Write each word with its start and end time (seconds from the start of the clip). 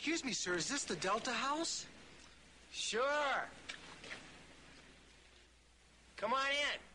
Excuse 0.00 0.24
me, 0.24 0.32
sir, 0.32 0.54
is 0.54 0.66
this 0.66 0.84
the 0.84 0.96
Delta 0.96 1.30
House? 1.30 1.84
Sure. 2.72 3.02
Come 6.16 6.32
on 6.32 6.40
in. 6.40 6.89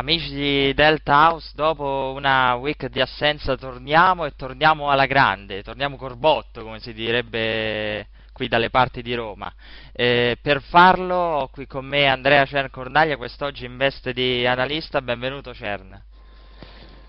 Amici 0.00 0.32
di 0.32 0.72
Delta 0.72 1.28
House, 1.28 1.52
dopo 1.54 2.14
una 2.16 2.54
week 2.54 2.88
di 2.88 3.02
assenza 3.02 3.54
torniamo 3.58 4.24
e 4.24 4.32
torniamo 4.34 4.88
alla 4.88 5.04
grande, 5.04 5.62
torniamo 5.62 5.96
corbotto 5.96 6.62
come 6.62 6.80
si 6.80 6.94
direbbe 6.94 8.08
qui 8.32 8.48
dalle 8.48 8.70
parti 8.70 9.02
di 9.02 9.12
Roma. 9.12 9.52
Eh, 9.92 10.38
per 10.40 10.62
farlo 10.62 11.14
ho 11.14 11.48
qui 11.48 11.66
con 11.66 11.84
me 11.84 12.06
Andrea 12.06 12.46
Cern 12.46 12.70
Cornaglia, 12.70 13.18
quest'oggi 13.18 13.66
in 13.66 13.76
veste 13.76 14.14
di 14.14 14.46
analista, 14.46 15.02
benvenuto 15.02 15.52
Cern. 15.52 16.02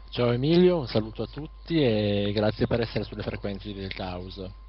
Ciao 0.10 0.32
Emilio, 0.32 0.80
un 0.80 0.88
saluto 0.88 1.24
a 1.24 1.28
tutti 1.28 1.82
e 1.82 2.34
grazie 2.34 2.68
per 2.68 2.82
essere 2.82 3.06
sulle 3.06 3.24
frequenze 3.24 3.70
di 3.70 3.80
Delta 3.80 4.18
House. 4.18 4.61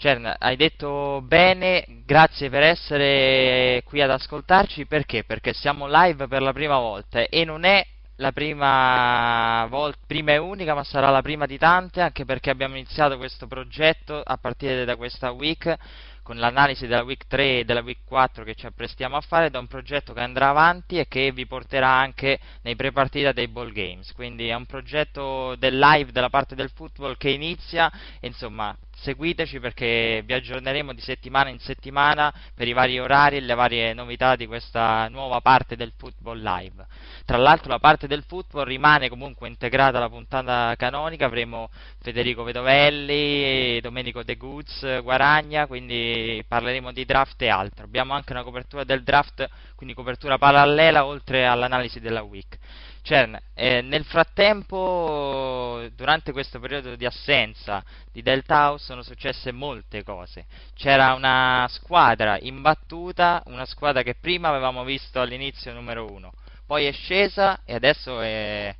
Cern, 0.00 0.34
hai 0.38 0.56
detto 0.56 1.20
bene, 1.22 1.84
grazie 2.06 2.48
per 2.48 2.62
essere 2.62 3.82
qui 3.84 4.00
ad 4.00 4.08
ascoltarci, 4.08 4.86
perché? 4.86 5.24
Perché 5.24 5.52
siamo 5.52 5.86
live 5.86 6.26
per 6.26 6.40
la 6.40 6.54
prima 6.54 6.78
volta 6.78 7.20
e 7.20 7.44
non 7.44 7.64
è 7.64 7.86
la 8.16 8.32
prima 8.32 9.66
volta, 9.68 9.98
prima 10.06 10.32
e 10.32 10.38
unica, 10.38 10.72
ma 10.72 10.84
sarà 10.84 11.10
la 11.10 11.20
prima 11.20 11.44
di 11.44 11.58
tante, 11.58 12.00
anche 12.00 12.24
perché 12.24 12.48
abbiamo 12.48 12.76
iniziato 12.76 13.18
questo 13.18 13.46
progetto 13.46 14.22
a 14.24 14.38
partire 14.38 14.86
da 14.86 14.96
questa 14.96 15.32
week 15.32 15.76
con 16.22 16.38
l'analisi 16.38 16.86
della 16.86 17.02
week 17.02 17.26
3 17.26 17.58
e 17.58 17.64
della 17.64 17.80
week 17.80 18.04
4 18.04 18.42
che 18.44 18.54
ci 18.54 18.64
apprestiamo 18.64 19.16
a 19.16 19.20
fare 19.20 19.50
da 19.50 19.58
un 19.58 19.66
progetto 19.66 20.14
che 20.14 20.20
andrà 20.20 20.48
avanti 20.48 20.98
e 20.98 21.08
che 21.08 21.30
vi 21.32 21.44
porterà 21.44 21.88
anche 21.88 22.38
nei 22.62 22.76
pre-partita 22.76 23.32
dei 23.32 23.48
ball 23.48 23.72
games. 23.72 24.12
Quindi 24.12 24.48
è 24.48 24.54
un 24.54 24.64
progetto 24.64 25.56
del 25.56 25.78
live 25.78 26.10
della 26.12 26.30
parte 26.30 26.54
del 26.54 26.70
football 26.70 27.16
che 27.18 27.30
inizia, 27.30 27.90
insomma, 28.20 28.74
seguiteci 29.00 29.60
perché 29.60 30.22
vi 30.24 30.34
aggiorneremo 30.34 30.92
di 30.92 31.00
settimana 31.00 31.48
in 31.48 31.58
settimana 31.58 32.32
per 32.54 32.68
i 32.68 32.72
vari 32.72 32.98
orari 32.98 33.36
e 33.36 33.40
le 33.40 33.54
varie 33.54 33.94
novità 33.94 34.36
di 34.36 34.46
questa 34.46 35.08
nuova 35.08 35.40
parte 35.40 35.74
del 35.76 35.92
football 35.96 36.42
live. 36.42 36.86
Tra 37.24 37.38
l'altro 37.38 37.70
la 37.70 37.78
parte 37.78 38.06
del 38.06 38.24
football 38.26 38.64
rimane 38.64 39.08
comunque 39.08 39.48
integrata 39.48 39.96
alla 39.96 40.08
puntata 40.08 40.74
canonica, 40.76 41.26
avremo 41.26 41.70
Federico 42.00 42.42
Vedovelli, 42.42 43.80
Domenico 43.80 44.22
De 44.22 44.36
Guz, 44.36 45.00
Guaragna, 45.02 45.66
quindi 45.66 46.44
parleremo 46.46 46.92
di 46.92 47.04
draft 47.04 47.40
e 47.42 47.48
altro. 47.48 47.84
Abbiamo 47.84 48.12
anche 48.12 48.32
una 48.32 48.42
copertura 48.42 48.84
del 48.84 49.02
draft, 49.02 49.48
quindi 49.76 49.94
copertura 49.94 50.36
parallela 50.36 51.06
oltre 51.06 51.46
all'analisi 51.46 52.00
della 52.00 52.22
week. 52.22 52.58
Cern, 53.02 53.38
eh, 53.54 53.80
nel 53.80 54.04
frattempo, 54.04 55.88
durante 55.94 56.32
questo 56.32 56.60
periodo 56.60 56.96
di 56.96 57.06
assenza 57.06 57.82
di 58.12 58.22
Delta 58.22 58.68
House 58.68 58.84
sono 58.84 59.02
successe 59.02 59.52
molte 59.52 60.02
cose. 60.02 60.46
C'era 60.74 61.14
una 61.14 61.66
squadra 61.70 62.38
imbattuta, 62.40 63.42
una 63.46 63.64
squadra 63.64 64.02
che 64.02 64.14
prima 64.14 64.48
avevamo 64.48 64.84
visto 64.84 65.20
all'inizio 65.20 65.72
numero 65.72 66.10
uno, 66.10 66.32
poi 66.66 66.86
è 66.86 66.92
scesa 66.92 67.60
e 67.64 67.74
adesso 67.74 68.20
è, 68.20 68.74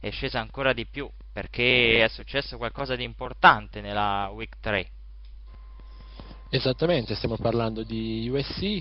è 0.00 0.10
scesa 0.10 0.40
ancora 0.40 0.72
di 0.72 0.86
più 0.86 1.10
perché 1.32 2.04
è 2.04 2.08
successo 2.08 2.56
qualcosa 2.56 2.94
di 2.94 3.02
importante 3.02 3.80
nella 3.80 4.30
Week 4.32 4.54
3. 4.60 4.88
Esattamente, 6.48 7.16
stiamo 7.16 7.36
parlando 7.36 7.82
di 7.82 8.28
USC 8.28 8.80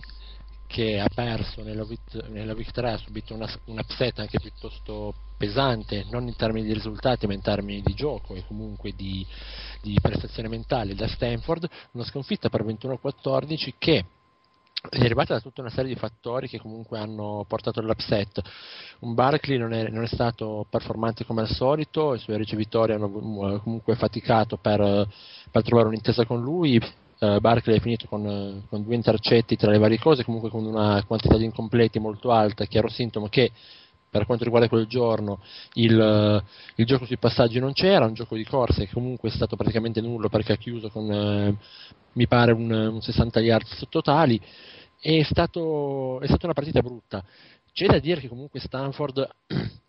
che 0.74 1.00
ha 1.00 1.08
perso 1.14 1.62
nella, 1.62 1.86
nella 2.30 2.54
Week 2.54 2.72
3, 2.72 2.94
ha 2.94 2.98
subito 2.98 3.36
una, 3.36 3.48
un 3.66 3.78
upset 3.78 4.18
anche 4.18 4.40
piuttosto 4.40 5.14
pesante, 5.38 6.04
non 6.10 6.28
in 6.28 6.36
termini 6.36 6.66
di 6.66 6.74
risultati 6.74 7.28
ma 7.28 7.34
in 7.34 7.42
termini 7.42 7.84
di 7.84 7.94
gioco 7.94 8.34
e 8.34 8.44
comunque 8.48 8.92
di, 8.96 9.24
di 9.84 9.96
prestazione 10.02 10.50
mentale 10.50 10.96
da 10.96 11.08
Stanford, 11.08 11.70
una 11.92 12.04
sconfitta 12.04 12.50
per 12.50 12.66
21-14 12.66 13.74
che 13.78 14.06
è 14.90 14.98
derivata 14.98 15.36
da 15.36 15.42
tutta 15.42 15.62
una 15.62 15.70
serie 15.70 15.94
di 15.94 16.00
fattori 16.00 16.50
che 16.50 16.60
comunque 16.60 16.98
hanno 16.98 17.46
portato 17.48 17.80
all'upset. 17.80 18.42
Un 19.02 19.14
Barkley 19.14 19.60
non 19.60 19.74
è, 19.74 19.90
non 19.90 20.04
è 20.04 20.08
stato 20.08 20.66
performante 20.68 21.24
come 21.24 21.42
al 21.42 21.50
solito, 21.50 22.16
i 22.16 22.20
suoi 22.20 22.38
ricevitori 22.38 22.94
hanno 22.94 23.12
comunque 23.12 23.94
faticato 23.94 24.58
per, 24.58 25.08
per 25.52 25.62
trovare 25.62 25.90
un'intesa 25.90 26.26
con 26.26 26.42
lui. 26.42 26.82
Uh, 27.24 27.40
Barkley 27.40 27.78
è 27.78 27.80
finito 27.80 28.06
con, 28.08 28.66
con, 28.68 28.84
due 28.84 28.96
intercetti 28.96 29.56
tra 29.56 29.72
le 29.72 29.78
varie 29.78 29.98
cose, 29.98 30.26
comunque 30.26 30.50
con 30.50 30.66
una 30.66 31.02
quantità 31.06 31.38
di 31.38 31.46
incompleti 31.46 31.98
molto 31.98 32.32
alta, 32.32 32.66
chiaro 32.66 32.90
sintomo 32.90 33.30
che 33.30 33.52
per 34.10 34.26
quanto 34.26 34.44
riguarda 34.44 34.68
quel 34.68 34.88
giorno 34.88 35.40
il, 35.74 36.44
il, 36.76 36.86
gioco 36.86 37.06
sui 37.06 37.18
passaggi 37.18 37.60
non 37.60 37.72
c'era, 37.72 38.06
un 38.06 38.14
gioco 38.14 38.36
di 38.36 38.44
corse 38.44 38.86
che 38.88 38.94
comunque 38.94 39.30
è 39.30 39.32
stato 39.32 39.56
praticamente 39.56 40.02
nullo 40.02 40.28
perché 40.28 40.54
ha 40.54 40.58
chiuso 40.58 40.90
con 40.90 41.10
eh, 41.10 41.56
mi 42.14 42.28
pare 42.28 42.52
un, 42.52 42.70
un 42.70 43.02
60 43.02 43.40
yards 43.40 43.86
totali 43.90 44.40
è, 45.00 45.24
stato, 45.24 46.22
è 46.22 46.28
stata 46.28 46.46
una 46.46 46.54
partita 46.54 46.82
brutta. 46.82 47.24
C'è 47.74 47.88
da 47.88 48.00
dire 48.00 48.22
che 48.22 48.30
comunque 48.30 48.60
Stanford 48.60 49.28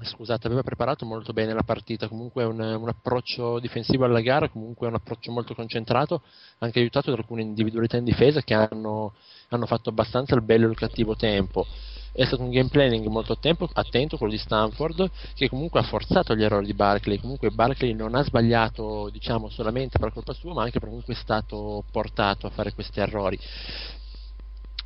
scusate, 0.00 0.46
aveva 0.46 0.62
preparato 0.62 1.04
molto 1.04 1.32
bene 1.32 1.52
la 1.52 1.62
partita, 1.62 2.08
comunque 2.08 2.44
un, 2.44 2.60
un, 2.60 2.88
approccio 2.88 3.58
difensivo 3.58 4.04
alla 4.04 4.20
gara, 4.20 4.48
comunque 4.48 4.86
un 4.86 4.94
approccio 4.94 5.32
molto 5.32 5.54
concentrato, 5.54 6.22
anche 6.58 6.78
aiutato 6.78 7.10
da 7.10 7.16
alcune 7.16 7.42
individualità 7.42 7.96
in 7.96 8.04
difesa 8.04 8.40
che 8.42 8.54
hanno, 8.54 9.14
hanno 9.48 9.66
fatto 9.66 9.90
abbastanza 9.90 10.34
il 10.34 10.42
bello 10.42 10.66
e 10.66 10.70
il 10.70 10.76
cattivo 10.76 11.16
tempo. 11.16 11.66
È 12.12 12.24
stato 12.24 12.42
un 12.42 12.50
game 12.50 12.68
planning 12.68 13.06
molto 13.06 13.38
tempo, 13.38 13.68
attento 13.72 14.16
quello 14.16 14.32
di 14.32 14.38
Stanford, 14.38 15.10
che 15.34 15.48
comunque 15.48 15.80
ha 15.80 15.84
forzato 15.84 16.34
gli 16.34 16.42
errori 16.42 16.66
di 16.66 16.74
Barkley. 16.74 17.18
Comunque 17.18 17.50
Barkley 17.50 17.92
non 17.92 18.14
ha 18.14 18.24
sbagliato, 18.24 19.08
diciamo, 19.10 19.48
solamente 19.50 19.98
per 19.98 20.12
colpa 20.12 20.32
sua, 20.32 20.52
ma 20.54 20.62
anche 20.62 20.80
perché 20.80 20.88
comunque 20.88 21.14
è 21.14 21.16
stato 21.16 21.84
portato 21.92 22.46
a 22.46 22.50
fare 22.50 22.72
questi 22.72 22.98
errori. 22.98 23.38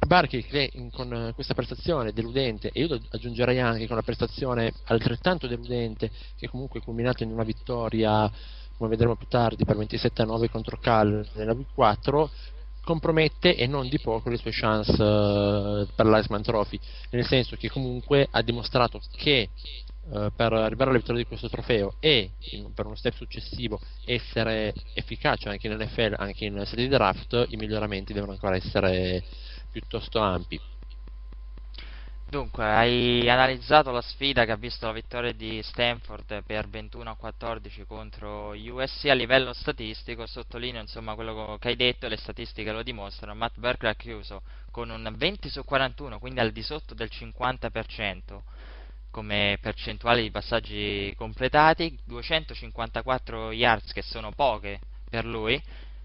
Barchi 0.07 0.43
che 0.45 0.71
con 0.91 1.13
eh, 1.13 1.33
questa 1.33 1.55
prestazione 1.55 2.13
deludente 2.13 2.71
e 2.73 2.85
io 2.85 3.01
aggiungerei 3.11 3.61
anche 3.61 3.87
con 3.87 3.93
una 3.93 4.03
prestazione 4.03 4.73
altrettanto 4.85 5.47
deludente 5.47 6.11
che 6.37 6.49
comunque 6.49 6.81
è 6.81 6.83
culminata 6.83 7.23
in 7.23 7.31
una 7.31 7.45
vittoria 7.45 8.31
come 8.77 8.91
vedremo 8.91 9.17
più 9.17 9.29
tardi 9.29 9.65
per 9.65 9.77
27 9.77 10.23
a 10.23 10.25
9 10.25 10.51
contro 10.51 10.79
Cal 10.79 11.27
nella 11.35 11.55
V4 11.55 12.29
compromette 12.85 13.55
e 13.55 13.67
non 13.67 13.89
di 13.89 14.01
poco 14.01 14.29
le 14.29 14.37
sue 14.37 14.51
chance 14.53 14.91
uh, 14.93 15.87
per 15.95 16.07
l'Iceman 16.07 16.43
Trophy. 16.43 16.81
Nel 17.11 17.25
senso 17.25 17.55
che 17.55 17.71
comunque 17.71 18.27
ha 18.29 18.43
dimostrato 18.43 19.01
che 19.17 19.51
uh, 20.11 20.33
per 20.35 20.53
arrivare 20.53 20.91
alla 20.91 20.99
vittoria 20.99 21.23
di 21.23 21.29
questo 21.29 21.49
trofeo 21.49 21.95
e 22.01 22.33
in, 22.51 22.73
per 22.75 22.87
uno 22.87 22.97
step 22.97 23.15
successivo 23.15 23.81
essere 24.05 24.75
efficace 24.95 25.49
anche 25.49 25.69
in 25.69 25.75
NFL 25.75 26.15
anche 26.19 26.45
in 26.45 26.61
serie 26.67 26.89
di 26.89 26.91
draft 26.91 27.47
i 27.51 27.57
miglioramenti 27.57 28.13
devono 28.13 28.33
ancora 28.33 28.57
essere 28.57 29.23
piuttosto 29.73 30.21
ampi. 30.21 30.61
Dunque, 32.29 32.65
hai 32.65 33.29
analizzato 33.29 33.91
la 33.91 34.01
sfida 34.01 34.47
che 34.47 34.53
ha 34.53 34.57
visto 34.57 34.87
la 34.87 34.93
vittoria 34.93 35.33
di 35.33 35.63
Stanford 35.63 36.43
per 36.45 36.67
21 36.67 37.11
a 37.11 37.15
14 37.15 37.85
contro 37.85 38.55
USC 38.57 39.07
a 39.11 39.13
livello 39.13 39.53
statistico, 39.53 40.25
sottolineo 40.25 40.81
insomma 40.81 41.15
quello 41.15 41.59
che 41.61 41.69
hai 41.69 41.77
detto, 41.77 42.09
le 42.09 42.17
statistiche 42.17 42.73
lo 42.73 42.83
dimostrano, 42.83 43.35
Matt 43.35 43.59
Berkeley 43.59 43.93
ha 43.93 43.95
chiuso 43.95 44.43
con 44.71 44.89
un 44.89 45.13
20 45.15 45.51
su 45.51 45.63
41, 45.63 46.19
quindi 46.19 46.41
al 46.41 46.53
di 46.53 46.63
sotto 46.63 46.95
del 46.95 47.11
50% 47.13 48.41
come 49.11 49.59
percentuale 49.61 50.23
di 50.23 50.31
passaggi 50.31 51.15
completati, 51.19 51.99
254 52.07 53.53
yards 53.53 53.93
che 53.93 54.01
sono 54.01 54.33
poche 54.33 54.81
per 55.11 55.27
lui, 55.27 55.63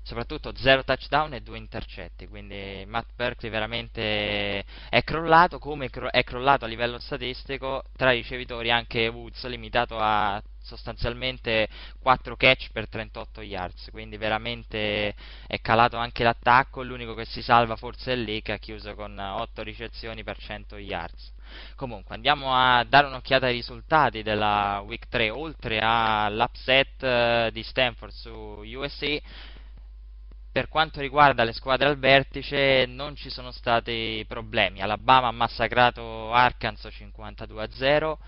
soprattutto 0.08 0.56
0 0.56 0.86
touchdown 0.86 1.34
e 1.34 1.42
2 1.42 1.58
intercetti, 1.58 2.28
quindi 2.30 2.86
Matt 2.88 3.10
Berkeley 3.14 3.52
veramente 3.52 4.64
è 4.88 5.04
crollato, 5.04 5.60
come 5.60 5.90
è 5.90 6.24
crollato 6.24 6.64
a 6.64 6.68
livello 6.70 6.98
statistico 6.98 7.84
tra 7.98 8.14
i 8.14 8.22
ricevitori 8.22 8.72
anche 8.72 9.10
Woods, 9.10 9.46
limitato 9.48 9.98
a 10.00 10.42
sostanzialmente 10.62 11.68
4 12.00 12.38
catch 12.38 12.72
per 12.72 12.88
38 12.88 13.42
yards, 13.42 13.90
quindi 13.92 14.16
veramente 14.16 15.14
è 15.46 15.60
calato 15.60 15.98
anche 15.98 16.24
l'attacco, 16.24 16.84
l'unico 16.84 17.14
che 17.14 17.26
si 17.26 17.42
salva 17.42 17.76
forse 17.76 18.14
è 18.14 18.16
lì 18.16 18.42
che 18.42 18.54
ha 18.54 18.58
chiuso 18.58 18.96
con 18.96 19.20
8 19.20 19.62
ricezioni 19.62 20.24
per 20.24 20.38
100 20.38 20.78
yards. 20.78 21.34
Comunque 21.76 22.16
andiamo 22.16 22.54
a 22.54 22.86
dare 22.86 23.08
un'occhiata 23.08 23.48
ai 23.48 23.54
risultati 23.54 24.24
della 24.24 24.82
week 24.86 25.10
3, 25.10 25.30
oltre 25.30 25.80
all'upset 25.82 27.04
eh, 27.04 27.50
di 27.52 27.64
Stanford 27.64 28.14
su 28.14 28.32
USC 28.32 29.22
per 30.58 30.70
quanto 30.70 31.02
riguarda 31.02 31.44
le 31.44 31.54
squadre 31.54 31.88
al 31.88 32.00
vertice 32.00 32.88
non 32.88 33.16
ci 33.16 33.30
sono 33.30 33.52
stati 33.52 34.26
problemi. 34.28 34.82
Alabama 34.82 35.28
ha 35.28 35.32
massacrato 35.32 36.34
Arkansas 36.34 36.92
52 36.96 37.62
a 37.62 37.70
0. 37.72 38.20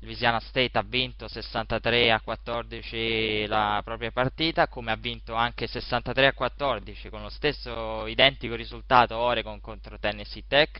Louisiana 0.00 0.38
State 0.38 0.76
ha 0.76 0.84
vinto 0.86 1.28
63 1.28 2.12
a 2.12 2.20
14 2.20 3.46
la 3.46 3.80
propria 3.82 4.10
partita, 4.10 4.68
come 4.68 4.92
ha 4.92 4.96
vinto 4.96 5.32
anche 5.32 5.66
63 5.66 6.26
a 6.26 6.32
14 6.34 7.08
con 7.08 7.22
lo 7.22 7.30
stesso 7.30 8.06
identico 8.06 8.54
risultato 8.54 9.16
Oregon 9.16 9.62
contro 9.62 9.98
Tennessee 9.98 10.44
Tech. 10.46 10.78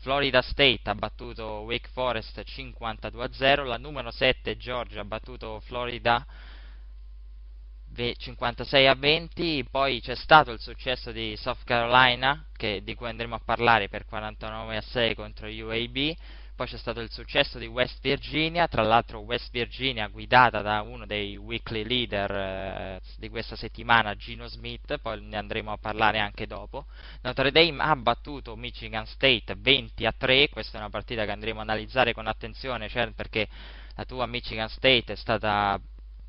Florida 0.00 0.40
State 0.40 0.88
ha 0.88 0.94
battuto 0.94 1.64
Wake 1.66 1.90
Forest 1.92 2.42
52 2.42 3.22
a 3.22 3.30
0, 3.30 3.64
la 3.64 3.76
numero 3.76 4.10
7 4.10 4.56
Georgia 4.56 5.02
ha 5.02 5.04
battuto 5.04 5.60
Florida 5.60 6.24
56 7.94 8.86
a 8.86 8.94
20, 8.94 9.66
poi 9.70 10.00
c'è 10.00 10.14
stato 10.14 10.50
il 10.50 10.60
successo 10.60 11.12
di 11.12 11.36
South 11.36 11.64
Carolina, 11.64 12.46
che, 12.56 12.82
di 12.82 12.94
cui 12.94 13.08
andremo 13.08 13.34
a 13.34 13.40
parlare 13.44 13.88
per 13.88 14.06
49 14.06 14.76
a 14.76 14.80
6 14.80 15.14
contro 15.14 15.46
UAB, 15.46 16.14
poi 16.54 16.66
c'è 16.66 16.76
stato 16.76 17.00
il 17.00 17.10
successo 17.10 17.58
di 17.58 17.66
West 17.66 18.00
Virginia, 18.00 18.68
tra 18.68 18.82
l'altro 18.82 19.20
West 19.20 19.50
Virginia 19.50 20.06
guidata 20.08 20.60
da 20.62 20.82
uno 20.82 21.06
dei 21.06 21.36
weekly 21.36 21.84
leader 21.84 22.30
eh, 22.30 23.00
di 23.18 23.28
questa 23.28 23.56
settimana, 23.56 24.14
Gino 24.14 24.46
Smith, 24.46 24.98
poi 24.98 25.20
ne 25.22 25.36
andremo 25.36 25.72
a 25.72 25.78
parlare 25.78 26.18
anche 26.18 26.46
dopo. 26.46 26.86
Notre 27.22 27.50
Dame 27.50 27.82
ha 27.82 27.96
battuto 27.96 28.54
Michigan 28.54 29.06
State 29.06 29.54
20 29.58 30.06
a 30.06 30.14
3, 30.16 30.48
questa 30.50 30.76
è 30.76 30.80
una 30.80 30.90
partita 30.90 31.24
che 31.24 31.30
andremo 31.30 31.60
a 31.60 31.62
analizzare 31.62 32.12
con 32.12 32.26
attenzione, 32.26 32.88
cioè 32.88 33.10
perché 33.12 33.48
la 33.94 34.04
tua 34.04 34.26
Michigan 34.26 34.68
State 34.68 35.12
è 35.12 35.16
stata 35.16 35.80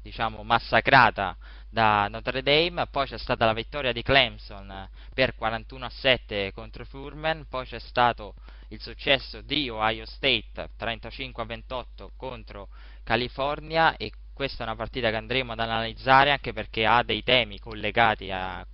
diciamo, 0.03 0.43
massacrata 0.43 1.35
da 1.69 2.07
Notre 2.07 2.43
Dame, 2.43 2.85
poi 2.87 3.07
c'è 3.07 3.17
stata 3.17 3.45
la 3.45 3.53
vittoria 3.53 3.91
di 3.91 4.03
Clemson 4.03 4.87
per 5.13 5.33
41 5.33 5.85
a 5.85 5.89
7 5.89 6.51
contro 6.53 6.85
Furman, 6.85 7.47
poi 7.49 7.65
c'è 7.65 7.79
stato 7.79 8.35
il 8.67 8.79
successo 8.79 9.41
di 9.41 9.69
Ohio 9.69 10.05
State 10.05 10.69
35 10.77 11.41
a 11.41 11.45
28 11.45 12.11
contro 12.15 12.67
California 13.03 13.95
e 13.97 14.11
questa 14.33 14.63
è 14.63 14.67
una 14.67 14.75
partita 14.75 15.09
che 15.09 15.15
andremo 15.15 15.53
ad 15.53 15.59
analizzare 15.59 16.31
anche 16.31 16.53
perché 16.53 16.85
ha 16.85 17.03
dei 17.03 17.23
temi 17.23 17.59
collegati 17.59 18.29
a 18.31 18.65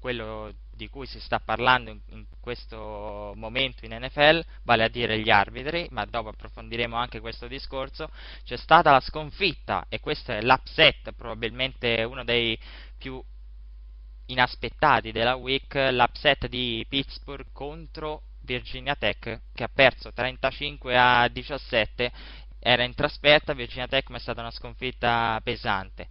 quello 0.00 0.52
di 0.78 0.88
cui 0.88 1.06
si 1.06 1.18
sta 1.18 1.40
parlando 1.40 1.90
in, 1.90 2.00
in, 2.10 2.24
questo 2.40 3.32
momento 3.34 3.84
in 3.84 3.98
NFL, 4.00 4.42
vale 4.62 4.84
a 4.84 4.88
dire 4.88 5.18
gli 5.18 5.28
arbitri, 5.28 5.88
ma 5.90 6.06
dopo 6.06 6.28
approfondiremo 6.28 6.96
anche 6.96 7.20
questo 7.20 7.48
discorso, 7.48 8.08
c'è 8.44 8.56
stata 8.56 8.92
la 8.92 9.00
sconfitta 9.00 9.84
e 9.88 9.98
questo 10.00 10.32
è 10.32 10.40
l'upset, 10.40 11.12
probabilmente 11.12 12.04
uno 12.04 12.24
dei 12.24 12.58
più 12.96 13.22
inaspettati 14.26 15.10
della 15.10 15.34
week, 15.34 15.74
l'upset 15.74 16.46
di 16.46 16.86
Pittsburgh 16.88 17.48
contro 17.52 18.22
Virginia 18.42 18.94
Tech 18.94 19.40
che 19.52 19.64
ha 19.64 19.70
perso 19.72 20.12
35 20.12 20.96
a 20.96 21.28
17 21.28 22.12
era 22.60 22.82
in 22.82 22.94
trasferta, 22.94 23.52
Virginia 23.52 23.86
Tech 23.86 24.08
ma 24.10 24.16
è 24.16 24.20
stata 24.20 24.40
una 24.40 24.50
sconfitta 24.50 25.40
pesante. 25.42 26.08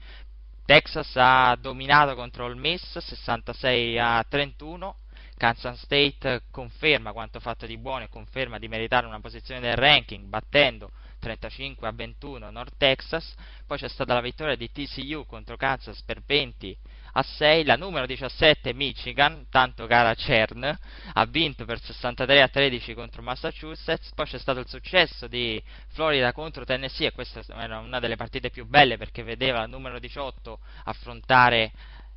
Texas 0.67 1.13
ha 1.15 1.57
dominato 1.57 2.13
contro 2.13 2.45
il 2.47 2.57
Miss 2.57 2.97
66 2.97 3.97
a 4.00 4.25
31. 4.27 4.97
Kansas 5.38 5.81
State 5.81 6.41
conferma 6.51 7.13
quanto 7.13 7.39
fatto 7.39 7.65
di 7.65 7.77
buono 7.77 8.03
e 8.03 8.09
conferma 8.09 8.59
di 8.59 8.67
meritare 8.67 9.05
una 9.05 9.21
posizione 9.21 9.62
nel 9.62 9.77
ranking 9.77 10.25
battendo 10.25 10.91
35 11.19 11.88
a 11.88 11.93
21 11.93 12.50
North 12.51 12.74
Texas. 12.75 13.33
Poi 13.65 13.77
c'è 13.77 13.88
stata 13.88 14.13
la 14.13 14.19
vittoria 14.19 14.57
di 14.57 14.69
TCU 14.69 15.25
contro 15.25 15.55
Kansas 15.55 16.01
per 16.03 16.21
20 16.25 16.77
a 17.17 17.24
6, 17.24 17.63
la 17.63 17.75
numero 17.75 18.05
17 18.05 18.74
Michigan, 18.74 19.47
tanto 19.50 19.88
cara 19.88 20.13
CERN, 20.13 20.77
ha 21.13 21.25
vinto 21.25 21.65
per 21.65 21.81
63 21.81 22.43
a 22.43 22.47
13 22.47 22.93
contro 22.93 23.24
Massachusetts, 23.24 24.12
poi 24.13 24.27
c'è 24.27 24.38
stato 24.38 24.59
il 24.59 24.67
successo 24.67 25.27
di 25.27 25.62
Florida 25.88 26.31
contro 26.31 26.63
Tennessee 26.63 27.07
e 27.07 27.12
questa 27.12 27.41
era 27.57 27.79
una 27.79 28.00
delle 28.00 28.17
partite 28.17 28.51
più 28.51 28.67
belle 28.67 28.97
perché 28.97 29.24
vedeva 29.24 29.59
la 29.59 29.65
numero 29.65 29.97
18 29.97 30.59
affrontare 30.83 31.71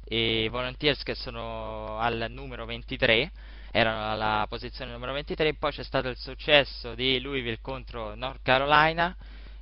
i 0.09 0.49
Volunteers 0.49 1.02
che 1.02 1.14
sono 1.14 1.99
al 1.99 2.26
numero 2.28 2.66
23 2.66 3.30
erano 3.71 4.11
alla 4.11 4.45
posizione 4.49 4.90
numero 4.90 5.12
23 5.12 5.54
poi 5.54 5.71
c'è 5.71 5.85
stato 5.85 6.09
il 6.09 6.16
successo 6.16 6.95
di 6.95 7.21
Louisville 7.21 7.61
contro 7.61 8.16
North 8.16 8.40
Carolina 8.42 9.16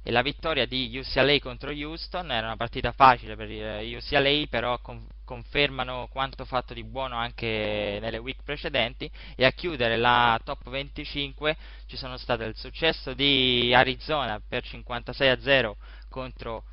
e 0.08 0.10
la 0.10 0.22
vittoria 0.22 0.64
di 0.64 0.96
UCLA 0.96 1.38
contro 1.38 1.70
Houston 1.70 2.32
era 2.32 2.46
una 2.46 2.56
partita 2.56 2.92
facile 2.92 3.36
per 3.36 3.46
UCLA, 3.50 4.46
però 4.48 4.78
con- 4.78 5.06
confermano 5.22 6.08
quanto 6.10 6.46
fatto 6.46 6.72
di 6.72 6.82
buono 6.82 7.16
anche 7.16 7.98
nelle 8.00 8.16
week 8.16 8.42
precedenti. 8.42 9.10
E 9.36 9.44
a 9.44 9.50
chiudere 9.50 9.98
la 9.98 10.40
top 10.42 10.70
25 10.70 11.54
ci 11.84 11.98
sono 11.98 12.16
stato 12.16 12.42
il 12.44 12.56
successo 12.56 13.12
di 13.12 13.74
Arizona 13.74 14.40
per 14.40 14.64
56 14.64 15.28
a 15.28 15.38
0 15.38 15.76
contro 16.08 16.64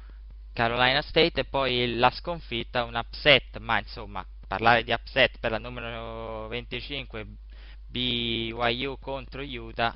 Carolina 0.54 1.02
State 1.02 1.42
e 1.42 1.44
poi 1.44 1.96
la 1.96 2.12
sconfitta, 2.12 2.86
un 2.86 2.96
upset, 2.96 3.58
ma 3.58 3.80
insomma 3.80 4.26
parlare 4.48 4.86
di 4.86 4.94
upset 4.94 5.40
per 5.40 5.52
la 5.52 5.58
numero 5.58 6.48
25 6.48 7.26
BYU 7.90 8.98
contro 8.98 9.42
Utah 9.42 9.94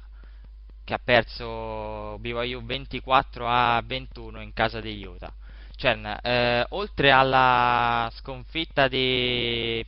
che 0.89 0.95
ha 0.95 1.01
perso 1.03 2.17
BYU 2.17 2.65
24 2.65 3.47
a 3.47 3.79
21 3.85 4.41
in 4.41 4.53
casa 4.53 4.81
di 4.81 5.05
Utah. 5.05 5.31
Cern, 5.75 6.17
eh, 6.19 6.65
oltre 6.69 7.11
alla 7.11 8.11
sconfitta 8.15 8.87
di 8.87 9.85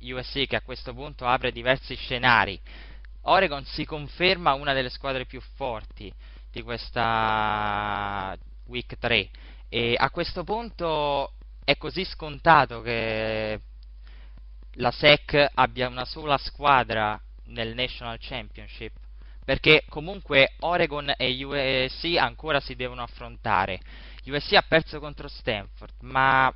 USC 0.00 0.48
che 0.48 0.56
a 0.56 0.62
questo 0.62 0.92
punto 0.92 1.24
apre 1.24 1.52
diversi 1.52 1.94
scenari, 1.94 2.60
Oregon 3.22 3.64
si 3.64 3.84
conferma 3.84 4.54
una 4.54 4.72
delle 4.72 4.88
squadre 4.88 5.24
più 5.24 5.40
forti 5.54 6.12
di 6.50 6.62
questa 6.62 8.36
Week 8.66 8.98
3 8.98 9.30
e 9.68 9.94
a 9.96 10.10
questo 10.10 10.42
punto 10.42 11.34
è 11.62 11.76
così 11.76 12.04
scontato 12.04 12.80
che 12.80 13.60
la 14.72 14.90
SEC 14.90 15.48
abbia 15.54 15.86
una 15.86 16.04
sola 16.04 16.36
squadra 16.38 17.20
nel 17.44 17.72
National 17.72 18.18
Championship 18.18 18.94
perché 19.44 19.84
comunque 19.88 20.54
Oregon 20.60 21.12
e 21.16 21.44
USC 21.44 22.16
ancora 22.16 22.60
si 22.60 22.74
devono 22.74 23.02
affrontare. 23.02 23.80
USC 24.24 24.52
ha 24.54 24.64
perso 24.66 25.00
contro 25.00 25.28
Stanford, 25.28 25.94
ma 26.00 26.52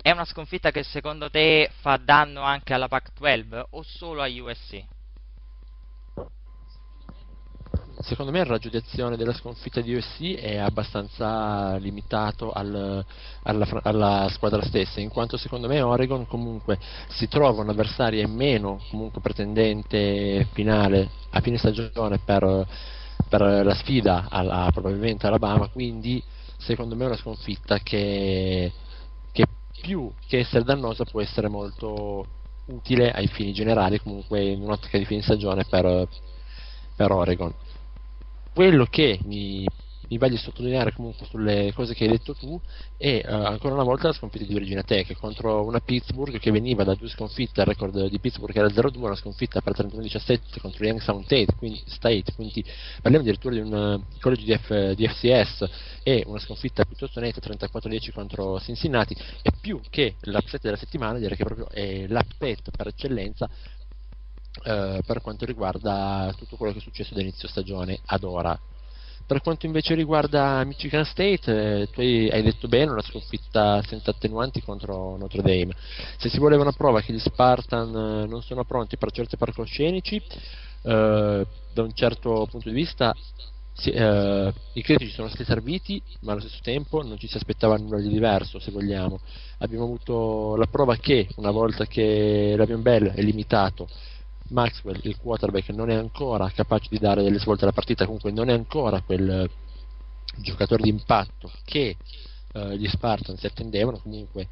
è 0.00 0.10
una 0.10 0.24
sconfitta 0.24 0.70
che 0.70 0.82
secondo 0.82 1.30
te 1.30 1.70
fa 1.80 1.96
danno 1.96 2.42
anche 2.42 2.74
alla 2.74 2.88
Pac-12 2.88 3.64
o 3.70 3.82
solo 3.82 4.22
a 4.22 4.28
USC? 4.28 4.84
Secondo 8.04 8.32
me 8.32 8.40
il 8.40 8.44
raggio 8.44 8.68
di 8.68 8.76
azione 8.76 9.16
della 9.16 9.32
sconfitta 9.32 9.80
di 9.80 9.94
USC 9.94 10.34
è 10.34 10.58
abbastanza 10.58 11.76
limitato 11.76 12.52
al, 12.52 13.04
alla, 13.42 13.66
alla, 13.82 14.28
squadra 14.30 14.62
stessa, 14.62 15.00
in 15.00 15.08
quanto 15.08 15.38
secondo 15.38 15.68
me 15.68 15.80
Oregon 15.80 16.26
comunque 16.26 16.78
si 17.08 17.28
trova 17.28 17.62
un 17.62 17.70
avversario 17.70 18.20
in 18.22 18.32
meno, 18.32 18.80
comunque 18.90 19.22
pretendente 19.22 20.46
finale 20.52 21.08
a 21.30 21.40
fine 21.40 21.56
stagione 21.56 22.18
per, 22.18 22.66
per 23.28 23.40
la 23.40 23.74
sfida 23.74 24.26
alla, 24.28 24.68
probabilmente 24.70 25.26
Alabama, 25.26 25.68
quindi 25.68 26.22
secondo 26.58 26.94
me 26.96 27.04
è 27.04 27.06
una 27.06 27.16
sconfitta 27.16 27.78
che, 27.78 28.70
che 29.32 29.46
più 29.80 30.12
che 30.26 30.40
essere 30.40 30.64
dannosa 30.64 31.04
può 31.04 31.22
essere 31.22 31.48
molto 31.48 32.26
utile 32.66 33.10
ai 33.12 33.28
fini 33.28 33.52
generali, 33.54 33.98
comunque 33.98 34.42
in 34.42 34.60
un'ottica 34.60 34.98
di 34.98 35.06
fine 35.06 35.22
stagione 35.22 35.64
per, 35.64 36.06
per 36.96 37.10
Oregon 37.10 37.54
quello 38.54 38.86
che 38.86 39.18
mi, 39.24 39.66
mi 40.08 40.28
di 40.28 40.36
sottolineare 40.36 40.92
comunque 40.92 41.26
sulle 41.26 41.72
cose 41.74 41.92
che 41.92 42.04
hai 42.04 42.10
detto 42.10 42.34
tu 42.34 42.58
è 42.96 43.20
uh, 43.24 43.32
ancora 43.32 43.74
una 43.74 43.82
volta 43.82 44.06
la 44.06 44.12
sconfitta 44.12 44.44
di 44.44 44.54
Virginia 44.54 44.84
Tech 44.84 45.12
contro 45.14 45.64
una 45.64 45.80
Pittsburgh 45.80 46.38
che 46.38 46.52
veniva 46.52 46.84
da 46.84 46.94
due 46.94 47.08
sconfitte, 47.08 47.60
il 47.60 47.66
record 47.66 48.08
di 48.08 48.20
Pittsburgh 48.20 48.56
era 48.56 48.68
0-2, 48.68 48.98
una 48.98 49.16
sconfitta 49.16 49.60
per 49.60 49.74
31-17 49.76 50.60
contro 50.60 50.84
Youngstown 50.84 51.24
State 51.24 51.54
quindi, 51.58 51.82
State, 51.86 52.32
quindi 52.34 52.64
parliamo 53.02 53.24
addirittura 53.24 53.54
di 53.54 53.60
un 53.60 53.72
uh, 53.72 54.20
college 54.20 54.44
di, 54.44 54.56
F, 54.56 54.92
di, 54.94 55.08
FCS 55.08 55.68
e 56.04 56.22
una 56.26 56.38
sconfitta 56.38 56.84
piuttosto 56.84 57.18
netta 57.18 57.40
34-10 57.40 58.12
contro 58.12 58.60
Cincinnati 58.60 59.16
e 59.42 59.50
più 59.60 59.80
che 59.90 60.14
l'upset 60.20 60.60
della 60.62 60.76
settimana 60.76 61.18
direi 61.18 61.36
che 61.36 61.44
proprio 61.44 61.68
è 61.70 62.06
l'upset 62.06 62.70
per 62.70 62.86
eccellenza 62.86 63.48
eh, 64.62 65.00
per 65.04 65.20
quanto 65.20 65.44
riguarda 65.44 66.32
tutto 66.36 66.56
quello 66.56 66.72
che 66.72 66.78
è 66.78 66.82
successo 66.82 67.14
da 67.14 67.20
inizio 67.20 67.48
stagione 67.48 67.98
ad 68.06 68.22
ora. 68.24 68.58
Per 69.26 69.40
quanto 69.40 69.64
invece 69.64 69.94
riguarda 69.94 70.62
Michigan 70.64 71.04
State, 71.06 71.80
eh, 71.80 71.88
tu 71.90 72.00
hai, 72.00 72.42
detto 72.42 72.68
bene, 72.68 72.90
una 72.90 73.02
sconfitta 73.02 73.82
senza 73.86 74.10
attenuanti 74.10 74.60
contro 74.60 75.16
Notre 75.16 75.40
Dame. 75.40 75.74
Se 76.18 76.28
si 76.28 76.38
voleva 76.38 76.62
una 76.62 76.72
prova 76.72 77.00
che 77.00 77.14
gli 77.14 77.18
Spartan 77.18 77.88
eh, 77.88 78.26
non 78.26 78.42
sono 78.42 78.64
pronti 78.64 78.98
per 78.98 79.10
certi 79.12 79.38
palcoscenici, 79.38 80.16
eh, 80.16 81.46
da 81.72 81.82
un 81.82 81.94
certo 81.94 82.46
punto 82.50 82.68
di 82.68 82.74
vista 82.74 83.14
sì, 83.76 83.90
eh, 83.90 84.52
i 84.74 84.82
critici 84.82 85.12
sono 85.12 85.28
stati 85.28 85.44
serviti, 85.44 86.00
ma 86.20 86.32
allo 86.32 86.40
stesso 86.40 86.60
tempo 86.62 87.02
non 87.02 87.18
ci 87.18 87.26
si 87.26 87.36
aspettava 87.36 87.76
nulla 87.76 87.98
di 87.98 88.08
diverso, 88.08 88.58
se 88.58 88.70
vogliamo. 88.70 89.18
Abbiamo 89.58 89.84
avuto 89.84 90.54
la 90.56 90.66
prova 90.66 90.96
che 90.96 91.28
una 91.36 91.50
volta 91.50 91.86
che 91.86 92.54
l'Avion 92.56 92.82
Bell 92.82 93.12
è 93.12 93.22
limitato 93.22 93.88
Maxwell, 94.54 95.00
il 95.02 95.18
quarterback, 95.18 95.68
non 95.70 95.90
è 95.90 95.94
ancora 95.94 96.48
capace 96.50 96.86
di 96.88 96.98
dare 96.98 97.22
delle 97.22 97.38
svolte 97.38 97.64
alla 97.64 97.72
partita, 97.72 98.04
comunque 98.04 98.30
non 98.30 98.48
è 98.48 98.52
ancora 98.52 99.02
quel 99.02 99.50
giocatore 100.36 100.82
di 100.82 100.88
impatto 100.88 101.50
che 101.64 101.96
eh, 102.52 102.78
gli 102.78 102.88
Spartans 102.88 103.40
si 103.40 103.46
attendevano, 103.46 103.98
comunque 103.98 104.48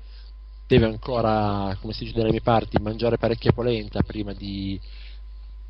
deve 0.66 0.86
ancora, 0.86 1.76
come 1.80 1.92
si 1.92 2.04
dice 2.04 2.18
dalle 2.18 2.30
mie 2.30 2.40
parti, 2.40 2.80
mangiare 2.80 3.16
parecchia 3.16 3.52
polenta 3.52 4.02
prima 4.02 4.32
di 4.32 4.78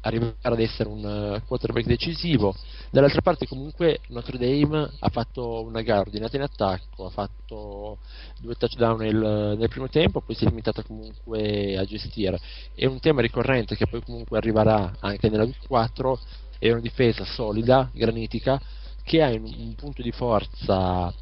arrivare 0.03 0.35
ad 0.43 0.61
essere 0.61 0.89
un 0.89 1.05
eh, 1.05 1.43
quarterback 1.47 1.87
decisivo. 1.87 2.55
Dall'altra 2.91 3.21
parte 3.21 3.47
comunque 3.47 4.01
Notre 4.09 4.39
Dame 4.39 4.91
ha 4.99 5.09
fatto 5.09 5.63
una 5.63 5.83
gara 5.83 6.01
ordinata 6.01 6.37
in 6.37 6.43
attacco, 6.43 7.07
ha 7.07 7.11
fatto 7.11 7.99
due 8.41 8.55
touchdown 8.55 8.99
nel, 8.99 9.57
nel 9.59 9.69
primo 9.69 9.89
tempo, 9.89 10.21
poi 10.21 10.35
si 10.35 10.45
è 10.45 10.49
limitata 10.49 10.83
comunque 10.83 11.77
a 11.77 11.85
gestire. 11.85 12.41
È 12.75 12.87
un 12.87 13.01
tema 13.01 13.21
ricorrente 13.21 13.77
che 13.77 13.87
poi 13.87 14.03
comunque 14.03 14.39
arriverà 14.39 14.97
anche 15.01 15.29
nella 15.29 15.45
week 15.45 15.67
4, 15.67 16.19
è 16.59 16.71
una 16.71 16.81
difesa 16.81 17.25
solida, 17.25 17.91
granitica, 17.93 18.61
che 19.05 19.23
ha 19.23 19.29
un, 19.29 19.45
un 19.45 19.75
punto 19.75 20.03
di 20.03 20.13
forza 20.13 21.13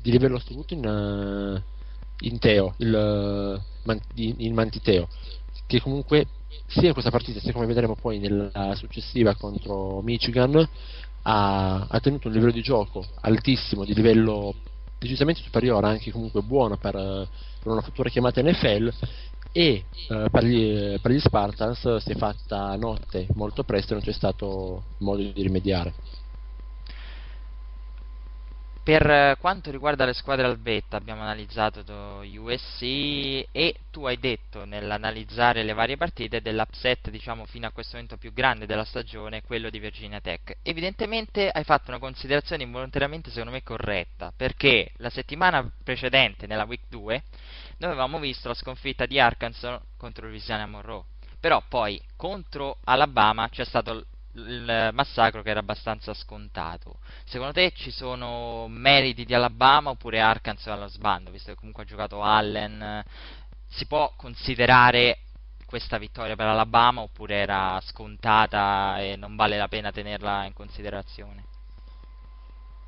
di 0.00 0.10
livello 0.10 0.36
assoluto 0.36 0.74
in, 0.74 0.84
eh, 0.84 2.26
in 2.26 2.38
Teo, 2.38 2.74
il, 2.78 3.62
in 4.14 4.54
Mantiteo, 4.54 5.08
che 5.66 5.80
comunque 5.80 6.26
sia 6.66 6.88
in 6.88 6.92
questa 6.92 7.10
partita 7.10 7.40
sia 7.40 7.52
come 7.52 7.66
vedremo 7.66 7.94
poi 7.94 8.18
nella 8.18 8.74
successiva 8.74 9.34
contro 9.34 10.00
Michigan 10.02 10.68
ha, 11.22 11.86
ha 11.88 12.00
tenuto 12.00 12.28
un 12.28 12.34
livello 12.34 12.52
di 12.52 12.62
gioco 12.62 13.04
altissimo, 13.20 13.84
di 13.84 13.94
livello 13.94 14.54
decisamente 14.98 15.42
superiore, 15.42 15.88
anche 15.88 16.10
comunque 16.10 16.42
buono 16.42 16.76
per, 16.76 16.92
per 16.92 17.72
una 17.72 17.80
futura 17.82 18.08
chiamata 18.08 18.42
NFL 18.42 18.92
e 19.52 19.84
eh, 20.08 20.28
per, 20.30 20.44
gli, 20.44 21.00
per, 21.00 21.10
gli, 21.10 21.18
Spartans 21.20 21.96
si 21.96 22.12
è 22.12 22.16
fatta 22.16 22.76
notte 22.76 23.26
molto 23.34 23.64
presto 23.64 23.92
e 23.92 23.96
non 23.96 24.04
c'è 24.04 24.12
stato 24.12 24.82
modo 24.98 25.22
di 25.22 25.42
rimediare. 25.42 25.94
Per 28.86 29.36
quanto 29.40 29.72
riguarda 29.72 30.04
le 30.04 30.12
squadre 30.12 30.46
al 30.46 30.58
beta 30.58 30.96
abbiamo 30.96 31.22
analizzato 31.22 31.82
USC 32.22 32.82
e 33.50 33.74
tu 33.90 34.06
hai 34.06 34.16
detto 34.16 34.64
nell'analizzare 34.64 35.64
le 35.64 35.72
varie 35.72 35.96
partite 35.96 36.40
dell'upset 36.40 37.10
diciamo 37.10 37.46
fino 37.46 37.66
a 37.66 37.72
questo 37.72 37.94
momento 37.94 38.16
più 38.16 38.32
grande 38.32 38.64
della 38.64 38.84
stagione, 38.84 39.42
quello 39.42 39.70
di 39.70 39.80
Virginia 39.80 40.20
Tech. 40.20 40.58
Evidentemente 40.62 41.50
hai 41.50 41.64
fatto 41.64 41.90
una 41.90 41.98
considerazione 41.98 42.62
involontariamente 42.62 43.30
secondo 43.30 43.50
me 43.50 43.64
corretta, 43.64 44.32
perché 44.36 44.92
la 44.98 45.10
settimana 45.10 45.68
precedente 45.82 46.46
nella 46.46 46.62
week 46.62 46.82
2 46.88 47.22
noi 47.78 47.90
avevamo 47.90 48.20
visto 48.20 48.46
la 48.46 48.54
sconfitta 48.54 49.04
di 49.04 49.18
Arkansas 49.18 49.80
contro 49.96 50.28
Louisiana 50.28 50.64
Monroe. 50.68 51.06
Però 51.40 51.60
poi 51.68 52.00
contro 52.14 52.78
Alabama 52.84 53.48
c'è 53.48 53.64
stato 53.64 54.06
il 54.36 54.90
massacro 54.92 55.42
che 55.42 55.50
era 55.50 55.60
abbastanza 55.60 56.12
scontato. 56.14 56.98
Secondo 57.24 57.52
te 57.52 57.72
ci 57.74 57.90
sono 57.90 58.66
meriti 58.68 59.24
di 59.24 59.34
Alabama 59.34 59.90
oppure 59.90 60.20
Arkansas 60.20 60.72
allo 60.74 60.88
sbando, 60.88 61.30
visto 61.30 61.50
che 61.50 61.56
comunque 61.56 61.84
ha 61.84 61.86
giocato 61.86 62.22
Allen? 62.22 63.02
Si 63.68 63.86
può 63.86 64.12
considerare 64.16 65.18
questa 65.66 65.98
vittoria 65.98 66.36
per 66.36 66.46
Alabama 66.46 67.00
oppure 67.00 67.36
era 67.36 67.80
scontata 67.84 69.00
e 69.00 69.16
non 69.16 69.34
vale 69.34 69.56
la 69.56 69.68
pena 69.68 69.90
tenerla 69.90 70.44
in 70.44 70.52
considerazione? 70.52 71.44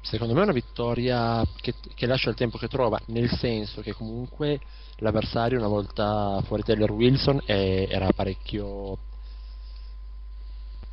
Secondo 0.01 0.33
me 0.33 0.41
è 0.41 0.45
una 0.45 0.53
vittoria 0.53 1.45
che, 1.61 1.75
che 1.95 2.07
lascia 2.07 2.31
il 2.31 2.37
tempo 2.37 2.57
che 2.57 2.69
trova, 2.69 3.01
nel 3.07 3.29
senso 3.31 3.83
che 3.83 3.93
comunque 3.93 4.61
l'avversario 4.99 5.59
una 5.59 5.69
volta 5.69 6.41
fuori 6.47 6.63
Taylor 6.63 6.91
Wilson 6.93 7.43
è, 7.45 7.89
era 7.91 8.11
parecchio 8.13 8.97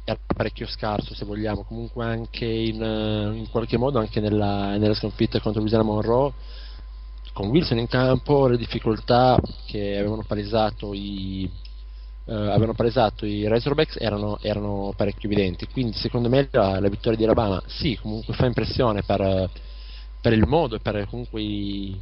era 0.05 0.19
parecchio 0.25 0.67
scarso 0.67 1.15
se 1.15 1.25
vogliamo, 1.25 1.63
comunque 1.63 2.05
anche 2.05 2.45
in, 2.45 2.81
eh, 2.81 3.35
in 3.35 3.49
qualche 3.49 3.77
modo 3.77 3.97
anche 3.97 4.19
nella, 4.19 4.77
nella 4.77 4.93
sconfitta 4.93 5.39
contro 5.39 5.59
Louisiana 5.59 5.83
Monroe 5.83 6.31
con 7.33 7.49
Wilson 7.49 7.79
in 7.79 7.87
campo, 7.87 8.47
le 8.47 8.55
difficoltà 8.55 9.37
che 9.65 9.97
avevano 9.97 10.23
palesato 10.25 10.93
i, 10.93 11.49
eh, 12.27 12.33
avevano 12.33 12.73
palesato 12.73 13.25
i 13.25 13.45
Razorbacks 13.47 13.97
erano, 13.99 14.37
erano, 14.41 14.93
parecchio 14.95 15.27
evidenti. 15.29 15.67
Quindi 15.67 15.97
secondo 15.97 16.29
me 16.29 16.47
la, 16.51 16.79
la, 16.79 16.87
vittoria 16.87 17.17
di 17.17 17.25
Alabama 17.25 17.61
sì, 17.65 17.97
comunque 18.01 18.33
fa 18.35 18.45
impressione 18.45 19.03
per, 19.03 19.49
per 20.21 20.33
il 20.33 20.47
modo 20.47 20.75
e 20.75 20.79
per 20.79 21.07
comunque 21.09 21.41
i, 21.41 21.99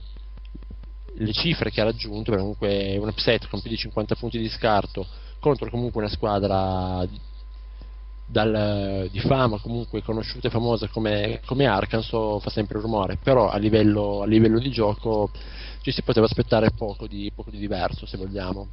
le 1.15 1.33
cifre 1.33 1.71
che 1.71 1.81
ha 1.81 1.85
raggiunto, 1.85 2.29
per 2.29 2.39
comunque 2.39 2.97
un 2.97 3.07
upset 3.07 3.47
con 3.47 3.59
più 3.59 3.69
di 3.69 3.77
50 3.77 4.15
punti 4.15 4.37
di 4.37 4.49
scarto 4.49 5.05
contro 5.39 5.69
comunque 5.69 6.01
una 6.01 6.11
squadra 6.11 7.05
dal, 8.25 9.07
di 9.11 9.19
fama 9.19 9.59
comunque 9.59 10.01
conosciuta 10.01 10.47
e 10.47 10.51
famosa 10.51 10.87
come, 10.87 11.41
come 11.45 11.65
Arkansas 11.65 12.41
fa 12.41 12.49
sempre 12.49 12.79
rumore, 12.79 13.17
però 13.21 13.49
a 13.49 13.57
livello, 13.57 14.21
a 14.21 14.25
livello 14.25 14.59
di 14.59 14.69
gioco 14.71 15.31
ci 15.81 15.91
si 15.91 16.01
poteva 16.01 16.25
aspettare 16.25 16.71
poco 16.71 17.07
di, 17.07 17.31
poco 17.35 17.49
di 17.51 17.57
diverso 17.57 18.05
se 18.05 18.17
vogliamo. 18.17 18.69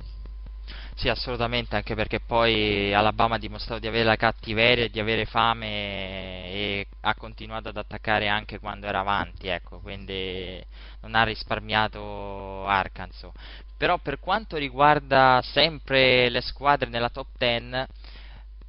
Sì, 0.95 1.09
assolutamente, 1.09 1.76
anche 1.76 1.95
perché 1.95 2.21
poi 2.21 2.92
Alabama 2.92 3.37
ha 3.37 3.38
dimostrato 3.38 3.80
di 3.80 3.87
avere 3.87 4.04
la 4.04 4.16
cattiveria 4.16 4.88
di 4.88 5.00
avere 5.00 5.25
fame 5.25 5.66
e 5.66 6.87
ha 7.00 7.14
continuato 7.14 7.69
ad 7.69 7.76
attaccare 7.76 8.28
anche 8.28 8.59
quando 8.59 8.87
era 8.87 9.00
avanti, 9.00 9.49
ecco, 9.49 9.80
quindi 9.80 10.62
non 11.00 11.14
ha 11.14 11.23
risparmiato 11.23 12.66
Arkansas. 12.66 13.30
Però 13.78 13.97
per 13.99 14.21
quanto 14.21 14.57
riguarda 14.59 15.40
sempre 15.42 16.28
le 16.28 16.42
squadre 16.42 16.90
nella 16.90 17.09
top 17.09 17.28
10 17.38 17.87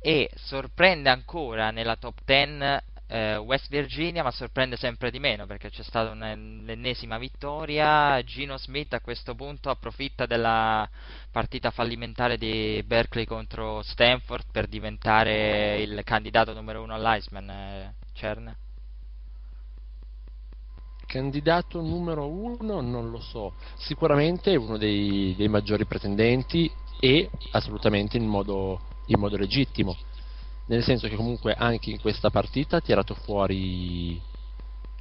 e 0.02 0.30
sorprende 0.36 1.10
ancora 1.10 1.70
nella 1.70 1.96
top 1.96 2.20
10 2.26 2.90
eh, 3.12 3.36
West 3.36 3.68
Virginia, 3.70 4.24
ma 4.24 4.32
sorprende 4.32 4.78
sempre 4.78 5.12
di 5.12 5.20
meno 5.20 5.46
perché 5.46 5.70
c'è 5.70 5.84
stata 5.84 6.14
l'ennesima 6.14 7.18
vittoria. 7.18 8.22
Gino 8.24 8.58
Smith 8.58 8.94
a 8.94 9.02
questo 9.02 9.36
punto 9.36 9.70
approfitta 9.70 10.26
della 10.26 10.90
partita 11.30 11.72
fallimentare 11.72 12.38
di 12.38 12.82
Berkeley 12.86 13.26
contro 13.26 13.82
Stanford 13.84 14.46
per 14.52 14.68
diventare 14.68 15.82
il 15.82 16.02
candidato 16.06 16.54
numero 16.54 16.82
uno 16.82 16.94
all'Iceman. 16.94 17.50
Eh, 17.50 17.94
Cerne? 18.14 18.58
Candidato 21.06 21.82
numero 21.82 22.30
uno 22.30 22.80
non 22.80 23.10
lo 23.10 23.20
so, 23.20 23.56
sicuramente 23.76 24.54
è 24.54 24.56
uno 24.56 24.78
dei, 24.78 25.36
dei 25.36 25.50
maggiori 25.50 25.86
pretendenti 25.86 26.72
e 27.02 27.30
assolutamente 27.52 28.16
in 28.16 28.26
modo, 28.26 28.80
in 29.08 29.20
modo 29.20 29.38
legittimo 29.38 29.96
nel 30.72 30.84
senso 30.84 31.08
che 31.10 31.16
comunque 31.16 31.54
anche 31.54 31.90
in 31.90 32.00
questa 32.00 32.30
partita 32.30 32.78
ha 32.78 32.82
tirato 32.82 33.14
fuori, 33.14 34.20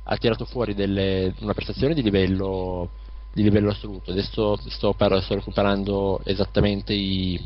ha 0.04 0.16
tirato 0.16 0.44
fuori 0.44 0.74
delle, 0.74 1.32
una 1.40 1.54
prestazione 1.54 1.94
di 1.94 2.02
livello, 2.02 2.90
di 3.32 3.42
livello, 3.44 3.70
assoluto. 3.70 4.10
Adesso 4.10 4.58
sto, 4.68 4.94
per, 4.94 5.22
sto 5.22 5.34
recuperando 5.34 6.20
esattamente 6.24 6.92
i, 6.92 7.40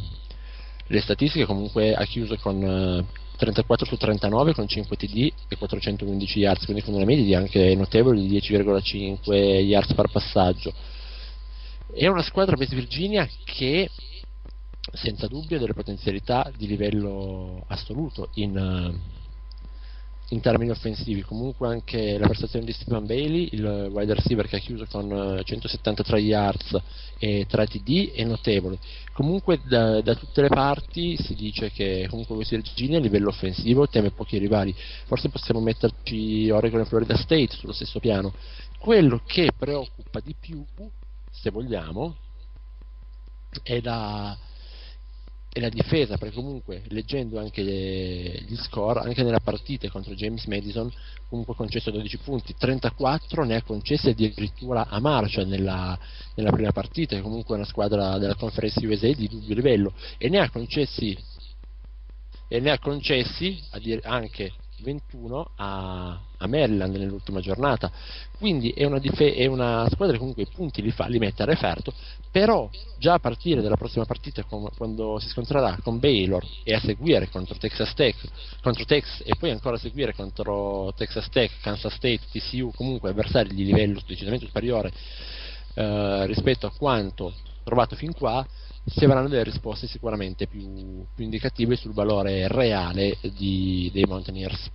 le 0.87 1.01
statistiche, 1.03 1.45
comunque 1.45 1.95
ha 1.95 2.05
chiuso 2.05 2.37
con 2.37 3.07
34 3.37 3.85
eh, 3.85 3.89
su 3.89 3.97
39 3.97 4.55
con 4.55 4.69
5 4.69 4.97
TD 4.97 5.33
e 5.49 5.57
411 5.57 6.39
yards, 6.39 6.65
quindi 6.65 6.83
con 6.83 6.95
una 6.95 7.05
media 7.05 7.39
anche 7.39 7.75
notevole 7.75 8.21
di 8.21 8.41
10,5 8.41 9.35
yards 9.35 9.93
per 9.93 10.11
passaggio. 10.11 10.73
È 11.93 12.07
una 12.07 12.23
squadra 12.23 12.57
West 12.57 12.75
Virginia 12.75 13.29
che 13.45 13.91
senza 14.93 15.27
dubbio 15.27 15.59
delle 15.59 15.73
potenzialità 15.73 16.51
di 16.57 16.67
livello 16.67 17.65
assoluto 17.69 18.29
in, 18.35 18.57
eh, 18.57 19.13
in, 20.29 20.41
termini 20.41 20.71
offensivi. 20.71 21.23
Comunque 21.23 21.69
anche 21.69 22.19
la 22.19 22.27
prestazione 22.27 22.65
di 22.65 22.73
Stephen 22.73 23.07
Bailey, 23.07 23.49
il 23.53 23.89
wide 23.91 24.15
receiver 24.15 24.47
che 24.47 24.57
ha 24.57 24.61
chiuso 24.61 24.87
con 24.87 25.41
173 25.43 26.19
eh, 26.19 26.21
yards 26.21 26.83
e 27.19 27.47
3 27.49 27.67
TD, 27.67 28.13
è 28.13 28.25
notevole. 28.25 28.79
Comunque 29.13 29.61
da, 29.65 30.01
da 30.03 30.15
tutte 30.15 30.43
le 30.43 30.49
parti 30.49 31.17
si 31.17 31.35
dice 31.35 31.71
che 31.71 32.07
comunque 32.11 32.37
West 32.37 32.55
Virginia 32.55 32.99
a 32.99 33.01
livello 33.01 33.31
offensivo 33.31 33.89
teme 33.89 34.11
pochi 34.11 34.39
rivali. 34.39 34.75
Forse 35.07 35.31
possiamo 35.31 35.61
metterci 35.61 36.51
Oregon 36.51 36.81
e 36.81 36.85
Florida 36.85 37.17
State 37.17 37.51
sullo 37.53 37.73
stesso 37.73 38.01
piano. 38.01 38.35
Quello 38.79 39.23
che 39.25 39.51
preoccupa 39.57 40.21
di 40.21 40.35
più, 40.39 40.63
se 41.31 41.51
vogliamo, 41.51 42.17
è 43.63 43.81
la 43.81 44.37
e 45.57 45.61
la 45.61 45.69
difesa, 45.69 46.19
perché 46.19 46.35
comunque 46.35 46.83
leggendo 46.89 47.39
anche 47.39 47.63
le, 47.63 48.43
gli 48.45 48.57
score, 48.57 48.99
anche 48.99 49.23
nella 49.23 49.39
partita 49.39 49.89
contro 49.89 50.13
James 50.15 50.45
Madison, 50.47 50.93
comunque 51.29 51.55
concesso 51.55 51.93
12 51.93 52.19
punti, 52.19 52.57
34 52.59 53.45
ne 53.45 53.55
ha 53.55 53.63
concessi 53.63 54.09
addirittura 54.09 54.89
a 54.89 54.99
Marcia 54.99 55.45
nella, 55.45 55.97
nella 56.35 56.51
prima 56.51 56.73
partita, 56.73 57.15
che 57.15 57.23
comunque 57.23 57.55
è 57.55 57.59
una 57.59 57.69
squadra 57.69 58.19
della 58.19 58.35
Conference 58.35 58.85
USA 58.85 59.13
di 59.13 59.29
dubbio 59.29 59.55
livello, 59.55 59.95
e 60.19 60.29
ne 60.29 60.41
ha 60.41 60.51
concessi, 60.51 61.17
e 62.49 62.59
ne 62.59 62.71
ha 62.73 62.79
concessi 62.81 63.57
anche 64.03 64.55
21 64.81 65.51
a, 65.57 66.21
a 66.39 66.47
Maryland 66.47 66.95
nell'ultima 66.97 67.41
giornata. 67.41 67.91
Quindi 68.39 68.71
è 68.71 68.85
una, 68.85 68.99
dife- 68.99 69.35
è 69.35 69.47
una, 69.47 69.87
squadra 69.91 70.15
che 70.15 70.19
comunque 70.19 70.43
i 70.43 70.49
punti 70.53 70.83
li, 70.83 70.91
fa, 70.91 71.07
li 71.07 71.19
mette 71.19 71.43
a 71.43 71.47
referto, 71.47 71.93
però 72.31 72.69
già 72.99 73.15
a 73.15 73.19
partire 73.19 73.63
dalla 73.63 73.77
prossima 73.77 74.05
partita, 74.05 74.43
com- 74.45 74.71
quando 74.77 75.19
si 75.19 75.29
scontrerà 75.29 75.79
con 75.83 75.99
Baylor 75.99 76.45
e 76.63 76.75
a 76.75 76.81
seguire 76.81 77.29
contro 77.29 77.57
Texas 77.57 77.95
Tech, 77.95 78.17
contro 78.61 78.85
Texas 78.85 79.23
e 79.25 79.35
poi 79.39 79.51
ancora 79.51 79.77
a 79.77 79.79
seguire 79.79 80.15
contro 80.15 80.93
Texas 80.97 81.29
Tech, 81.31 81.53
Kansas 81.61 81.95
State, 81.95 82.21
TCU, 82.31 82.73
comunque 82.75 83.11
avversari 83.11 83.55
di 83.55 83.65
livello 83.65 84.01
decisamente 84.07 84.47
superiore 84.47 84.93
eh, 85.75 86.27
rispetto 86.27 86.67
a 86.67 86.73
quanto 86.77 87.33
trovato 87.65 87.97
fin 87.97 88.13
qua, 88.13 88.47
si 88.87 89.05
avranno 89.05 89.29
delle 89.29 89.45
risposte 89.45 89.87
sicuramente 89.87 90.47
più, 90.47 91.07
più 91.15 91.25
indicative 91.25 91.77
sul 91.77 91.93
valore 91.93 92.49
reale 92.49 93.19
di, 93.37 93.91
dei 93.93 94.05
Mountaineers. 94.05 94.71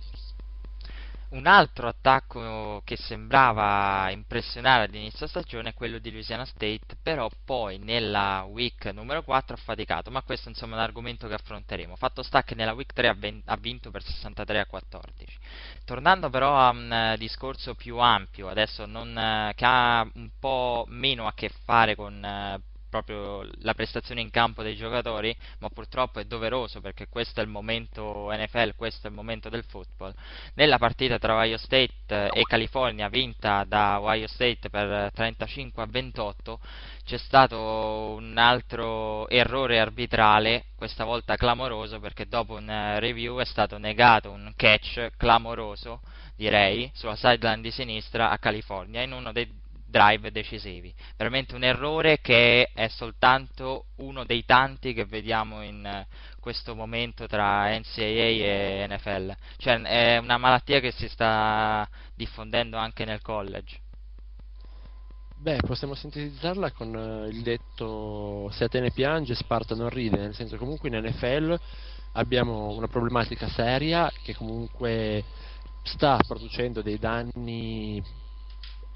Un 1.30 1.46
altro 1.46 1.86
attacco 1.86 2.82
che 2.84 2.96
sembrava 2.96 4.10
impressionare 4.10 4.86
all'inizio 4.86 5.28
stagione 5.28 5.68
è 5.68 5.74
quello 5.74 5.98
di 5.98 6.10
Louisiana 6.10 6.44
State, 6.44 6.96
però 7.00 7.30
poi 7.44 7.78
nella 7.78 8.44
week 8.50 8.86
numero 8.86 9.22
4 9.22 9.54
ha 9.54 9.58
faticato, 9.58 10.10
ma 10.10 10.22
questo 10.22 10.48
insomma 10.48 10.74
è 10.74 10.78
un 10.78 10.82
argomento 10.82 11.28
che 11.28 11.34
affronteremo. 11.34 11.94
Fatto 11.94 12.24
sta 12.24 12.42
che 12.42 12.56
nella 12.56 12.72
week 12.72 12.92
3 12.92 13.16
ha, 13.44 13.56
vinto 13.56 13.92
per 13.92 14.02
63 14.02 14.58
a 14.58 14.66
14. 14.66 15.38
Tornando 15.84 16.30
però 16.30 16.58
a 16.58 16.70
un 16.70 17.12
uh, 17.12 17.16
discorso 17.16 17.76
più 17.76 17.98
ampio, 17.98 18.48
adesso 18.48 18.84
non, 18.86 19.10
uh, 19.10 19.54
che 19.54 19.64
ha 19.64 20.10
un 20.12 20.30
po' 20.36 20.84
meno 20.88 21.28
a 21.28 21.32
che 21.32 21.48
fare 21.64 21.94
con 21.94 22.14
uh, 22.14 22.69
proprio 22.90 23.48
la 23.60 23.72
prestazione 23.72 24.20
in 24.20 24.28
campo 24.28 24.62
dei 24.62 24.76
giocatori, 24.76 25.34
ma 25.60 25.70
purtroppo 25.70 26.20
è 26.20 26.24
doveroso 26.24 26.82
perché 26.82 27.08
questo 27.08 27.40
è 27.40 27.42
il 27.42 27.48
momento 27.48 28.28
NFL, 28.30 28.74
questo 28.76 29.06
è 29.06 29.10
il 29.10 29.16
momento 29.16 29.48
del 29.48 29.64
football. 29.64 30.12
Nella 30.54 30.76
partita 30.76 31.18
tra 31.18 31.34
Ohio 31.36 31.56
State 31.56 32.28
e 32.32 32.42
California 32.42 33.08
vinta 33.08 33.64
da 33.64 34.00
Ohio 34.00 34.26
State 34.26 34.68
per 34.68 35.10
35 35.14 35.82
a 35.82 35.86
28 35.86 36.60
c'è 37.04 37.16
stato 37.16 38.14
un 38.18 38.36
altro 38.36 39.28
errore 39.28 39.80
arbitrale, 39.80 40.66
questa 40.76 41.04
volta 41.04 41.36
clamoroso 41.36 41.98
perché 42.00 42.26
dopo 42.26 42.54
un 42.54 42.96
review 42.98 43.38
è 43.38 43.44
stato 43.44 43.78
negato 43.78 44.30
un 44.30 44.52
catch 44.56 45.12
clamoroso, 45.16 46.00
direi, 46.36 46.90
sulla 46.94 47.16
sideline 47.16 47.62
di 47.62 47.70
sinistra 47.70 48.30
a 48.30 48.38
California 48.38 49.02
in 49.02 49.12
uno 49.12 49.32
dei 49.32 49.59
drive 49.90 50.30
decisivi. 50.30 50.94
Veramente 51.16 51.54
un 51.54 51.64
errore 51.64 52.20
che 52.20 52.70
è 52.72 52.88
soltanto 52.88 53.86
uno 53.96 54.24
dei 54.24 54.44
tanti 54.44 54.94
che 54.94 55.04
vediamo 55.04 55.62
in 55.62 55.84
eh, 55.84 56.06
questo 56.40 56.74
momento 56.74 57.26
tra 57.26 57.68
NCAA 57.76 58.02
e 58.02 58.86
NFL. 58.88 59.34
Cioè 59.58 59.80
è 59.82 60.16
una 60.16 60.38
malattia 60.38 60.80
che 60.80 60.92
si 60.92 61.08
sta 61.08 61.86
diffondendo 62.14 62.76
anche 62.76 63.04
nel 63.04 63.20
college. 63.20 63.78
Beh, 65.36 65.60
possiamo 65.66 65.94
sintetizzarla 65.94 66.70
con 66.72 66.94
uh, 66.94 67.26
il 67.26 67.40
detto 67.40 68.50
se 68.52 68.64
Atene 68.64 68.90
piange, 68.90 69.34
Sparta 69.34 69.74
non 69.74 69.88
ride, 69.88 70.18
nel 70.18 70.34
senso 70.34 70.58
comunque 70.58 70.90
in 70.90 71.02
NFL 71.02 71.58
abbiamo 72.12 72.74
una 72.74 72.88
problematica 72.88 73.48
seria 73.48 74.10
che 74.22 74.34
comunque 74.34 75.24
sta 75.82 76.18
producendo 76.26 76.82
dei 76.82 76.98
danni 76.98 78.02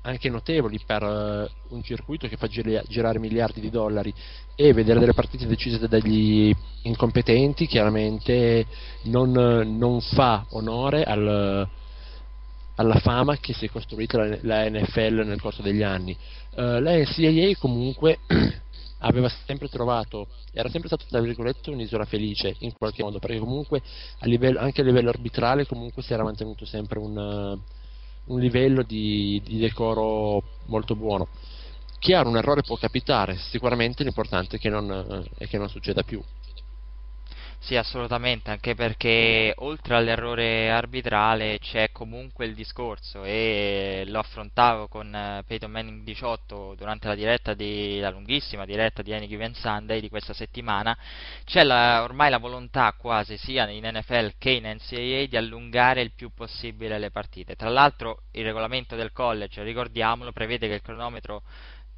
anche 0.07 0.29
notevoli 0.29 0.81
per 0.85 1.03
uh, 1.03 1.75
un 1.75 1.83
circuito 1.83 2.29
che 2.29 2.37
fa 2.37 2.47
gir- 2.47 2.87
girare 2.88 3.19
miliardi 3.19 3.61
di 3.61 3.71
dollari 3.71 4.12
e 4.55 4.73
vedere 4.73 5.01
delle 5.01 5.14
partite 5.14 5.47
decise 5.47 5.88
dagli 5.88 6.55
incompetenti 6.83 7.67
chiaramente 7.67 8.67
non, 9.05 9.33
non 9.33 10.01
fa 10.01 10.45
onore 10.51 11.05
al, 11.05 11.69
alla 12.77 12.99
fama 12.99 13.38
che 13.38 13.55
si 13.55 13.64
è 13.64 13.71
costruita 13.71 14.19
la, 14.19 14.38
la 14.43 14.69
NFL 14.69 15.23
nel 15.25 15.40
corso 15.40 15.62
degli 15.62 15.83
anni. 15.83 16.17
Uh, 16.55 16.81
la 16.81 16.97
NCAA 16.97 17.57
comunque 17.59 18.19
aveva 19.01 19.31
sempre 19.47 19.69
trovato, 19.69 20.29
era 20.53 20.69
sempre 20.69 20.88
stato 20.88 21.07
tra 21.09 21.21
virgolette 21.21 21.71
un'isola 21.71 22.05
felice 22.05 22.57
in 22.59 22.75
qualche 22.75 23.03
modo, 23.03 23.19
perché 23.19 23.38
comunque 23.38 23.81
a 24.19 24.27
livello, 24.27 24.59
anche 24.59 24.83
a 24.83 24.85
livello 24.85 25.09
arbitrale 25.09 25.67
comunque 25.67 26.03
si 26.03 26.12
era 26.12 26.23
mantenuto 26.23 26.67
sempre 26.67 26.99
un 26.99 27.59
un 28.27 28.41
livello 28.41 28.83
di, 28.83 29.41
di 29.45 29.59
decoro 29.59 30.43
molto 30.67 30.95
buono. 30.95 31.29
Chiaro, 31.99 32.29
un 32.29 32.37
errore 32.37 32.63
può 32.63 32.77
capitare, 32.77 33.37
sicuramente 33.37 34.03
l'importante 34.03 34.57
è 34.57 34.59
che 34.59 34.69
non, 34.69 35.27
è 35.39 35.47
che 35.47 35.59
non 35.59 35.69
succeda 35.69 36.03
più. 36.03 36.23
Sì, 37.64 37.77
assolutamente, 37.77 38.50
anche 38.50 38.74
perché 38.74 39.55
oltre 39.57 39.94
all'errore 39.96 40.70
arbitrale 40.70 41.59
c'è 41.59 41.92
comunque 41.92 42.44
il 42.44 42.55
discorso 42.55 43.24
e 43.24 44.05
lo 44.07 44.18
affrontavo 44.18 44.87
con 44.87 45.14
eh, 45.14 45.42
Peyton 45.46 45.70
Manning 45.70 46.03
18 46.03 46.74
durante 46.77 47.09
la 47.09 47.14
diretta 47.14 47.55
di, 47.55 48.00
la 48.00 48.11
lunghissima 48.11 48.66
diretta 48.66 49.00
di 49.00 49.14
Any 49.14 49.27
Given 49.27 49.55
Sunday 49.55 50.00
di 50.00 50.11
questa 50.11 50.35
settimana, 50.35 50.94
c'è 51.44 51.64
ormai 52.03 52.29
la 52.29 52.37
volontà 52.37 52.92
quasi 52.98 53.38
sia 53.38 53.66
in 53.70 53.88
NFL 53.90 54.35
che 54.37 54.50
in 54.50 54.64
NCAA 54.64 55.24
di 55.24 55.37
allungare 55.38 56.03
il 56.03 56.12
più 56.12 56.35
possibile 56.35 56.98
le 56.98 57.11
partite. 57.11 57.57
Tra 57.57 57.70
l'altro 57.70 58.24
il 58.33 58.44
regolamento 58.44 58.94
del 58.94 59.12
college, 59.12 59.62
ricordiamolo, 59.62 60.33
prevede 60.33 60.68
che 60.68 60.74
il 60.74 60.83
cronometro 60.83 61.42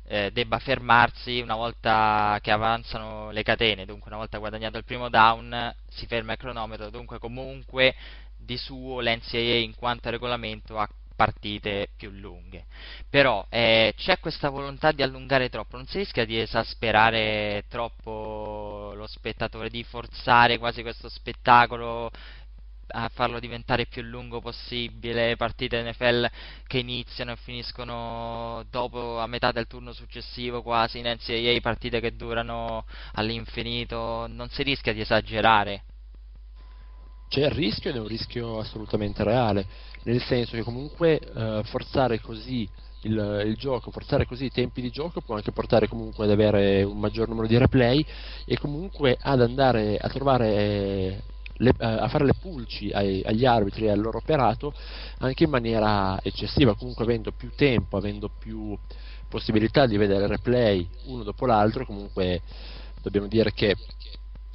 eh, 0.08 0.30
debba 0.32 0.58
fermarsi 0.58 1.40
una 1.40 1.56
volta 1.56 2.38
che 2.40 2.50
avanzano 2.50 3.30
le 3.30 3.42
catene, 3.42 3.84
dunque 3.84 4.08
una 4.08 4.18
volta 4.18 4.38
guadagnato 4.38 4.78
il 4.78 4.84
primo 4.84 5.08
down 5.08 5.74
si 5.88 6.06
ferma 6.06 6.32
il 6.32 6.38
cronometro, 6.38 6.90
dunque 6.90 7.18
comunque 7.18 7.94
di 8.36 8.56
suo 8.56 9.00
l'NCAA 9.00 9.56
in 9.56 9.74
quanto 9.74 10.10
regolamento 10.10 10.78
ha 10.78 10.88
partite 11.16 11.88
più 11.96 12.10
lunghe. 12.10 12.66
Però 13.10 13.44
eh, 13.48 13.94
c'è 13.96 14.20
questa 14.20 14.50
volontà 14.50 14.92
di 14.92 15.02
allungare 15.02 15.48
troppo, 15.48 15.76
non 15.76 15.86
si 15.86 15.98
rischia 15.98 16.24
di 16.24 16.38
esasperare 16.38 17.64
troppo 17.68 18.92
lo 18.94 19.06
spettatore, 19.06 19.70
di 19.70 19.82
forzare 19.82 20.58
quasi 20.58 20.82
questo 20.82 21.08
spettacolo 21.08 22.10
a 22.88 23.08
farlo 23.08 23.40
diventare 23.40 23.86
più 23.86 24.02
lungo 24.02 24.40
possibile, 24.40 25.36
partite 25.36 25.82
NFL 25.82 26.28
che 26.66 26.78
iniziano 26.78 27.32
e 27.32 27.36
finiscono 27.36 28.64
dopo 28.70 29.18
a 29.18 29.26
metà 29.26 29.52
del 29.52 29.66
turno 29.66 29.92
successivo 29.92 30.62
quasi. 30.62 30.98
In 30.98 31.06
NCAA, 31.06 31.60
partite 31.60 32.00
che 32.00 32.16
durano 32.16 32.84
all'infinito, 33.14 34.26
non 34.28 34.48
si 34.48 34.62
rischia 34.62 34.92
di 34.92 35.00
esagerare. 35.00 35.82
C'è 37.28 37.40
il 37.40 37.50
rischio 37.50 37.90
ed 37.90 37.96
è 37.96 38.00
un 38.00 38.06
rischio 38.06 38.58
assolutamente 38.58 39.24
reale, 39.24 39.66
nel 40.04 40.22
senso 40.22 40.52
che 40.52 40.62
comunque 40.62 41.18
eh, 41.18 41.62
forzare 41.64 42.20
così 42.20 42.68
il, 43.02 43.42
il, 43.46 43.56
gioco, 43.56 43.90
forzare 43.90 44.26
così 44.26 44.44
i 44.46 44.50
tempi 44.50 44.80
di 44.80 44.90
gioco 44.90 45.20
può 45.20 45.34
anche 45.34 45.52
portare 45.52 45.88
comunque 45.88 46.24
ad 46.24 46.30
avere 46.30 46.82
un 46.82 46.98
maggior 46.98 47.28
numero 47.28 47.46
di 47.46 47.58
replay 47.58 48.04
e 48.44 48.58
comunque 48.58 49.16
ad 49.20 49.40
andare 49.40 49.96
a 49.96 50.08
trovare 50.08 51.22
le, 51.58 51.70
eh, 51.70 51.84
a 51.86 52.08
fare 52.08 52.24
le 52.24 52.34
pulci 52.40 52.90
ai, 52.90 53.22
agli 53.24 53.44
arbitri 53.44 53.86
e 53.86 53.90
al 53.90 54.00
loro 54.00 54.18
operato 54.18 54.74
anche 55.18 55.44
in 55.44 55.50
maniera 55.50 56.18
eccessiva, 56.22 56.74
comunque 56.74 57.04
avendo 57.04 57.32
più 57.32 57.50
tempo, 57.54 57.96
avendo 57.96 58.30
più 58.38 58.76
possibilità 59.28 59.86
di 59.86 59.96
vedere 59.96 60.26
replay 60.26 60.88
uno 61.06 61.22
dopo 61.22 61.46
l'altro, 61.46 61.84
comunque 61.84 62.40
dobbiamo 63.02 63.26
dire 63.26 63.52
che 63.52 63.74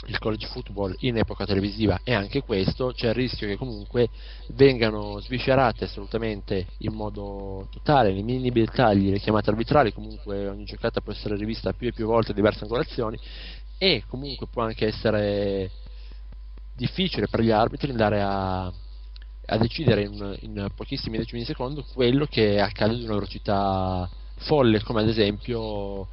il 0.08 0.18
college 0.18 0.48
football 0.48 0.96
in 1.00 1.18
epoca 1.18 1.46
televisiva 1.46 2.00
è 2.04 2.14
anche 2.14 2.42
questo, 2.42 2.92
c'è 2.92 3.10
il 3.10 3.14
rischio 3.14 3.48
che 3.48 3.56
comunque 3.56 4.10
vengano 4.54 5.20
sviscerate 5.20 5.84
assolutamente 5.84 6.68
in 6.80 6.94
modo 6.94 7.68
totale, 7.70 8.12
nei 8.12 8.24
minimi 8.24 8.50
dettagli, 8.50 9.12
le 9.12 9.20
chiamate 9.20 9.52
arbitrali, 9.52 9.94
comunque 9.94 10.48
ogni 10.48 10.64
giocata 10.64 11.02
può 11.02 11.12
essere 11.12 11.36
rivista 11.36 11.74
più 11.74 11.90
e 11.90 11.94
più 11.94 12.08
volte 12.08 12.32
a 12.32 12.36
diverse 12.36 12.64
angolazioni 12.64 13.20
e 13.78 14.04
comunque 14.08 14.48
può 14.48 14.64
anche 14.64 14.88
essere 14.88 15.70
difficile 16.76 17.28
per 17.28 17.42
gli 17.42 17.52
arbitri 17.52 17.92
andare 17.92 18.22
a, 18.22 18.66
a 18.66 19.58
decidere 19.58 20.04
in, 20.04 20.38
in, 20.42 20.68
pochissimi 20.76 21.18
decimi 21.18 21.42
di 21.42 21.46
secondo 21.46 21.86
quello 21.94 22.26
che 22.26 22.60
accade 22.60 22.94
ad 22.94 23.02
una 23.02 23.16
velocità 23.16 24.10
folle, 24.38 24.82
come 24.82 25.02
ad 25.02 25.10
esempio 25.10 26.08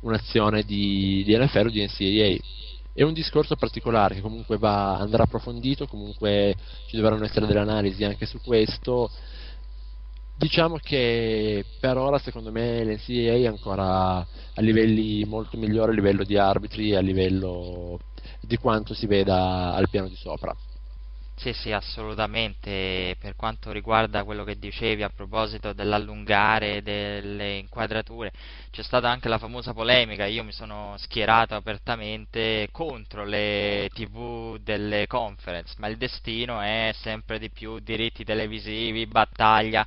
un'azione 0.00 0.62
di, 0.62 1.22
di 1.24 1.36
NFL 1.36 1.66
o 1.66 1.70
di 1.70 1.84
NCAA. 1.84 2.62
È 2.92 3.02
un 3.02 3.12
discorso 3.12 3.56
particolare 3.56 4.14
che 4.14 4.20
comunque 4.20 4.56
va, 4.56 4.98
andrà 4.98 5.24
approfondito, 5.24 5.86
comunque 5.86 6.54
ci 6.86 6.96
dovranno 6.96 7.24
essere 7.24 7.46
delle 7.46 7.58
analisi 7.58 8.04
anche 8.04 8.26
su 8.26 8.40
questo. 8.40 9.10
Diciamo 10.36 10.76
che 10.76 11.64
per 11.80 11.96
ora 11.96 12.18
secondo 12.18 12.52
me 12.52 12.84
l'NCAA 12.84 13.34
è 13.34 13.46
ancora 13.46 14.16
a 14.18 14.60
livelli 14.60 15.24
molto 15.24 15.56
migliori 15.56 15.90
a 15.90 15.94
livello 15.94 16.24
di 16.24 16.36
arbitri, 16.36 16.94
a 16.94 17.00
livello 17.00 17.98
di 18.40 18.56
quanto 18.56 18.94
si 18.94 19.06
veda 19.06 19.74
al 19.74 19.88
piano 19.88 20.08
di 20.08 20.16
sopra. 20.16 20.54
Sì, 21.36 21.52
sì, 21.52 21.72
assolutamente. 21.72 23.16
Per 23.18 23.34
quanto 23.34 23.72
riguarda 23.72 24.22
quello 24.24 24.44
che 24.44 24.56
dicevi 24.56 25.02
a 25.02 25.10
proposito 25.10 25.72
dell'allungare 25.72 26.80
delle 26.80 27.56
inquadrature, 27.56 28.32
c'è 28.70 28.82
stata 28.82 29.10
anche 29.10 29.28
la 29.28 29.38
famosa 29.38 29.74
polemica. 29.74 30.26
Io 30.26 30.44
mi 30.44 30.52
sono 30.52 30.94
schierato 30.96 31.54
apertamente 31.56 32.68
contro 32.70 33.24
le 33.24 33.90
TV 33.92 34.58
delle 34.58 35.06
conference, 35.08 35.74
ma 35.78 35.88
il 35.88 35.96
destino 35.96 36.60
è 36.60 36.92
sempre 36.94 37.38
di 37.38 37.50
più 37.50 37.80
diritti 37.80 38.24
televisivi, 38.24 39.06
battaglia. 39.06 39.84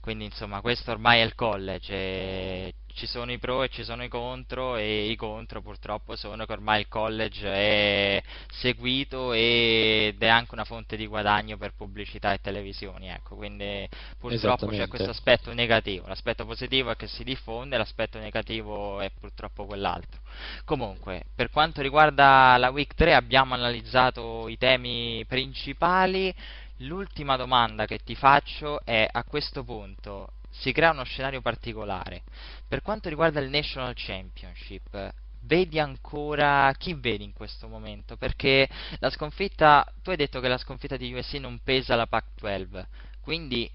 Quindi, 0.00 0.26
insomma, 0.26 0.60
questo 0.60 0.90
ormai 0.92 1.20
è 1.20 1.24
il 1.24 1.34
college 1.34 2.74
ci 3.00 3.06
sono 3.06 3.32
i 3.32 3.38
pro 3.38 3.62
e 3.62 3.70
ci 3.70 3.82
sono 3.82 4.04
i 4.04 4.08
contro 4.08 4.76
e 4.76 5.06
i 5.08 5.16
contro 5.16 5.62
purtroppo 5.62 6.16
sono 6.16 6.44
che 6.44 6.52
ormai 6.52 6.80
il 6.80 6.88
college 6.88 7.48
è 7.50 8.22
seguito 8.52 9.32
ed 9.32 10.22
è 10.22 10.26
anche 10.26 10.52
una 10.52 10.66
fonte 10.66 10.98
di 10.98 11.06
guadagno 11.06 11.56
per 11.56 11.72
pubblicità 11.74 12.34
e 12.34 12.42
televisioni, 12.42 13.08
ecco, 13.08 13.36
quindi 13.36 13.88
purtroppo 14.18 14.66
c'è 14.66 14.86
questo 14.86 15.08
aspetto 15.08 15.50
negativo, 15.54 16.08
l'aspetto 16.08 16.44
positivo 16.44 16.90
è 16.90 16.96
che 16.96 17.06
si 17.06 17.24
diffonde, 17.24 17.78
l'aspetto 17.78 18.18
negativo 18.18 19.00
è 19.00 19.10
purtroppo 19.18 19.64
quell'altro. 19.64 20.20
Comunque, 20.66 21.24
per 21.34 21.48
quanto 21.48 21.80
riguarda 21.80 22.58
la 22.58 22.68
week 22.68 22.92
3 22.92 23.14
abbiamo 23.14 23.54
analizzato 23.54 24.46
i 24.46 24.58
temi 24.58 25.24
principali, 25.26 26.34
l'ultima 26.78 27.36
domanda 27.36 27.86
che 27.86 28.00
ti 28.04 28.14
faccio 28.14 28.84
è 28.84 29.08
a 29.10 29.24
questo 29.24 29.64
punto 29.64 30.32
si 30.50 30.72
crea 30.72 30.90
uno 30.90 31.04
scenario 31.04 31.40
particolare. 31.40 32.22
Per 32.66 32.82
quanto 32.82 33.08
riguarda 33.08 33.40
il 33.40 33.50
National 33.50 33.94
Championship, 33.96 35.14
vedi 35.42 35.78
ancora 35.78 36.72
chi 36.76 36.94
vedi 36.94 37.24
in 37.24 37.32
questo 37.32 37.68
momento? 37.68 38.16
Perché 38.16 38.68
la 38.98 39.10
sconfitta, 39.10 39.90
tu 40.02 40.10
hai 40.10 40.16
detto 40.16 40.40
che 40.40 40.48
la 40.48 40.58
sconfitta 40.58 40.96
di 40.96 41.12
USC 41.12 41.34
non 41.34 41.60
pesa 41.62 41.96
la 41.96 42.06
Pac-12, 42.06 42.84
quindi 43.20 43.70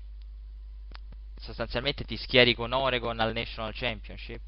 sostanzialmente 1.37 2.03
ti 2.03 2.17
schieri 2.17 2.53
con 2.53 2.71
Oregon 2.71 3.19
al 3.19 3.33
National 3.33 3.73
Championship? 3.73 4.41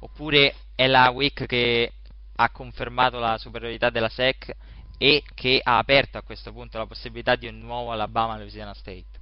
Oppure 0.00 0.54
è 0.74 0.86
la 0.86 1.10
week 1.10 1.46
che 1.46 1.92
ha 2.36 2.50
confermato 2.50 3.18
la 3.18 3.38
superiorità 3.38 3.90
della 3.90 4.10
SEC 4.10 4.54
e 4.98 5.22
che 5.34 5.60
ha 5.62 5.78
aperto 5.78 6.18
a 6.18 6.22
questo 6.22 6.52
punto 6.52 6.78
la 6.78 6.86
possibilità 6.86 7.36
di 7.36 7.46
un 7.46 7.58
nuovo 7.58 7.92
Alabama-Louisiana 7.92 8.74
State? 8.74 9.15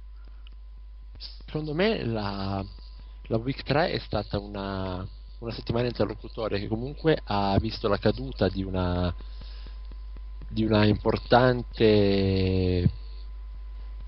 Secondo 1.55 1.73
me 1.73 2.03
la, 2.03 2.61
la 3.27 3.37
Week 3.37 3.63
3 3.63 3.91
è 3.91 3.99
stata 3.99 4.37
una, 4.39 5.07
una 5.39 5.51
settimana 5.53 5.87
interlocutoria 5.87 6.59
che 6.59 6.67
comunque 6.67 7.17
ha 7.23 7.57
visto 7.61 7.87
la 7.87 7.97
caduta 7.97 8.49
di 8.49 8.61
una, 8.61 9.15
di 10.49 10.65
una 10.65 10.83
importante 10.83 11.71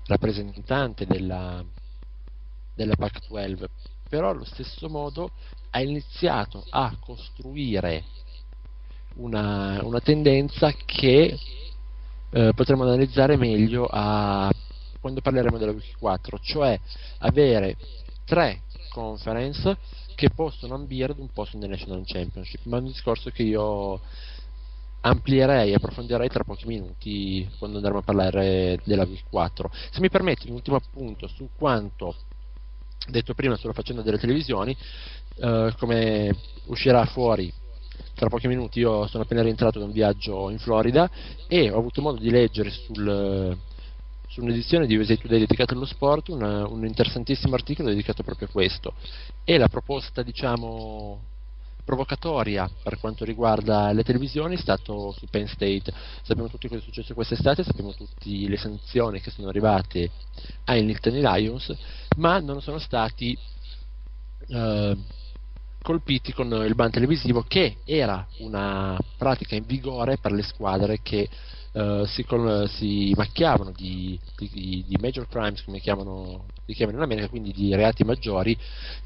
rappresentante 0.04 1.06
della, 1.06 1.64
della 2.74 2.96
Pac-12, 2.96 3.64
però 4.10 4.28
allo 4.28 4.44
stesso 4.44 4.90
modo 4.90 5.30
ha 5.70 5.80
iniziato 5.80 6.66
a 6.68 6.94
costruire 7.00 8.04
una, 9.14 9.82
una 9.84 10.00
tendenza 10.00 10.70
che 10.84 11.34
eh, 12.30 12.52
potremmo 12.54 12.82
analizzare 12.82 13.38
meglio 13.38 13.88
a 13.90 14.52
quando 15.08 15.20
parleremo 15.22 15.56
della 15.56 15.72
Wiki 15.72 15.94
4, 15.98 16.38
cioè 16.40 16.78
avere 17.18 17.76
tre 18.24 18.62
conference 18.90 19.76
che 20.14 20.30
possono 20.30 20.74
ambire 20.74 21.12
ad 21.12 21.18
un 21.18 21.28
posto 21.32 21.56
nel 21.56 21.70
National 21.70 22.02
Championship, 22.04 22.64
ma 22.64 22.76
è 22.76 22.80
un 22.80 22.86
discorso 22.86 23.30
che 23.30 23.42
io 23.42 24.00
amplierei 25.00 25.70
e 25.70 25.74
approfondirei 25.74 26.28
tra 26.28 26.44
pochi 26.44 26.66
minuti 26.66 27.48
quando 27.58 27.78
andremo 27.78 27.98
a 27.98 28.02
parlare 28.02 28.80
della 28.84 29.04
Wiki 29.04 29.24
4. 29.30 29.70
Se 29.90 30.00
mi 30.00 30.10
permetti 30.10 30.48
un 30.48 30.56
ultimo 30.56 30.76
appunto 30.76 31.26
su 31.28 31.48
quanto 31.56 32.14
detto 33.08 33.32
prima 33.32 33.56
sulla 33.56 33.72
faccenda 33.72 34.02
delle 34.02 34.18
televisioni, 34.18 34.76
eh, 35.36 35.72
come 35.78 36.36
uscirà 36.66 37.06
fuori 37.06 37.50
tra 38.14 38.28
pochi 38.28 38.48
minuti, 38.48 38.80
io 38.80 39.06
sono 39.06 39.22
appena 39.22 39.42
rientrato 39.42 39.78
da 39.78 39.84
un 39.86 39.92
viaggio 39.92 40.50
in 40.50 40.58
Florida 40.58 41.08
e 41.46 41.70
ho 41.70 41.78
avuto 41.78 42.02
modo 42.02 42.18
di 42.18 42.30
leggere 42.30 42.70
sul 42.70 43.56
su 44.38 44.44
un'edizione 44.44 44.86
di 44.86 44.96
USA 44.96 45.16
Today 45.16 45.40
dedicata 45.40 45.74
allo 45.74 45.84
sport 45.84 46.28
una, 46.28 46.66
un 46.66 46.86
interessantissimo 46.86 47.54
articolo 47.54 47.88
dedicato 47.88 48.22
proprio 48.22 48.46
a 48.46 48.50
questo. 48.50 48.94
E 49.44 49.58
la 49.58 49.68
proposta 49.68 50.22
diciamo 50.22 51.20
provocatoria 51.84 52.70
per 52.82 52.98
quanto 53.00 53.24
riguarda 53.24 53.90
le 53.92 54.04
televisioni 54.04 54.54
è 54.54 54.58
stato 54.58 55.12
su 55.12 55.26
Penn 55.28 55.46
State. 55.46 55.92
Sappiamo 56.22 56.48
tutti 56.48 56.68
cosa 56.68 56.80
è 56.80 56.84
successo 56.84 57.14
quest'estate 57.14 57.64
sappiamo 57.64 57.92
tutte 57.94 58.28
le 58.28 58.56
sanzioni 58.56 59.20
che 59.20 59.30
sono 59.30 59.48
arrivate 59.48 60.10
ai 60.64 60.84
Nittany 60.84 61.20
Lions 61.20 61.74
ma 62.16 62.38
non 62.38 62.60
sono 62.60 62.78
stati 62.78 63.36
eh, 64.48 64.96
colpiti 65.82 66.32
con 66.32 66.50
il 66.66 66.74
ban 66.74 66.90
televisivo 66.90 67.44
che 67.46 67.78
era 67.84 68.26
una 68.38 68.98
pratica 69.16 69.54
in 69.54 69.64
vigore 69.66 70.18
per 70.18 70.32
le 70.32 70.42
squadre 70.42 71.00
che 71.02 71.28
uh, 71.72 72.04
si, 72.04 72.24
con, 72.24 72.68
si, 72.68 73.12
macchiavano 73.16 73.72
di, 73.74 74.18
di, 74.36 74.84
di, 74.86 74.98
major 75.00 75.26
crimes 75.28 75.62
come 75.62 75.78
chiamano, 75.78 76.46
li 76.66 76.74
chiamano 76.74 76.98
in 76.98 77.04
America 77.04 77.28
quindi 77.28 77.52
di 77.52 77.74
reati 77.74 78.04
maggiori 78.04 78.56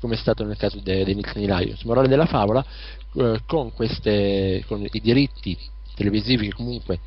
come 0.01 0.15
è 0.15 0.19
stato 0.19 0.45
nel 0.45 0.57
caso 0.57 0.81
dei, 0.81 1.05
dei 1.05 1.15
Nittany 1.15 1.47
Lions 1.47 1.83
morale 1.83 2.09
della 2.09 2.27
favola 2.27 2.65
uh, 3.13 3.37
con, 3.47 3.73
queste, 3.73 4.65
con 4.67 4.83
i 4.83 5.01
diritti 5.01 5.57
televisivi 5.95 6.49
che 6.49 6.55
comunque 6.55 7.01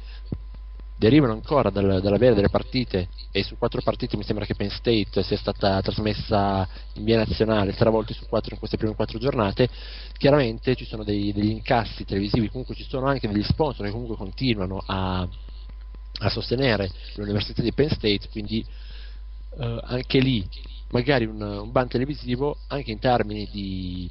derivano 0.97 1.33
ancora 1.33 1.69
dal, 1.69 2.01
dall'avere 2.01 2.35
delle 2.35 2.49
partite 2.49 3.09
e 3.31 3.43
su 3.43 3.57
quattro 3.57 3.81
partite 3.81 4.15
mi 4.15 4.23
sembra 4.23 4.45
che 4.45 4.55
Penn 4.55 4.69
State 4.69 5.23
sia 5.23 5.37
stata 5.37 5.81
trasmessa 5.81 6.67
in 6.93 7.03
via 7.03 7.17
nazionale 7.17 7.73
tre 7.73 7.89
volte 7.89 8.13
su 8.13 8.25
quattro 8.27 8.53
in 8.53 8.59
queste 8.59 8.77
prime 8.77 8.95
quattro 8.95 9.19
giornate. 9.19 9.67
Chiaramente 10.17 10.75
ci 10.75 10.85
sono 10.85 11.03
dei, 11.03 11.33
degli 11.33 11.49
incassi 11.49 12.05
televisivi 12.05 12.49
comunque 12.49 12.75
ci 12.75 12.85
sono 12.87 13.07
anche 13.07 13.27
degli 13.27 13.43
sponsor 13.43 13.85
che 13.85 13.91
comunque 13.91 14.15
continuano 14.15 14.81
a, 14.85 15.27
a 16.19 16.29
sostenere 16.29 16.89
l'università 17.15 17.61
di 17.61 17.73
Penn 17.73 17.89
State 17.89 18.29
quindi 18.31 18.65
eh, 19.57 19.79
anche 19.83 20.19
lì 20.19 20.47
magari 20.91 21.25
un, 21.25 21.41
un 21.41 21.71
ban 21.71 21.89
televisivo 21.89 22.57
anche 22.67 22.91
in 22.91 22.99
termini 22.99 23.49
di, 23.51 24.09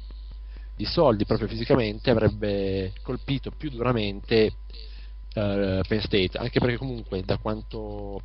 di 0.75 0.85
soldi 0.85 1.25
proprio 1.25 1.47
fisicamente 1.47 2.11
avrebbe 2.11 2.93
colpito 3.01 3.49
più 3.49 3.71
duramente 3.71 4.53
uh, 5.35 5.81
Penn 5.87 5.99
State, 5.99 6.37
anche 6.37 6.59
perché 6.59 6.77
comunque 6.77 7.21
da 7.23 7.37
quanto, 7.37 8.21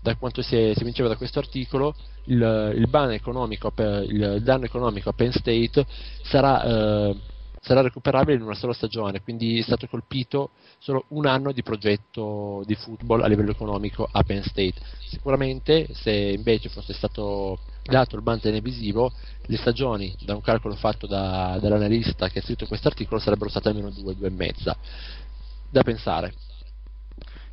da 0.00 0.16
quanto 0.16 0.42
si, 0.42 0.56
è, 0.56 0.72
si 0.74 0.84
vinceva 0.84 1.08
da 1.08 1.16
questo 1.16 1.38
articolo 1.38 1.94
il, 2.24 2.72
il, 2.76 3.10
economico, 3.12 3.72
il, 3.76 4.40
danno 4.42 4.64
economico 4.64 5.10
a 5.10 5.12
Penn 5.12 5.30
State 5.30 5.86
sarà, 6.22 7.08
uh, 7.08 7.16
sarà 7.60 7.80
recuperabile 7.80 8.36
in 8.36 8.42
una 8.42 8.54
sola 8.54 8.72
stagione, 8.72 9.22
quindi 9.22 9.58
è 9.58 9.62
stato 9.62 9.86
colpito 9.86 10.50
solo 10.78 11.04
un 11.08 11.26
anno 11.26 11.52
di 11.52 11.62
progetto 11.62 12.62
di 12.64 12.74
football 12.74 13.22
a 13.22 13.26
livello 13.26 13.50
economico 13.50 14.08
a 14.10 14.22
Penn 14.22 14.42
State. 14.42 14.74
Sicuramente 15.08 15.88
se 15.92 16.12
invece 16.12 16.68
fosse 16.68 16.92
stato 16.92 17.58
dato 17.82 18.16
il 18.16 18.22
ban 18.22 18.38
televisivo, 18.38 19.12
le 19.46 19.56
stagioni, 19.56 20.14
da 20.20 20.34
un 20.34 20.42
calcolo 20.42 20.74
fatto 20.74 21.06
da, 21.06 21.58
dall'analista 21.60 22.28
che 22.28 22.40
ha 22.40 22.42
scritto 22.42 22.66
questo 22.66 22.88
articolo, 22.88 23.18
sarebbero 23.18 23.48
state 23.48 23.68
almeno 23.68 23.90
due, 23.90 24.14
due 24.14 24.28
e 24.28 24.30
mezza 24.30 24.76
da 25.70 25.82
pensare. 25.82 26.32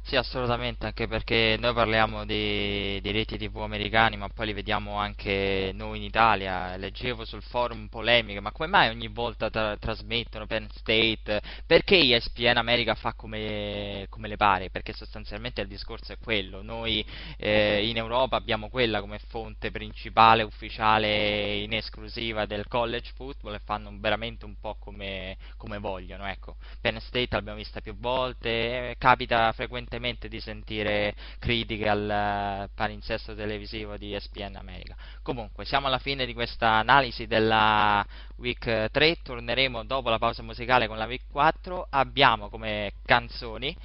Sì, 0.08 0.18
assolutamente, 0.18 0.86
anche 0.86 1.08
perché 1.08 1.58
noi 1.60 1.74
parliamo 1.74 2.26
di, 2.26 3.02
di 3.02 3.12
reti 3.12 3.40
TV 3.40 3.58
americani, 3.62 4.16
ma 4.18 4.30
poi 4.30 4.46
li 4.46 4.54
vediamo 4.54 5.00
anche 5.00 5.72
noi 5.74 5.98
in 5.98 6.04
Italia. 6.04 6.78
Leggevo 6.78 7.26
sul 7.26 7.42
forum 7.42 7.88
polemiche, 7.88 8.40
ma 8.40 8.52
come 8.52 8.70
mai 8.70 8.90
ogni 8.90 9.08
volta 9.08 9.50
tra- 9.50 9.76
trasmettono 9.78 10.46
Penn 10.46 10.68
State? 10.76 11.42
Perché 11.66 11.98
ESPN 11.98 12.58
America 12.58 12.94
fa 12.94 13.14
come, 13.14 14.06
come, 14.10 14.28
le 14.28 14.36
pare? 14.38 14.70
Perché 14.70 14.94
sostanzialmente 14.94 15.62
il 15.62 15.68
discorso 15.68 16.12
è 16.14 16.18
quello. 16.24 16.62
Noi 16.62 17.04
eh, 17.38 17.88
in 17.88 17.98
Europa 17.98 18.36
abbiamo 18.36 18.70
quella 18.70 19.00
come 19.02 19.18
fonte 19.18 19.72
principale, 19.72 20.44
ufficiale, 20.44 21.56
in 21.56 21.74
esclusiva 21.74 22.46
del 22.46 22.68
college 22.68 23.12
football 23.16 23.56
e 23.56 23.62
fanno 23.66 23.92
veramente 24.00 24.46
un 24.46 24.54
po' 24.62 24.76
come, 24.76 25.36
come 25.58 25.80
vogliono. 25.80 26.28
Ecco. 26.28 26.58
Penn 26.80 26.98
State 26.98 27.30
l'abbiamo 27.32 27.58
vista 27.58 27.82
più 27.82 27.98
volte, 27.98 28.92
eh, 28.92 28.96
capita 29.00 29.52
frequentemente 29.54 29.94
recentemente 29.96 30.28
di 30.28 30.40
sentire 30.40 31.16
critiche 31.40 31.88
al 31.88 32.10
eh, 32.10 32.70
palinsesto 32.74 33.34
televisivo 33.34 33.98
di 33.98 34.14
ESPN 34.14 34.56
America. 34.56 34.96
Comunque, 35.22 35.66
siamo 35.66 35.88
alla 35.88 36.00
fine 36.00 36.26
di 36.26 36.34
questa 36.34 36.72
analisi 36.72 37.28
della 37.28 38.06
Week 38.38 38.90
3, 38.92 39.18
torneremo 39.24 39.84
dopo 39.84 40.10
la 40.10 40.18
pausa 40.18 40.44
musicale 40.44 40.88
con 40.88 40.98
la 40.98 41.06
Week 41.06 41.24
4. 41.32 41.88
Abbiamo 41.90 42.50
come 42.50 42.94
canzoni 43.06 43.76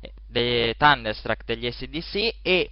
eh, 0.00 0.12
dei 0.26 0.76
Thunderstruck 0.76 1.44
degli 1.44 1.70
SDC 1.70 2.36
e 2.42 2.68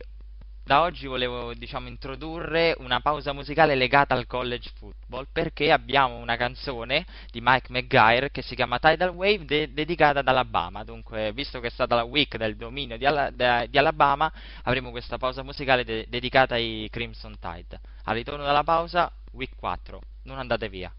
da 0.65 0.83
oggi 0.83 1.07
volevo 1.07 1.55
diciamo, 1.55 1.89
introdurre 1.89 2.75
una 2.79 3.01
pausa 3.01 3.33
musicale 3.33 3.75
legata 3.75 4.15
al 4.15 4.27
college 4.27 4.71
football 4.79 5.27
perché 5.31 5.73
abbiamo 5.73 6.17
una 6.19 6.37
canzone 6.37 7.05
di 7.31 7.41
Mike 7.43 7.67
McGuire 7.71 8.31
che 8.31 8.43
si 8.43 8.55
chiama 8.55 8.79
Tidal 8.79 9.11
Wave 9.11 9.45
de- 9.45 9.73
dedicata 9.73 10.21
ad 10.21 10.29
Alabama. 10.29 10.85
Dunque 10.85 11.33
visto 11.33 11.59
che 11.61 11.67
è 11.67 11.71
stata 11.71 11.97
la 11.97 12.05
week 12.05 12.37
del 12.37 12.57
dominio 12.57 12.97
di, 12.97 13.05
Al- 13.07 13.33
de- 13.35 13.67
di 13.69 13.79
Alabama 13.79 14.33
avremo 14.63 14.91
questa 14.91 15.19
pausa 15.19 15.43
musicale 15.43 15.85
de- 15.85 16.07
dedicata 16.09 16.55
ai 16.55 16.89
Crimson 16.91 17.37
Tide. 17.41 17.81
Al 18.05 18.15
ritorno 18.15 18.45
dalla 18.45 18.65
pausa 18.65 19.11
week 19.33 19.57
4 19.57 20.01
non 20.25 20.39
andate 20.39 20.69
via 20.69 20.93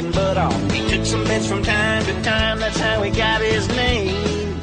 butt 0.00 0.38
off. 0.38 0.72
He 0.72 0.88
took 0.88 1.04
some 1.04 1.24
bets 1.24 1.46
from 1.46 1.62
time 1.62 2.04
to 2.06 2.22
time, 2.22 2.58
that's 2.58 2.78
how 2.78 3.02
he 3.02 3.10
got 3.10 3.40
his 3.42 3.68
name. 3.68 4.58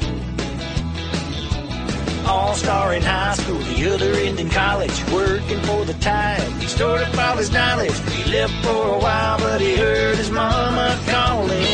All-star 2.26 2.94
in 2.94 3.02
high 3.02 3.34
school, 3.34 3.58
the 3.58 3.94
other 3.94 4.12
end 4.12 4.40
in 4.40 4.50
college, 4.50 5.04
working 5.12 5.60
for 5.60 5.84
the 5.84 5.94
tide. 5.94 6.42
He 6.60 6.66
stored 6.66 7.02
up 7.02 7.16
all 7.18 7.36
his 7.36 7.50
knowledge. 7.52 7.96
He 8.10 8.30
lived 8.30 8.54
for 8.64 8.96
a 8.96 8.98
while, 8.98 9.38
but 9.38 9.60
he 9.60 9.76
heard 9.76 10.16
his 10.16 10.30
mama 10.30 10.98
calling. 11.06 11.64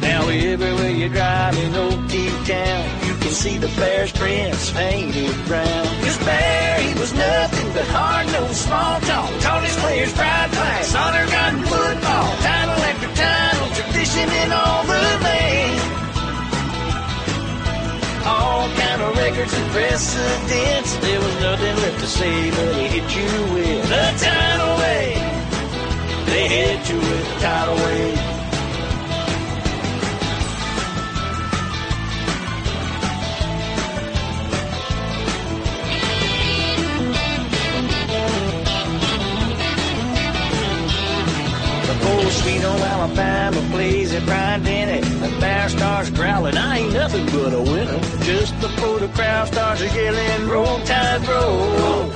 Now 0.00 0.28
everywhere 0.28 0.90
you 0.90 1.08
drive 1.08 1.56
in 1.58 1.74
Old 1.74 1.94
Oak 1.94 2.46
Town, 2.46 3.06
you 3.06 3.14
can 3.16 3.30
see 3.30 3.58
the 3.58 3.68
Bears 3.76 4.12
prints 4.12 4.70
painted 4.70 5.34
brown. 5.46 5.86
Cause 6.02 6.18
Bear, 6.24 6.80
he 6.80 6.94
was 6.98 7.12
nothing 7.14 7.72
but 7.72 7.86
hard-nosed 7.88 8.54
small 8.54 9.00
talk. 9.00 9.30
Taught 9.40 9.63
players 9.84 10.12
pride, 10.14 10.50
class, 10.50 10.94
honor, 10.94 11.26
gun, 11.26 11.54
football. 11.62 12.28
Title 12.48 12.80
after 12.90 13.10
title, 13.20 13.68
tradition 13.78 14.28
in 14.42 14.52
all 14.52 14.82
the 14.84 15.04
land 15.26 15.80
all 18.26 18.68
kind 18.80 19.02
of 19.02 19.16
records 19.16 19.52
and 19.52 19.70
precedents. 19.70 20.96
There 21.04 21.20
was 21.20 21.34
nothing 21.40 21.76
left 21.76 22.00
to 22.00 22.06
say, 22.06 22.50
but 22.50 22.74
he 22.76 22.84
hit 22.94 23.08
you 23.18 23.30
with 23.54 23.82
the 23.92 24.04
tidal 24.24 24.72
wave. 24.82 26.26
They 26.30 26.48
hit 26.48 26.88
you 26.88 26.96
with 26.96 27.34
the 27.34 27.40
tidal 27.40 27.76
wave. 27.84 28.33
Alabama 43.04 43.60
plays 43.70 44.14
at 44.14 44.24
Bryant 44.24 44.64
Denny. 44.64 45.00
The 45.00 45.28
Bear 45.38 45.68
starts 45.68 46.08
growling, 46.08 46.56
I 46.56 46.78
ain't 46.78 46.94
nothing 46.94 47.26
but 47.26 47.52
a 47.52 47.60
winner. 47.60 48.00
Just 48.24 48.58
before 48.62 48.98
the 48.98 49.08
crowd 49.08 49.48
starts 49.48 49.82
yelling, 49.94 50.48
roll 50.48 50.78
tide, 50.86 51.20
roll. 51.28 52.08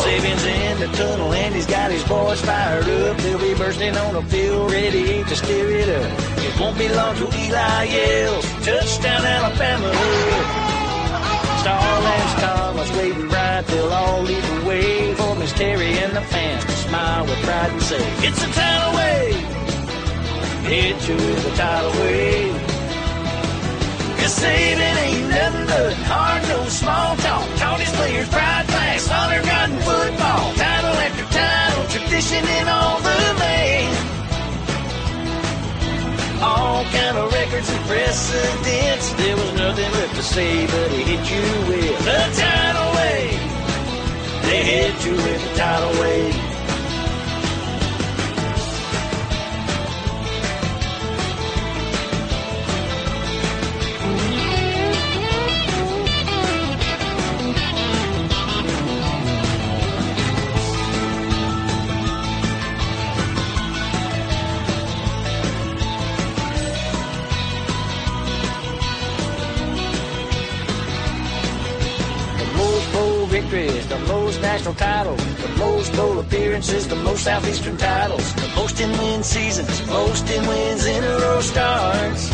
Sabian's 0.00 0.46
in 0.46 0.80
the 0.80 0.96
tunnel 0.96 1.34
and 1.34 1.54
he's 1.54 1.66
got 1.66 1.90
his 1.90 2.02
boys 2.04 2.40
fired 2.40 2.88
up. 2.88 3.18
They'll 3.18 3.38
be 3.38 3.52
bursting 3.52 3.94
on 3.94 4.14
the 4.14 4.22
field, 4.22 4.72
ready 4.72 5.22
to 5.22 5.36
steer 5.36 5.70
it 5.70 5.88
up. 5.90 6.18
It 6.38 6.58
won't 6.58 6.78
be 6.78 6.88
long 6.88 7.14
till 7.16 7.34
Eli 7.34 7.84
yells, 7.84 8.44
touchdown 8.64 9.22
Alabama. 9.22 9.90
Starlands 11.60 12.40
Thomas 12.40 12.90
waving 12.96 13.28
bright, 13.28 13.66
they'll 13.66 13.92
all 13.92 14.22
lead 14.22 14.42
the 14.42 14.66
way 14.66 15.14
for 15.14 15.34
Miss 15.36 15.52
Terry 15.52 15.98
and 15.98 16.16
the 16.16 16.22
fans 16.22 16.79
smile 16.90 17.24
with 17.24 17.40
pride 17.46 17.70
and 17.70 17.82
say, 17.82 18.02
It's 18.26 18.42
a 18.42 18.50
tidal 18.50 18.92
wave. 18.98 19.46
Hit 20.66 20.98
you 21.08 21.14
with 21.14 21.52
a 21.52 21.56
tidal 21.56 21.92
wave. 22.02 22.58
Cause 24.18 24.34
saving 24.34 24.96
ain't 25.06 25.28
nothing 25.30 25.66
but 25.70 25.94
hard, 26.10 26.42
no 26.48 26.58
small 26.66 27.14
talk. 27.24 27.46
Taught 27.62 27.80
players 27.98 28.28
pride, 28.28 28.66
class, 28.66 29.08
honor, 29.08 29.42
God, 29.50 29.70
and 29.70 29.82
football. 29.86 30.44
Title 30.58 30.96
after 31.06 31.26
title, 31.38 31.84
tradition 31.94 32.42
in 32.58 32.66
all 32.68 32.98
the 32.98 33.18
land 33.42 33.96
all 36.42 36.84
kind 36.84 37.18
of 37.18 37.30
records 37.32 37.68
and 37.68 37.84
precedents. 37.84 39.12
There 39.12 39.36
was 39.36 39.52
nothing 39.52 39.90
left 39.92 40.14
to 40.16 40.22
say, 40.22 40.66
but 40.66 40.90
he 40.90 41.02
hit 41.10 41.24
you 41.34 41.46
with 41.70 42.00
a 42.18 42.22
tidal 42.40 42.88
wave. 42.98 43.40
They 44.46 44.60
hit 44.72 44.96
you 45.04 45.12
with 45.12 45.52
a 45.52 45.56
tidal 45.56 45.92
wave. 46.00 46.49
National 74.60 74.74
titles, 74.74 75.36
the 75.36 75.48
most 75.56 75.90
bowl 75.96 76.18
appearances, 76.18 76.86
the 76.86 76.96
most 76.96 77.24
southeastern 77.24 77.78
titles, 77.78 78.34
the 78.34 78.52
most 78.56 78.78
in 78.78 78.90
win 78.98 79.22
seasons, 79.22 79.86
most 79.86 80.28
in 80.30 80.46
wins 80.46 80.84
in 80.84 81.02
a 81.02 81.16
row 81.18 81.40
starts. 81.40 82.28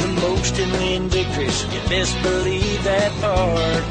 The 0.00 0.08
most 0.22 0.58
in 0.58 0.70
win 0.72 1.08
victories, 1.10 1.62
you 1.64 1.80
best 1.90 2.16
believe 2.22 2.84
that 2.84 3.12
part. 3.20 3.84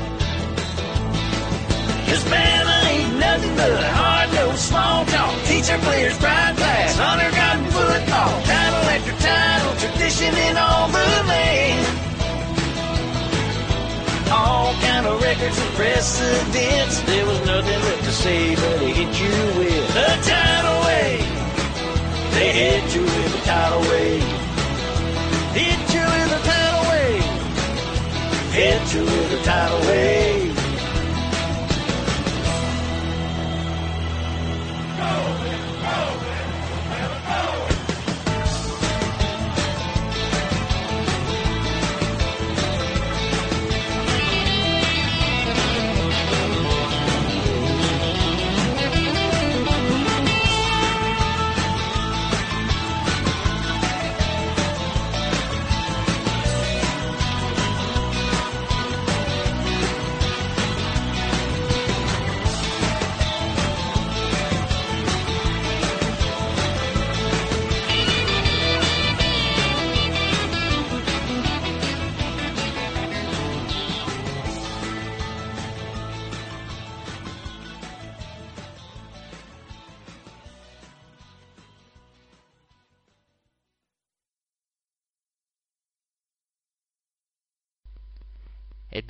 Cause 2.10 2.24
Bama 2.26 2.78
ain't 2.90 3.20
nothing 3.20 3.56
but 3.56 3.84
hard 3.94 4.34
nosed 4.34 4.60
small 4.60 5.06
talk. 5.06 5.36
Teach 5.46 5.70
our 5.70 5.78
players 5.80 6.18
pride 6.18 6.58
class, 6.58 7.00
honor 7.00 7.30
God 7.30 7.58
and 7.60 7.72
football. 7.72 8.42
Title 8.50 8.86
after 8.96 9.16
title, 9.22 9.74
tradition 9.78 10.34
in 10.50 10.58
all 10.58 10.88
the 10.88 10.98
land 11.30 11.59
records 15.40 15.60
and 15.60 15.74
precedents. 15.76 17.02
There 17.02 17.26
was 17.26 17.40
nothing 17.46 17.80
left 17.82 18.04
to 18.04 18.12
say, 18.12 18.56
but 18.56 18.82
he 18.82 18.92
hit 18.92 19.22
you 19.22 19.60
with 19.60 19.96
a 19.96 20.22
tidal 20.24 20.86
wave. 20.86 21.30
They 22.34 22.52
hit 22.52 22.96
you 22.96 23.02
with 23.02 23.36
a 23.36 23.46
tidal 23.46 23.82
wave. 23.82 24.24
Hit 25.54 25.94
you 25.94 26.02
with 26.02 26.32
a 26.32 26.42
tidal 26.50 26.84
wave. 26.92 27.24
Hit 28.52 28.94
you 28.94 29.04
with 29.04 29.40
a 29.40 29.44
tidal 29.44 29.80
wave. 29.82 30.59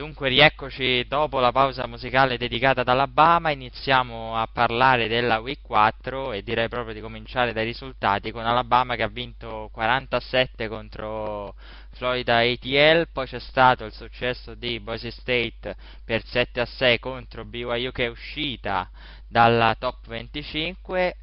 Dunque 0.09 0.29
rieccoci 0.29 1.05
dopo 1.07 1.37
la 1.39 1.51
pausa 1.51 1.85
musicale 1.85 2.39
dedicata 2.39 2.81
ad 2.81 2.87
Alabama, 2.87 3.51
iniziamo 3.51 4.35
a 4.35 4.49
parlare 4.51 5.07
della 5.07 5.37
Week 5.37 5.61
4 5.61 6.31
e 6.31 6.41
direi 6.41 6.67
proprio 6.67 6.95
di 6.95 6.99
cominciare 6.99 7.53
dai 7.53 7.65
risultati 7.65 8.31
con 8.31 8.43
Alabama 8.43 8.95
che 8.95 9.03
ha 9.03 9.07
vinto 9.07 9.69
47 9.71 10.67
contro 10.67 11.53
Florida 11.91 12.39
ATL, 12.39 13.07
poi 13.11 13.27
c'è 13.27 13.39
stato 13.39 13.85
il 13.85 13.93
successo 13.93 14.55
di 14.55 14.79
Boise 14.79 15.11
State 15.11 15.75
per 16.03 16.25
7 16.25 16.59
a 16.59 16.65
6 16.65 16.97
contro 16.97 17.45
BYU 17.45 17.91
che 17.91 18.05
è 18.05 18.09
uscita 18.09 18.89
dalla 19.27 19.75
top 19.77 20.07
25 20.07 21.17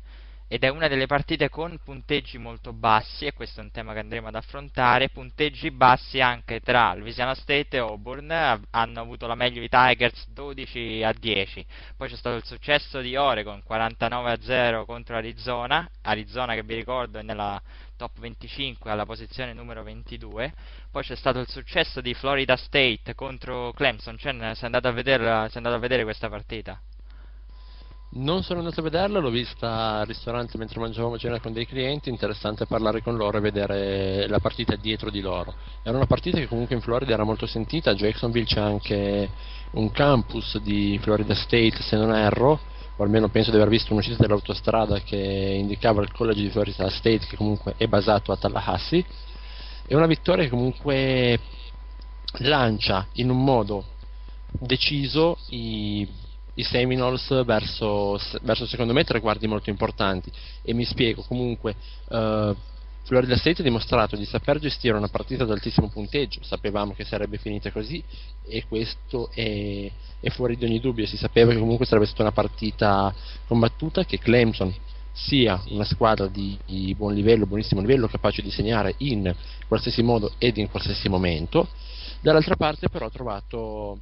ed 0.49 0.63
è 0.63 0.69
una 0.69 0.87
delle 0.87 1.07
partite 1.07 1.49
con 1.49 1.77
punteggi 1.83 2.39
molto 2.39 2.73
bassi 2.73 3.27
e 3.27 3.33
questo 3.33 3.61
è 3.61 3.65
un 3.65 3.73
tema 3.73 3.93
che 3.93 3.99
andremo 3.99 4.29
ad 4.29 4.37
affrontare, 4.37 5.09
punteggi 5.09 5.73
bassi 5.73 6.21
anche 6.21 6.61
tra 6.61 6.95
Louisiana 6.95 7.35
State 7.35 7.77
e 7.77 7.79
Auburn, 7.79 8.31
hanno 8.71 9.01
avuto 9.01 9.27
la 9.27 9.35
meglio 9.35 9.61
i 9.61 9.69
Tigers 9.69 10.29
12 10.29 11.03
a 11.03 11.13
10, 11.13 11.67
poi 11.97 12.09
c'è 12.09 12.17
stato 12.17 12.37
il 12.37 12.45
successo 12.45 13.01
di 13.01 13.17
Oregon 13.17 13.63
49 13.65 14.31
a 14.31 14.41
0 14.41 14.85
contro 14.85 15.17
Arizona, 15.17 15.89
Arizona 16.03 16.55
che 16.55 16.63
vi 16.63 16.77
ricordo 16.77 17.19
è 17.19 17.23
nella 17.23 17.61
top 17.97 18.21
25 18.21 18.91
alla 18.91 19.05
posizione 19.05 19.53
numero 19.53 19.83
22, 19.83 20.53
poi 20.93 21.03
c'è 21.03 21.17
stato 21.17 21.41
il 21.41 21.49
successo 21.49 22.01
di 22.01 22.15
Florida 22.15 22.57
State 22.57 23.15
contro 23.17 23.73
Clemson, 23.73 24.17
cioè, 24.17 24.33
sei 24.33 24.55
andato 24.61 24.87
a, 24.87 24.93
vederla, 24.93 25.47
sei 25.49 25.57
andato 25.57 25.75
a 25.75 25.81
vedere 25.81 26.05
questa 26.05 26.29
partita? 26.29 26.81
Non 28.19 28.43
sono 28.43 28.61
andato 28.61 28.81
a 28.81 28.83
vederla, 28.83 29.19
l'ho 29.19 29.29
vista 29.29 29.99
al 29.99 30.07
ristorante 30.07 30.57
mentre 30.57 30.81
mangiavamo 30.81 31.19
cena 31.19 31.39
con 31.39 31.53
dei 31.53 31.67
clienti, 31.67 32.09
interessante 32.09 32.65
parlare 32.65 33.03
con 33.03 33.15
loro 33.15 33.37
e 33.37 33.43
vedere 33.43 34.27
la 34.27 34.39
partita 34.39 34.75
dietro 34.75 35.11
di 35.11 35.21
loro. 35.21 35.53
Era 35.83 35.99
una 35.99 36.07
partita 36.07 36.39
che 36.39 36.49
comunque 36.49 36.75
in 36.75 36.81
Florida 36.81 37.13
era 37.13 37.25
molto 37.25 37.45
sentita, 37.45 37.91
a 37.91 37.95
Jacksonville 37.95 38.47
c'è 38.47 38.61
anche 38.61 39.29
un 39.73 39.91
campus 39.91 40.57
di 40.61 40.99
Florida 41.03 41.35
State 41.35 41.83
se 41.83 41.97
non 41.97 42.15
erro, 42.15 42.59
o 42.97 43.05
almeno 43.05 43.29
penso 43.29 43.51
di 43.51 43.57
aver 43.57 43.69
visto 43.69 43.93
un'uscita 43.93 44.17
dell'autostrada 44.23 45.01
che 45.01 45.19
indicava 45.19 46.01
il 46.01 46.11
college 46.11 46.41
di 46.41 46.49
Florida 46.49 46.89
State 46.89 47.27
che 47.27 47.37
comunque 47.37 47.75
è 47.77 47.87
basato 47.87 48.33
a 48.33 48.37
Tallahassee. 48.39 49.05
È 49.87 49.95
una 49.95 50.07
vittoria 50.07 50.45
che 50.45 50.51
comunque 50.51 51.39
lancia 52.39 53.09
in 53.17 53.29
un 53.29 53.45
modo 53.45 53.85
deciso 54.59 55.37
i 55.51 56.25
i 56.57 56.63
Seminoles 56.63 57.45
verso, 57.45 58.19
verso 58.43 58.67
secondo 58.67 58.93
me 58.93 59.05
traguardi 59.05 59.47
molto 59.47 59.71
importanti. 59.71 60.31
E 60.63 60.73
mi 60.75 60.85
spiego 60.85 61.23
comunque 61.23 61.75
uh, 62.09 62.55
Florida 63.05 63.37
State 63.37 63.61
ha 63.61 63.65
dimostrato 63.65 64.17
di 64.17 64.25
saper 64.25 64.59
gestire 64.59 64.97
una 64.97 65.09
partita 65.09 65.45
ad 65.45 65.51
altissimo 65.51 65.89
punteggio. 65.89 66.41
Sapevamo 66.43 66.93
che 66.93 67.05
sarebbe 67.05 67.39
finita 67.39 67.71
così 67.71 68.03
e 68.47 68.65
questo 68.67 69.31
è, 69.33 69.91
è 70.21 70.29
fuori 70.31 70.57
di 70.57 70.65
ogni 70.65 70.81
dubbio. 70.81 71.07
Si 71.07 71.17
sapeva 71.17 71.53
che 71.53 71.59
comunque 71.59 71.87
sarebbe 71.87 72.07
stata 72.07 72.23
una 72.23 72.33
partita 72.33 73.15
combattuta 73.47 74.05
che 74.05 74.19
Clemson 74.19 74.75
sia 75.13 75.63
una 75.69 75.85
squadra 75.85 76.27
di, 76.27 76.59
di 76.67 76.95
buon 76.95 77.15
livello, 77.15 77.47
buonissimo 77.47 77.81
livello, 77.81 78.07
capace 78.07 78.43
di 78.43 78.51
segnare 78.51 78.95
in 78.99 79.35
qualsiasi 79.67 80.03
modo 80.03 80.33
ed 80.39 80.59
in 80.59 80.69
qualsiasi 80.69 81.09
momento 81.09 81.69
dall'altra 82.21 82.57
parte 82.57 82.89
però 82.89 83.07
ho 83.07 83.11
trovato 83.11 83.99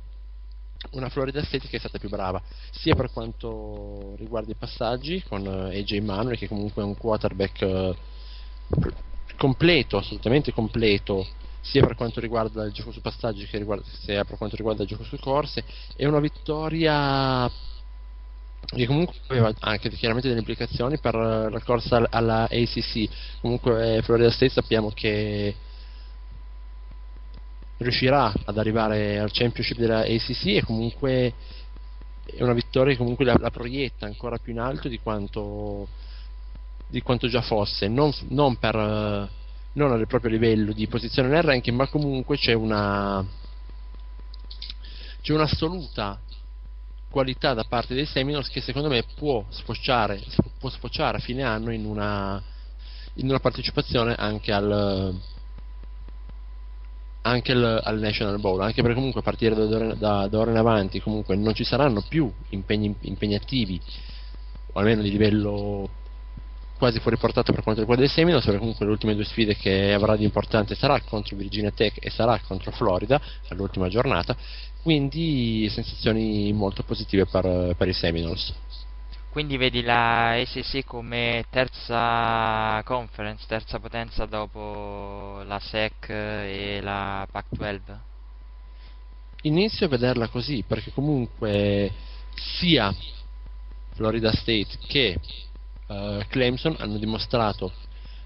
una 0.91 1.09
Florida 1.09 1.43
State 1.43 1.69
che 1.69 1.77
è 1.77 1.79
stata 1.79 1.99
più 1.99 2.09
brava, 2.09 2.43
sia 2.71 2.95
per 2.95 3.11
quanto 3.11 4.15
riguarda 4.17 4.53
i 4.53 4.57
passaggi 4.57 5.23
con 5.23 5.47
eh, 5.47 5.79
AJ 5.79 5.99
Manuel 6.01 6.39
che 6.39 6.49
comunque 6.49 6.83
è 6.83 6.85
un 6.85 6.97
quarterback 6.97 7.63
eh, 7.63 7.95
completo, 9.37 9.97
assolutamente 9.97 10.53
completo, 10.53 11.27
sia 11.61 11.85
per 11.85 11.97
quanto 11.97 12.21
riguarda 12.21 12.65
il 12.65 12.73
gioco 12.73 12.93
su 12.93 13.01
passaggi 13.01 13.47
che 13.47 13.59
riguarda, 13.59 13.85
sia 14.03 14.25
per 14.25 14.37
quanto 14.37 14.57
riguarda 14.57 14.83
il 14.83 14.89
gioco 14.89 15.05
su 15.05 15.17
corse, 15.19 15.65
è 15.97 16.05
una 16.05 16.21
vittoria 16.21 17.51
che 18.67 18.87
comunque 18.87 19.15
aveva 19.29 19.53
anche 19.61 19.91
chiaramente 19.91 20.29
delle 20.29 20.41
implicazioni 20.41 20.99
per 20.99 21.15
la 21.15 21.61
corsa 21.65 22.07
alla 22.11 22.45
ACC, 22.45 23.09
comunque 23.41 23.97
eh, 23.97 24.03
Florida 24.03 24.31
State 24.31 24.53
sappiamo 24.53 24.91
che 24.91 25.55
riuscirà 27.79 28.33
ad 28.45 28.59
arrivare 28.59 29.19
al 29.19 29.33
championship 29.33 29.79
della 29.79 30.01
ACC 30.01 30.47
e 30.47 30.63
comunque 30.65 31.35
è 32.25 32.43
una 32.43 32.53
vittoria 32.53 32.93
che 32.93 32.99
comunque 32.99 33.25
la, 33.25 33.37
la 33.39 33.51
proietta 33.51 34.07
ancora 34.07 34.39
più 34.39 34.53
in 34.53 34.61
alto 34.61 34.89
di 34.89 34.99
quanto, 34.99 35.89
di 36.87 37.03
quanto 37.03 37.29
già 37.29 37.43
fosse, 37.43 37.89
non, 37.89 38.13
non, 38.29 38.57
per, 38.57 38.75
non 39.73 39.93
al 39.93 40.07
proprio 40.07 40.31
livello 40.31 40.73
di 40.73 40.87
posizione 40.87 41.29
nel 41.29 41.43
ranking, 41.43 41.77
ma 41.77 41.89
comunque 41.89 42.37
c'è 42.37 42.53
una 42.53 43.25
c'è 45.21 45.33
un'assoluta 45.33 46.21
qualità 47.09 47.55
da 47.55 47.65
parte 47.65 47.95
dei 47.95 48.05
Seminoles 48.05 48.49
che 48.49 48.61
secondo 48.61 48.89
me 48.89 49.05
può 49.17 49.43
sfociare, 49.49 50.21
può 50.59 50.69
sfociare 50.69 51.17
a 51.17 51.21
fine 51.21 51.43
anno 51.43 51.73
in 51.73 51.87
una, 51.87 52.43
in 53.15 53.29
una 53.31 53.39
partecipazione 53.39 54.15
anche 54.17 54.53
al, 54.53 55.19
anche 57.27 57.53
il, 57.53 57.81
al 57.83 57.99
National 57.99 58.39
Bowl, 58.39 58.61
anche 58.61 58.83
perché 58.83 58.97
comunque 58.97 59.21
a 59.21 59.23
partire 59.23 59.55
da, 59.55 59.95
da, 59.95 60.27
da 60.29 60.39
ora 60.39 60.51
in 60.51 60.57
avanti 60.57 61.01
comunque 61.01 61.37
non 61.37 61.55
ci 61.55 61.65
saranno 61.65 62.03
più 62.07 62.31
impegni 62.51 62.95
impegnativi, 63.01 63.81
o 64.73 64.81
almeno 64.81 65.03
di 65.03 65.11
livello 65.11 65.89
quasi 66.77 66.99
fuori 66.99 67.17
portata 67.17 67.53
per 67.53 67.63
quanto 67.63 67.81
riguarda 67.81 68.05
i 68.05 68.09
Seminoles, 68.09 68.45
perché 68.45 68.59
comunque 68.59 68.85
le 68.85 68.93
ultime 68.93 69.15
due 69.15 69.25
sfide 69.25 69.57
che 69.57 69.93
avrà 69.93 70.17
di 70.17 70.25
importante 70.25 70.75
sarà 70.75 71.01
contro 71.01 71.37
Virginia 71.37 71.71
Tech 71.71 71.97
e 71.99 72.11
sarà 72.11 72.39
contro 72.47 72.71
Florida 72.73 73.21
all'ultima 73.49 73.89
giornata, 73.89 74.37
quindi 74.83 75.67
sensazioni 75.71 76.53
molto 76.53 76.83
positive 76.83 77.25
per, 77.25 77.75
per 77.77 77.89
i 77.89 77.95
Seminoles. 77.95 78.53
Quindi 79.35 79.57
vedi 79.57 79.83
la 79.83 80.35
ACC 80.35 80.85
come 80.85 81.47
terza 81.51 82.81
conference, 82.85 83.45
terza 83.49 83.81
potenza 83.81 84.27
dopo 84.27 85.43
la 85.45 85.59
SEC 85.59 86.09
e 86.09 86.79
la 86.81 87.27
Pac-12? 87.29 87.99
Inizio 89.43 89.87
a 89.87 89.89
vederla 89.89 90.29
così 90.29 90.63
perché 90.65 90.93
comunque 90.93 91.93
sia 92.37 92.95
Florida 93.95 94.31
State 94.31 94.79
che 94.87 95.19
uh, 95.89 96.21
Clemson 96.29 96.77
hanno 96.79 96.99
dimostrato 96.99 97.73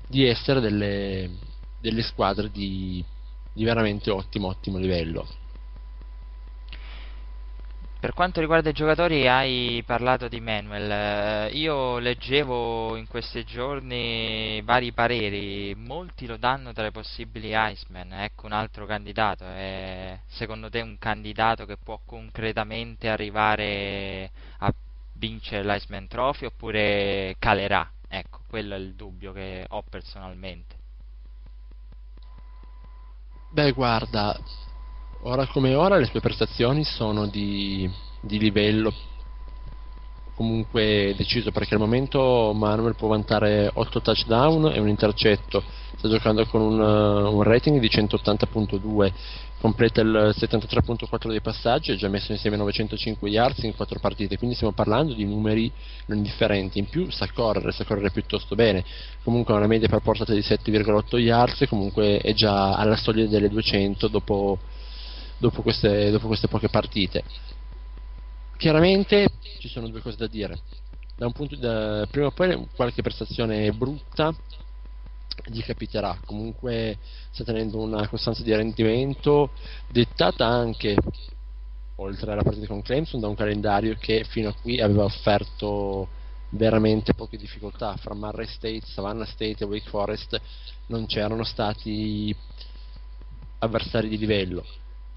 di 0.06 0.26
essere 0.26 0.60
delle, 0.60 1.30
delle 1.80 2.02
squadre 2.02 2.50
di, 2.50 3.02
di 3.50 3.64
veramente 3.64 4.10
ottimo, 4.10 4.48
ottimo 4.48 4.76
livello 4.76 5.26
per 8.00 8.12
quanto 8.12 8.38
riguarda 8.38 8.70
i 8.70 8.72
giocatori 8.72 9.26
hai 9.26 9.82
parlato 9.84 10.28
di 10.28 10.40
Manuel, 10.40 10.90
eh, 11.50 11.50
io 11.56 11.98
leggevo 11.98 12.94
in 12.94 13.08
questi 13.08 13.44
giorni 13.44 14.62
vari 14.62 14.92
pareri, 14.92 15.74
molti 15.74 16.26
lo 16.26 16.36
danno 16.36 16.72
tra 16.72 16.86
i 16.86 16.92
possibili 16.92 17.50
Iceman, 17.52 18.12
ecco 18.12 18.46
un 18.46 18.52
altro 18.52 18.86
candidato, 18.86 19.44
è 19.44 20.16
secondo 20.28 20.70
te 20.70 20.80
un 20.80 20.96
candidato 20.98 21.66
che 21.66 21.76
può 21.76 22.00
concretamente 22.04 23.08
arrivare 23.08 24.30
a 24.58 24.72
vincere 25.14 25.64
l'Iceman 25.64 26.06
Trophy 26.06 26.44
oppure 26.44 27.34
calerà? 27.40 27.90
Ecco, 28.06 28.40
quello 28.48 28.74
è 28.76 28.78
il 28.78 28.94
dubbio 28.94 29.32
che 29.32 29.64
ho 29.68 29.82
personalmente. 29.82 30.76
Beh, 33.50 33.72
guarda, 33.72 34.38
ora 35.22 35.46
come 35.46 35.74
ora 35.74 35.96
le 35.96 36.06
sue 36.06 36.20
prestazioni 36.20 36.84
sono 36.84 37.26
di, 37.26 37.90
di 38.20 38.38
livello. 38.38 38.92
Comunque 40.34 41.14
deciso 41.16 41.50
perché 41.50 41.74
al 41.74 41.80
momento 41.80 42.52
Manuel 42.54 42.94
può 42.94 43.08
vantare 43.08 43.68
8 43.72 44.00
touchdown 44.00 44.72
e 44.72 44.78
un 44.78 44.88
intercetto. 44.88 45.62
Sta 45.96 46.08
giocando 46.08 46.46
con 46.46 46.60
un, 46.60 46.78
un 46.78 47.42
rating 47.42 47.80
di 47.80 47.88
180.2 47.88 49.12
completa 49.60 50.00
il 50.00 50.32
73.4 50.38 51.28
dei 51.28 51.40
passaggi 51.40 51.90
ha 51.90 51.96
già 51.96 52.06
messo 52.06 52.30
insieme 52.30 52.56
905 52.56 53.28
yards 53.28 53.64
in 53.64 53.74
4 53.74 53.98
partite 53.98 54.38
quindi 54.38 54.54
stiamo 54.54 54.72
parlando 54.72 55.14
di 55.14 55.24
numeri 55.24 55.68
non 56.06 56.18
indifferenti 56.18 56.78
in 56.78 56.88
più 56.88 57.10
sa 57.10 57.26
correre, 57.32 57.72
sa 57.72 57.84
correre 57.84 58.12
piuttosto 58.12 58.54
bene. 58.54 58.84
Comunque 59.24 59.54
ha 59.54 59.56
una 59.56 59.66
media 59.66 59.88
per 59.88 59.98
portata 59.98 60.32
di 60.32 60.38
7,8 60.38 61.18
yards 61.18 61.64
comunque 61.68 62.18
è 62.18 62.32
già 62.34 62.76
alla 62.76 62.94
soglia 62.94 63.26
delle 63.26 63.48
200 63.48 64.06
dopo 64.06 64.58
dopo 65.38 65.62
queste, 65.62 66.10
dopo 66.10 66.26
queste 66.26 66.48
poche 66.48 66.68
partite. 66.68 67.22
Chiaramente 68.56 69.28
ci 69.60 69.68
sono 69.68 69.88
due 69.88 70.00
cose 70.00 70.16
da 70.16 70.26
dire. 70.26 70.58
Da 71.16 71.26
un 71.26 71.32
punto, 71.32 71.56
da, 71.56 72.06
prima 72.10 72.26
o 72.26 72.30
poi 72.32 72.68
qualche 72.74 73.02
prestazione 73.02 73.72
brutta 73.72 74.34
gli 75.46 75.62
capiterà. 75.62 76.18
Comunque 76.24 76.98
sta 77.30 77.44
tenendo 77.44 77.78
una 77.78 78.06
costanza 78.08 78.42
di 78.42 78.54
rendimento 78.54 79.50
dettata 79.88 80.46
anche, 80.46 80.96
oltre 81.96 82.32
alla 82.32 82.42
partita 82.42 82.66
con 82.66 82.82
Clemson, 82.82 83.20
da 83.20 83.28
un 83.28 83.36
calendario 83.36 83.96
che 83.98 84.24
fino 84.24 84.48
a 84.48 84.54
qui 84.60 84.80
aveva 84.80 85.04
offerto 85.04 86.08
veramente 86.50 87.14
poche 87.14 87.36
difficoltà. 87.36 87.96
Fra 87.96 88.14
Murray 88.14 88.46
State, 88.46 88.82
Savannah 88.86 89.26
State 89.26 89.62
e 89.64 89.66
Wake 89.66 89.88
Forest 89.88 90.40
non 90.86 91.06
c'erano 91.06 91.44
stati 91.44 92.34
avversari 93.60 94.08
di 94.08 94.18
livello 94.18 94.64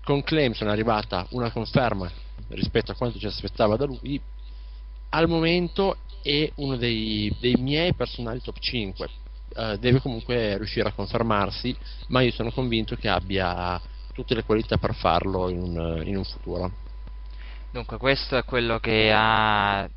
con 0.04 0.24
Clemson 0.24 0.68
è 0.68 0.72
arrivata 0.72 1.26
una 1.32 1.52
conferma 1.52 2.10
rispetto 2.49 2.91
a 2.91 2.95
quanto 2.95 3.20
ci 3.20 3.28
aspettava 3.28 3.76
da 3.76 3.86
lui. 3.86 4.20
Al 5.10 5.28
momento 5.28 5.97
è 6.22 6.52
uno 6.56 6.76
dei, 6.76 7.36
dei 7.39 7.56
miei 7.56 7.93
personali 7.93 8.41
top 8.41 8.60
5 8.60 9.10
uh, 9.56 9.60
eh, 9.60 9.78
deve 9.80 9.99
comunque 9.99 10.58
riuscire 10.58 10.88
a 10.88 10.93
confermarsi 10.93 11.76
ma 12.08 12.22
io 12.22 12.32
sono 12.32 12.52
convinto 12.52 12.95
che 12.95 13.10
abbia 13.10 13.82
tutte 14.14 14.36
le 14.36 14.43
qualità 14.43 14.78
per 14.78 14.93
farlo 14.93 15.49
in 15.49 15.60
un, 15.60 16.02
in 16.06 16.18
un 16.18 16.24
futuro. 16.24 16.72
Dunque 17.72 17.97
questo 17.97 18.38
è 18.38 18.43
quello 18.43 18.80
che 18.80 19.12
ha 19.14 19.89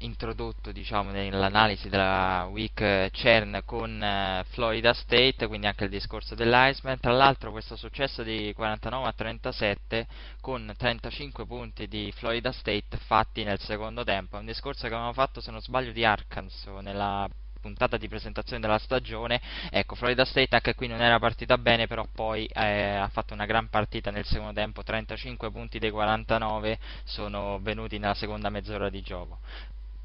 introdotto 0.00 0.72
diciamo, 0.72 1.10
nell'analisi 1.10 1.88
della 1.88 2.48
week 2.50 3.10
CERN 3.12 3.62
con 3.64 4.02
eh, 4.02 4.44
Florida 4.50 4.92
State, 4.92 5.46
quindi 5.46 5.66
anche 5.66 5.84
il 5.84 5.90
discorso 5.90 6.34
dell'Iceman. 6.34 6.98
Tra 6.98 7.12
l'altro 7.12 7.50
questo 7.50 7.76
successo 7.76 8.22
di 8.22 8.52
49 8.54 9.08
a 9.08 9.12
37 9.12 10.06
con 10.40 10.72
35 10.76 11.46
punti 11.46 11.88
di 11.88 12.12
Florida 12.16 12.52
State 12.52 12.96
fatti 13.06 13.44
nel 13.44 13.60
secondo 13.60 14.04
tempo, 14.04 14.36
è 14.36 14.40
un 14.40 14.46
discorso 14.46 14.82
che 14.82 14.94
avevamo 14.94 15.12
fatto 15.12 15.40
se 15.40 15.50
non 15.50 15.60
sbaglio 15.60 15.92
di 15.92 16.04
Arkansas 16.04 16.66
nella 16.82 17.28
puntata 17.60 17.96
di 17.96 18.08
presentazione 18.08 18.60
della 18.60 18.78
stagione. 18.78 19.40
Ecco, 19.70 19.94
Florida 19.94 20.24
State 20.24 20.54
anche 20.54 20.74
qui 20.74 20.88
non 20.88 21.00
era 21.00 21.18
partita 21.18 21.58
bene, 21.58 21.86
però 21.86 22.06
poi 22.12 22.46
eh, 22.46 22.94
ha 22.94 23.08
fatto 23.08 23.34
una 23.34 23.46
gran 23.46 23.68
partita 23.68 24.10
nel 24.10 24.24
secondo 24.24 24.54
tempo, 24.54 24.82
35 24.82 25.50
punti 25.50 25.78
dei 25.78 25.90
49 25.90 26.78
sono 27.04 27.58
venuti 27.60 27.98
nella 27.98 28.14
seconda 28.14 28.48
mezz'ora 28.48 28.88
di 28.88 29.02
gioco. 29.02 29.38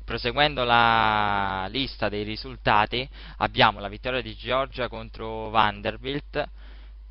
Proseguendo 0.06 0.64
la 0.64 1.66
lista 1.68 2.10
dei 2.10 2.24
risultati, 2.24 3.10
abbiamo 3.38 3.80
la 3.80 3.90
vittoria 3.90 4.22
di 4.22 4.36
Georgia 4.36 4.88
contro 4.88 5.50
Vanderbilt, 5.50 6.48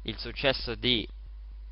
il 0.03 0.17
successo 0.17 0.77
di 0.77 1.05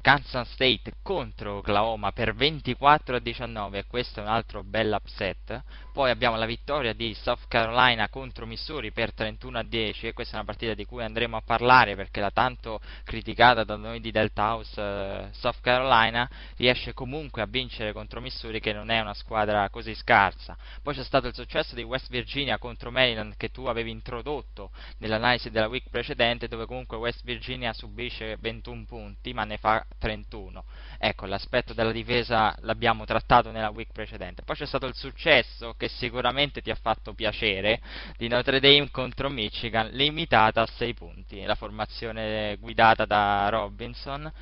Kansas 0.02 0.50
State 0.50 0.94
contro 1.00 1.58
Oklahoma 1.58 2.10
per 2.10 2.34
24 2.34 3.16
a 3.16 3.18
19 3.20 3.78
e 3.78 3.86
questo 3.86 4.18
è 4.18 4.24
un 4.24 4.30
altro 4.30 4.64
bel 4.64 4.98
upset. 5.00 5.62
Poi 5.92 6.10
abbiamo 6.10 6.36
la 6.36 6.44
vittoria 6.44 6.92
di 6.92 7.14
South 7.14 7.46
Carolina 7.46 8.08
contro 8.08 8.44
Missouri 8.44 8.90
per 8.90 9.14
31 9.14 9.58
a 9.58 9.62
10 9.62 10.08
e 10.08 10.12
questa 10.12 10.32
è 10.32 10.36
una 10.36 10.44
partita 10.44 10.74
di 10.74 10.86
cui 10.86 11.04
andremo 11.04 11.36
a 11.36 11.42
parlare 11.42 11.94
perché 11.94 12.18
la 12.18 12.32
tanto 12.32 12.80
criticata 13.04 13.62
da 13.62 13.76
noi 13.76 14.00
di 14.00 14.10
Delta 14.10 14.54
House 14.54 14.80
eh, 14.80 15.28
South 15.30 15.60
Carolina 15.60 16.28
riesce 16.56 16.94
comunque 16.94 17.40
a 17.40 17.46
vincere 17.46 17.92
contro 17.92 18.20
Missouri 18.20 18.58
che 18.58 18.72
non 18.72 18.90
è 18.90 18.98
una 18.98 19.14
squadra 19.14 19.70
così 19.70 19.94
scarsa. 19.94 20.56
Poi 20.82 20.94
c'è 20.96 21.04
stato 21.04 21.28
il 21.28 21.34
successo 21.34 21.76
di 21.76 21.84
West 21.84 22.08
Virginia 22.10 22.58
contro 22.58 22.90
Maryland 22.90 23.36
che 23.36 23.50
tu 23.50 23.66
avevi 23.66 23.92
introdotto 23.92 24.72
nell'analisi 24.98 25.50
della 25.50 25.68
week 25.68 25.90
precedente 25.90 26.48
dove 26.48 26.66
comunque 26.66 26.96
West 26.96 27.22
Virginia 27.22 27.72
subisce 27.72 28.36
21 28.40 28.84
punti 28.84 29.32
ma 29.32 29.44
ne 29.44 29.58
fa 29.58 29.86
31. 29.98 30.64
Ecco, 30.98 31.26
l'aspetto 31.26 31.74
della 31.74 31.92
difesa 31.92 32.54
l'abbiamo 32.60 33.04
trattato 33.04 33.50
nella 33.50 33.70
week 33.70 33.92
precedente. 33.92 34.42
Poi 34.42 34.56
c'è 34.56 34.66
stato 34.66 34.86
il 34.86 34.94
successo 34.94 35.74
che 35.76 35.88
sicuramente 35.88 36.60
ti 36.62 36.70
ha 36.70 36.78
fatto 36.80 37.14
piacere 37.14 37.80
di 38.16 38.28
Notre 38.28 38.60
Dame 38.60 38.90
contro 38.90 39.28
Michigan, 39.28 39.88
limitata 39.90 40.62
a 40.62 40.66
6 40.66 40.94
punti. 40.94 41.42
La 41.44 41.54
formazione 41.54 42.56
guidata 42.58 43.04
da 43.04 43.48
Robinson. 43.48 44.32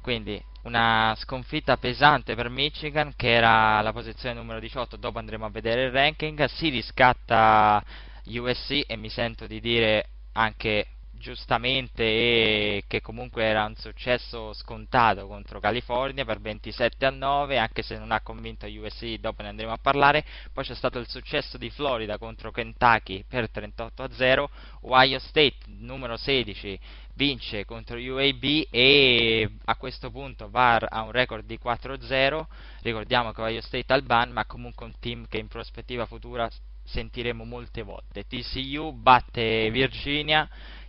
Quindi 0.00 0.40
una 0.62 1.14
sconfitta 1.18 1.76
pesante 1.76 2.34
per 2.34 2.48
Michigan 2.48 3.14
che 3.16 3.32
era 3.32 3.80
la 3.80 3.92
posizione 3.92 4.34
numero 4.34 4.60
18, 4.60 4.96
dopo 4.96 5.18
andremo 5.18 5.46
a 5.46 5.50
vedere 5.50 5.84
il 5.84 5.90
ranking, 5.90 6.44
si 6.44 6.68
riscatta 6.68 7.82
USC 8.26 8.84
e 8.86 8.96
mi 8.96 9.08
sento 9.08 9.46
di 9.46 9.60
dire 9.60 10.08
anche 10.32 10.86
giustamente 11.18 12.02
e 12.02 12.84
che 12.86 13.00
comunque 13.00 13.44
era 13.44 13.64
un 13.64 13.74
successo 13.76 14.52
scontato 14.52 15.26
contro 15.26 15.60
California 15.60 16.24
per 16.24 16.40
27 16.40 17.06
a 17.06 17.10
9 17.10 17.58
anche 17.58 17.82
se 17.82 17.98
non 17.98 18.10
ha 18.12 18.20
convinto 18.20 18.66
USC 18.66 19.14
dopo 19.16 19.42
ne 19.42 19.48
andremo 19.48 19.72
a 19.72 19.78
parlare. 19.78 20.24
Poi 20.52 20.64
c'è 20.64 20.74
stato 20.74 20.98
il 20.98 21.08
successo 21.08 21.58
di 21.58 21.70
Florida 21.70 22.18
contro 22.18 22.50
Kentucky 22.50 23.24
per 23.26 23.50
38 23.50 24.02
a 24.02 24.10
0 24.12 24.50
Ohio 24.82 25.18
State 25.18 25.56
numero 25.66 26.16
16 26.16 26.78
vince 27.14 27.64
contro 27.64 27.98
UAB 27.98 28.66
e 28.70 29.50
a 29.64 29.76
questo 29.76 30.10
punto 30.10 30.50
VAR 30.50 30.86
ha 30.88 31.02
un 31.02 31.12
record 31.12 31.46
di 31.46 31.58
4-0 31.62 32.44
ricordiamo 32.82 33.32
che 33.32 33.40
Ohio 33.40 33.60
State 33.62 33.92
ha 33.92 33.96
il 33.96 34.02
ban 34.02 34.30
ma 34.30 34.44
comunque 34.44 34.84
un 34.84 34.92
team 35.00 35.26
che 35.28 35.38
in 35.38 35.48
prospettiva 35.48 36.04
futura 36.06 36.48
sentiremo 36.86 37.44
molte 37.44 37.82
volte. 37.82 38.26
TCU 38.26 38.92
batte 38.92 39.70
Virginia 39.70 40.48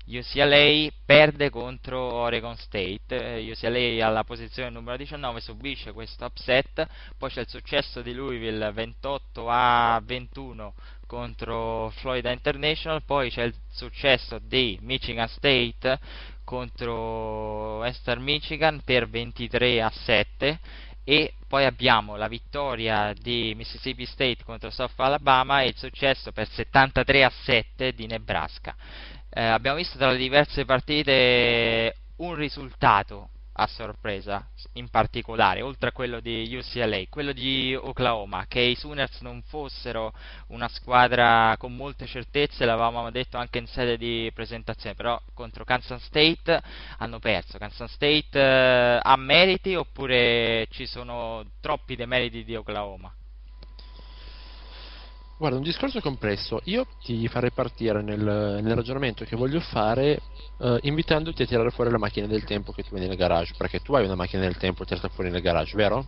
UCLA 0.10 0.90
perde 1.06 1.50
contro 1.50 2.00
Oregon 2.00 2.56
State, 2.56 3.46
UCLA 3.52 4.06
alla 4.06 4.24
posizione 4.24 4.70
numero 4.70 4.96
19 4.96 5.42
subisce 5.42 5.92
questo 5.92 6.24
upset, 6.24 6.88
poi 7.18 7.30
c'è 7.30 7.42
il 7.42 7.50
successo 7.50 8.02
di 8.02 8.14
Louisville 8.14 8.72
28 8.72 9.50
a 9.50 10.02
21 10.02 10.74
contro 11.06 11.90
Florida 11.98 12.32
International, 12.32 13.04
poi 13.04 13.30
c'è 13.30 13.44
il 13.44 13.54
successo 13.70 14.40
di 14.40 14.80
Michigan 14.82 15.28
State 15.28 16.00
contro 16.46 17.80
Western 17.80 18.24
Michigan 18.24 18.82
per 18.86 19.10
23 19.10 19.82
a 19.82 19.90
7 19.90 20.60
e 21.04 21.34
poi 21.48 21.66
abbiamo 21.66 22.16
la 22.16 22.30
vittoria 22.30 23.14
di 23.14 23.54
Mississippi 23.56 24.06
State 24.06 24.44
contro 24.46 24.70
South 24.70 24.98
Alabama 24.98 25.62
e 25.62 25.68
il 25.68 25.78
successo 25.78 26.32
per 26.32 26.48
73 26.48 27.24
a 27.26 27.30
7 27.30 27.94
di 27.94 28.08
Nebraska 28.08 28.76
eh, 29.38 29.44
abbiamo 29.44 29.78
visto 29.78 30.00
tra 30.00 30.10
le 30.10 30.18
diverse 30.18 30.66
partite 30.66 31.96
un 32.18 32.34
risultato 32.34 33.30
a 33.60 33.68
sorpresa 33.68 34.48
in 34.74 34.90
particolare, 34.90 35.62
oltre 35.62 35.90
a 35.90 35.92
quello 35.92 36.20
di 36.20 36.56
UCLA, 36.56 37.04
quello 37.10 37.34
di 37.34 37.76
Oklahoma, 37.76 38.46
che 38.48 38.62
i 38.62 38.76
Sooners 38.76 39.22
non 39.22 39.44
fossero 39.44 40.12
una 40.48 40.68
squadra 40.68 41.56
con 41.58 41.76
molte 41.76 42.08
certezze, 42.08 42.66
l'avevamo 42.66 43.12
detto 43.12 43.38
anche 43.38 43.60
in 43.60 43.68
sede 43.68 43.98
di 43.98 44.32
presentazione, 44.34 44.96
però 44.96 45.20
contro 45.36 45.64
Kansas 45.64 46.04
State 46.04 46.60
hanno 46.98 47.20
perso. 47.20 47.60
Kansas 47.60 47.92
State 47.92 48.40
eh, 48.40 49.00
ha 49.02 49.16
meriti 49.18 49.76
oppure 49.76 50.68
ci 50.72 50.88
sono 50.88 51.46
troppi 51.62 51.96
demeriti 51.96 52.44
di 52.44 52.56
Oklahoma? 52.56 53.14
Guarda, 55.38 55.58
un 55.58 55.64
discorso 55.64 56.02
complesso. 56.02 56.62
Io 56.64 56.88
ti 57.04 57.28
farei 57.28 57.52
partire 57.52 58.02
nel, 58.02 58.20
nel 58.20 58.76
ragionamento 58.76 59.24
che 59.24 59.36
voglio 59.36 59.60
fare 59.60 60.20
uh, 60.58 60.78
invitandoti 60.82 61.44
a 61.44 61.46
tirare 61.46 61.70
fuori 61.70 61.92
la 61.92 62.00
macchina 62.00 62.26
del 62.26 62.44
tempo 62.44 62.72
che 62.72 62.82
tu 62.82 62.96
hai 62.96 63.08
nel 63.08 63.16
garage, 63.16 63.54
perché 63.56 63.80
tu 63.80 63.94
hai 63.94 64.04
una 64.04 64.16
macchina 64.16 64.42
del 64.42 64.58
tempo 64.58 64.84
tirata 64.84 65.10
fuori 65.10 65.30
nel 65.30 65.42
garage, 65.42 65.76
vero? 65.76 66.08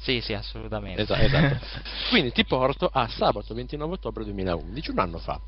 Sì, 0.00 0.22
sì, 0.22 0.32
assolutamente. 0.32 1.02
Esatto, 1.02 1.20
esatto. 1.20 1.58
Quindi 2.08 2.32
ti 2.32 2.46
porto 2.46 2.88
a 2.90 3.06
sabato 3.08 3.52
29 3.52 3.92
ottobre 3.92 4.24
2011, 4.24 4.90
un 4.90 4.98
anno 5.00 5.18
fa, 5.18 5.38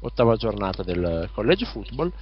ottava 0.00 0.36
giornata 0.36 0.84
del 0.84 1.30
college 1.32 1.64
football, 1.66 2.12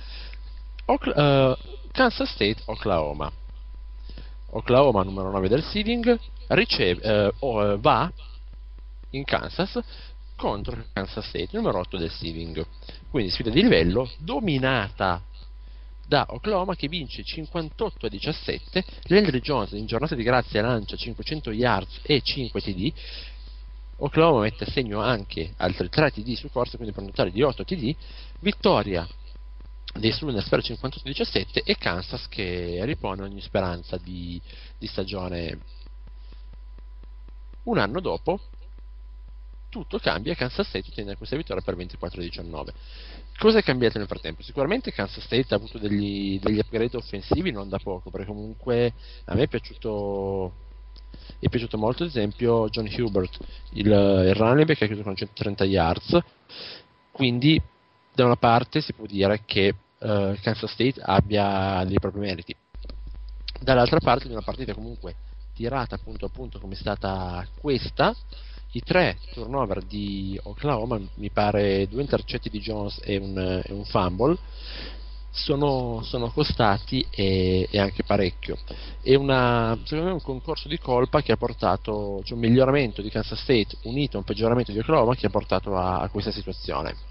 Ocla- 0.86 1.50
uh, 1.50 1.56
Kansas 1.92 2.30
State, 2.30 2.62
Oklahoma. 2.64 3.30
Oklahoma, 4.52 5.02
numero 5.02 5.30
9 5.30 5.48
del 5.48 5.62
seeding, 5.64 6.18
riceve, 6.48 7.30
uh, 7.40 7.78
va 7.78 8.10
in 9.10 9.24
Kansas 9.24 9.78
contro 10.40 10.82
Kansas 10.94 11.28
State, 11.28 11.50
numero 11.52 11.78
8 11.80 11.98
del 11.98 12.10
seeding. 12.10 12.66
Quindi 13.10 13.30
sfida 13.30 13.50
di 13.50 13.60
livello 13.60 14.10
dominata 14.18 15.22
da 16.06 16.24
Oklahoma 16.30 16.74
che 16.74 16.88
vince 16.88 17.22
58 17.22 18.06
a 18.06 18.08
17. 18.08 18.84
Landry 19.08 19.40
Jones 19.40 19.72
in 19.72 19.84
giornata 19.84 20.14
di 20.14 20.22
grazia 20.22 20.62
lancia 20.62 20.96
500 20.96 21.50
yards 21.50 22.00
e 22.04 22.22
5 22.22 22.58
TD. 22.58 22.92
Oklahoma 23.98 24.40
mette 24.40 24.64
a 24.64 24.70
segno 24.70 25.02
anche 25.02 25.52
altri 25.58 25.90
3 25.90 26.10
TD 26.10 26.32
su 26.32 26.50
corsa, 26.50 26.76
quindi 26.76 26.94
per 26.94 27.02
un 27.02 27.10
totale 27.10 27.30
di 27.30 27.42
8 27.42 27.62
TD. 27.62 27.94
Vittoria 28.40 29.06
dei 29.92 30.10
Sooners 30.10 30.48
per 30.48 30.62
58 30.62 31.06
a 31.06 31.10
17 31.10 31.62
e 31.64 31.76
Kansas 31.76 32.28
che 32.28 32.80
ripone 32.84 33.22
ogni 33.22 33.42
speranza 33.42 33.98
di, 33.98 34.40
di 34.78 34.86
stagione. 34.86 35.58
Un 37.64 37.76
anno 37.76 38.00
dopo 38.00 38.40
tutto 39.70 39.98
cambia, 39.98 40.34
Kansas 40.34 40.68
State 40.68 40.88
ottiene 40.90 41.16
questa 41.16 41.36
vittoria 41.36 41.62
per 41.62 41.76
24-19. 41.76 42.68
Cosa 43.38 43.58
è 43.58 43.62
cambiato 43.62 43.96
nel 43.96 44.06
frattempo? 44.06 44.42
Sicuramente 44.42 44.92
Kansas 44.92 45.24
State 45.24 45.54
ha 45.54 45.56
avuto 45.56 45.78
degli, 45.78 46.38
degli 46.38 46.58
upgrade 46.58 46.96
offensivi 46.96 47.50
non 47.50 47.70
da 47.70 47.78
poco, 47.78 48.10
perché 48.10 48.26
comunque 48.26 48.92
a 49.24 49.34
me 49.34 49.44
è 49.44 49.48
piaciuto, 49.48 50.52
è 51.38 51.48
piaciuto 51.48 51.78
molto, 51.78 52.02
ad 52.02 52.10
esempio, 52.10 52.68
John 52.68 52.90
Hubert, 52.94 53.38
il, 53.72 53.86
il 53.86 54.34
running 54.34 54.66
back 54.66 54.78
che 54.78 54.84
ha 54.84 54.88
chiuso 54.88 55.02
con 55.02 55.16
130 55.16 55.64
yards, 55.64 56.18
quindi 57.12 57.62
da 58.12 58.24
una 58.26 58.36
parte 58.36 58.82
si 58.82 58.92
può 58.92 59.06
dire 59.06 59.42
che 59.46 59.68
uh, 59.98 60.36
Kansas 60.42 60.70
State 60.70 61.00
abbia 61.00 61.82
dei 61.86 61.98
propri 61.98 62.20
meriti, 62.20 62.54
dall'altra 63.60 64.00
parte 64.00 64.26
di 64.26 64.32
una 64.32 64.42
partita 64.42 64.74
comunque 64.74 65.14
tirata 65.54 65.98
punto 65.98 66.26
a 66.26 66.30
punto 66.30 66.58
come 66.58 66.74
è 66.74 66.76
stata 66.76 67.46
questa, 67.58 68.14
i 68.72 68.82
tre 68.82 69.16
turnover 69.32 69.82
di 69.82 70.38
Oklahoma, 70.44 71.00
mi 71.14 71.30
pare 71.30 71.88
due 71.88 72.02
intercetti 72.02 72.48
di 72.48 72.60
Jones 72.60 73.00
e 73.02 73.16
un, 73.16 73.62
e 73.64 73.72
un 73.72 73.84
fumble, 73.84 74.36
sono, 75.30 76.02
sono 76.02 76.30
costati 76.30 77.06
e, 77.10 77.68
e, 77.70 77.78
anche 77.78 78.02
parecchio. 78.02 78.58
È 79.00 79.14
una, 79.14 79.78
secondo 79.84 80.06
me 80.06 80.12
un 80.12 80.22
concorso 80.22 80.68
di 80.68 80.78
colpa 80.78 81.22
che 81.22 81.32
ha 81.32 81.36
portato, 81.36 82.20
cioè 82.24 82.34
un 82.34 82.40
miglioramento 82.40 83.02
di 83.02 83.10
Kansas 83.10 83.40
State 83.40 83.76
unito 83.82 84.16
a 84.16 84.20
un 84.20 84.24
peggioramento 84.24 84.72
di 84.72 84.78
Oklahoma 84.78 85.14
che 85.14 85.26
ha 85.26 85.30
portato 85.30 85.76
a, 85.76 86.00
a 86.00 86.08
questa 86.08 86.30
situazione. 86.30 87.09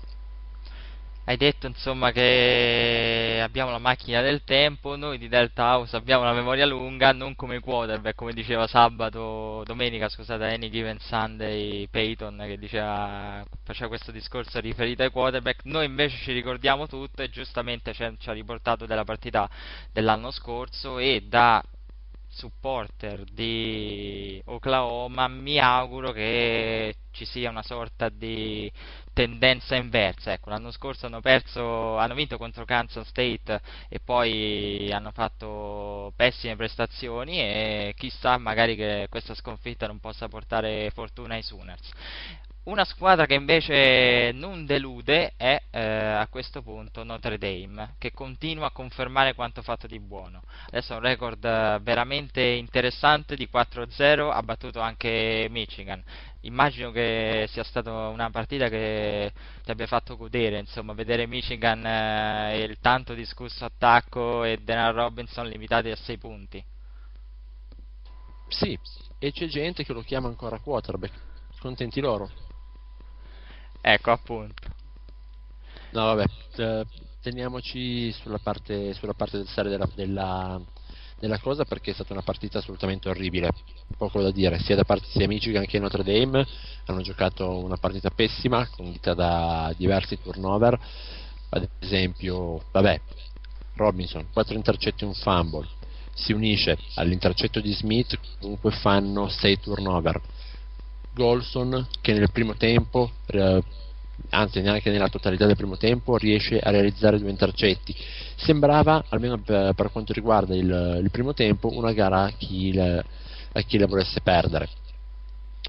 Hai 1.29 1.37
detto 1.37 1.67
insomma 1.67 2.11
che 2.11 3.39
abbiamo 3.39 3.69
la 3.69 3.77
macchina 3.77 4.19
del 4.21 4.43
tempo, 4.43 4.95
noi 4.95 5.19
di 5.19 5.27
Delta 5.27 5.75
House 5.75 5.95
abbiamo 5.95 6.23
la 6.23 6.33
memoria 6.33 6.65
lunga, 6.65 7.11
non 7.11 7.35
come 7.35 7.57
i 7.57 7.59
quarterback, 7.59 8.15
come 8.15 8.33
diceva 8.33 8.65
sabato, 8.65 9.63
domenica, 9.63 10.09
scusate, 10.09 10.45
Any 10.45 10.71
Given 10.71 10.97
Sunday 10.97 11.87
Peyton 11.87 12.43
che 12.47 12.57
diceva, 12.57 13.45
faceva 13.63 13.89
questo 13.89 14.11
discorso 14.11 14.59
riferito 14.59 15.03
ai 15.03 15.11
quarterback, 15.11 15.65
noi 15.65 15.85
invece 15.85 16.17
ci 16.17 16.33
ricordiamo 16.33 16.87
tutto 16.87 17.21
e 17.21 17.29
giustamente 17.29 17.93
ci 17.93 18.01
ha 18.03 18.33
riportato 18.33 18.87
della 18.87 19.03
partita 19.03 19.47
dell'anno 19.93 20.31
scorso 20.31 20.97
e 20.97 21.25
da 21.27 21.63
supporter 22.29 23.23
di 23.23 24.41
Oklahoma 24.45 25.27
mi 25.27 25.59
auguro 25.59 26.11
che 26.11 26.95
ci 27.11 27.25
sia 27.25 27.49
una 27.49 27.63
sorta 27.63 28.07
di 28.09 28.71
tendenza 29.13 29.75
inversa. 29.75 30.31
Ecco, 30.31 30.49
l'anno 30.49 30.71
scorso 30.71 31.07
hanno 31.07 31.21
perso, 31.21 31.97
hanno 31.97 32.13
vinto 32.13 32.37
contro 32.37 32.65
Kansas 32.65 33.07
State 33.07 33.59
e 33.89 33.99
poi 33.99 34.89
hanno 34.91 35.11
fatto 35.11 36.13
pessime 36.15 36.55
prestazioni 36.55 37.39
e 37.39 37.93
chissà 37.97 38.37
magari 38.37 38.75
che 38.75 39.07
questa 39.09 39.33
sconfitta 39.33 39.87
non 39.87 39.99
possa 39.99 40.27
portare 40.27 40.91
fortuna 40.91 41.33
ai 41.33 41.41
Sooners. 41.41 41.91
Una 42.61 42.83
squadra 42.83 43.25
che 43.25 43.35
invece 43.35 44.31
non 44.33 44.65
delude 44.65 45.33
è 45.37 45.59
eh, 45.71 45.79
a 45.81 46.27
questo 46.27 46.61
punto 46.61 47.03
Notre 47.03 47.37
Dame, 47.37 47.95
che 47.97 48.11
continua 48.11 48.67
a 48.67 48.71
confermare 48.71 49.33
quanto 49.33 49.61
fatto 49.61 49.87
di 49.87 49.99
buono. 49.99 50.43
Adesso 50.67 50.93
ha 50.93 50.97
un 50.97 51.01
record 51.01 51.43
eh, 51.43 51.79
veramente 51.81 52.41
interessante 52.41 53.35
di 53.35 53.49
4-0, 53.51 54.29
ha 54.31 54.43
battuto 54.43 54.81
anche 54.81 55.47
Michigan. 55.49 56.03
Immagino 56.41 56.91
che 56.91 57.47
sia 57.49 57.63
stata 57.63 58.09
una 58.09 58.29
partita 58.29 58.67
che 58.67 59.31
ti 59.63 59.71
abbia 59.71 59.87
fatto 59.87 60.17
godere, 60.17 60.59
insomma, 60.59 60.93
vedere 60.93 61.25
Michigan 61.27 61.83
eh, 61.85 62.59
e 62.59 62.63
il 62.63 62.77
tanto 62.81 63.13
discusso 63.13 63.63
attacco 63.65 64.43
e 64.43 64.59
Denard 64.61 64.95
Robinson 64.95 65.47
limitati 65.47 65.89
a 65.89 65.95
6 65.95 66.17
punti. 66.17 66.63
Sì, 68.49 68.77
e 69.17 69.31
c'è 69.31 69.47
gente 69.47 69.83
che 69.85 69.93
lo 69.93 70.01
chiama 70.01 70.27
ancora 70.27 70.59
quarterback. 70.59 71.13
Contenti 71.59 71.99
loro. 71.99 72.48
Ecco, 73.81 74.11
appunto. 74.11 74.67
No, 75.91 76.05
vabbè, 76.13 76.25
eh, 76.57 76.85
teniamoci 77.21 78.11
sulla 78.11 78.37
parte, 78.37 78.93
sulla 78.93 79.13
parte 79.13 79.37
del 79.37 79.47
serio 79.47 79.71
della, 79.71 79.89
della, 79.95 80.61
della, 81.17 81.39
cosa 81.39 81.65
perché 81.65 81.91
è 81.91 81.93
stata 81.93 82.13
una 82.13 82.21
partita 82.21 82.59
assolutamente 82.59 83.09
orribile. 83.09 83.49
Poco 83.97 84.21
da 84.21 84.31
dire, 84.31 84.59
sia 84.59 84.75
da 84.75 84.83
parte 84.83 85.07
sia 85.07 85.27
Michigan 85.27 85.65
che 85.65 85.79
Notre 85.79 86.03
Dame 86.03 86.45
hanno 86.85 87.01
giocato 87.01 87.63
una 87.63 87.77
partita 87.77 88.09
pessima, 88.09 88.67
condita 88.67 89.13
da 89.13 89.73
diversi 89.75 90.19
turnover. 90.21 90.79
Ad 91.49 91.67
esempio, 91.79 92.63
vabbè, 92.71 93.01
Robinson, 93.75 94.27
4 94.31 94.55
intercetti 94.55 95.03
e 95.03 95.07
un 95.07 95.13
fumble. 95.13 95.67
Si 96.13 96.33
unisce 96.33 96.77
all'intercetto 96.95 97.61
di 97.61 97.73
Smith, 97.73 98.19
comunque 98.39 98.71
fanno 98.71 99.29
6 99.29 99.59
turnover 99.59 100.21
Golson 101.13 101.87
che 102.01 102.13
nel 102.13 102.31
primo 102.31 102.55
tempo, 102.55 103.11
eh, 103.27 103.61
anzi 104.29 104.61
neanche 104.61 104.89
nella 104.89 105.09
totalità 105.09 105.45
del 105.45 105.55
primo 105.55 105.77
tempo, 105.77 106.17
riesce 106.17 106.59
a 106.59 106.71
realizzare 106.71 107.19
due 107.19 107.29
intercetti. 107.29 107.95
Sembrava, 108.35 109.05
almeno 109.09 109.39
per, 109.39 109.73
per 109.73 109.91
quanto 109.91 110.13
riguarda 110.13 110.55
il, 110.55 110.99
il, 111.03 111.09
primo 111.11 111.33
tempo, 111.33 111.69
una 111.73 111.93
gara 111.93 112.23
a 112.23 112.31
chi, 112.31 112.71
le, 112.71 113.03
a 113.51 113.61
chi 113.61 113.77
la 113.77 113.87
volesse 113.87 114.21
perdere. 114.21 114.69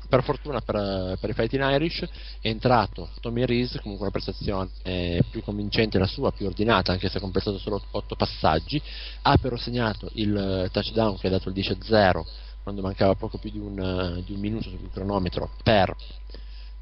Per 0.08 0.24
fortuna 0.24 0.60
per, 0.60 1.18
per, 1.20 1.30
i 1.30 1.32
Fighting 1.32 1.62
Irish 1.70 2.02
è 2.40 2.48
entrato 2.48 3.10
Tommy 3.20 3.44
Reese, 3.44 3.80
comunque 3.80 4.06
una 4.06 4.12
prestazione 4.12 4.68
eh, 4.82 5.22
più 5.30 5.40
convincente 5.42 5.98
la 5.98 6.06
sua, 6.06 6.32
più 6.32 6.46
ordinata, 6.46 6.90
anche 6.90 7.08
se 7.08 7.18
ha 7.18 7.20
completato 7.20 7.58
solo 7.58 7.80
8 7.90 8.16
passaggi, 8.16 8.82
ha 9.22 9.36
però 9.36 9.56
segnato 9.56 10.08
il 10.14 10.68
touchdown 10.72 11.16
che 11.16 11.28
ha 11.28 11.30
dato 11.30 11.48
il 11.48 11.54
10-0 11.54 12.24
quando 12.62 12.82
mancava 12.82 13.14
poco 13.14 13.38
più 13.38 13.50
di 13.50 13.58
un, 13.58 13.78
eh, 13.78 14.22
di 14.24 14.32
un 14.32 14.40
minuto 14.40 14.68
sul 14.68 14.90
cronometro 14.92 15.50
per 15.62 15.94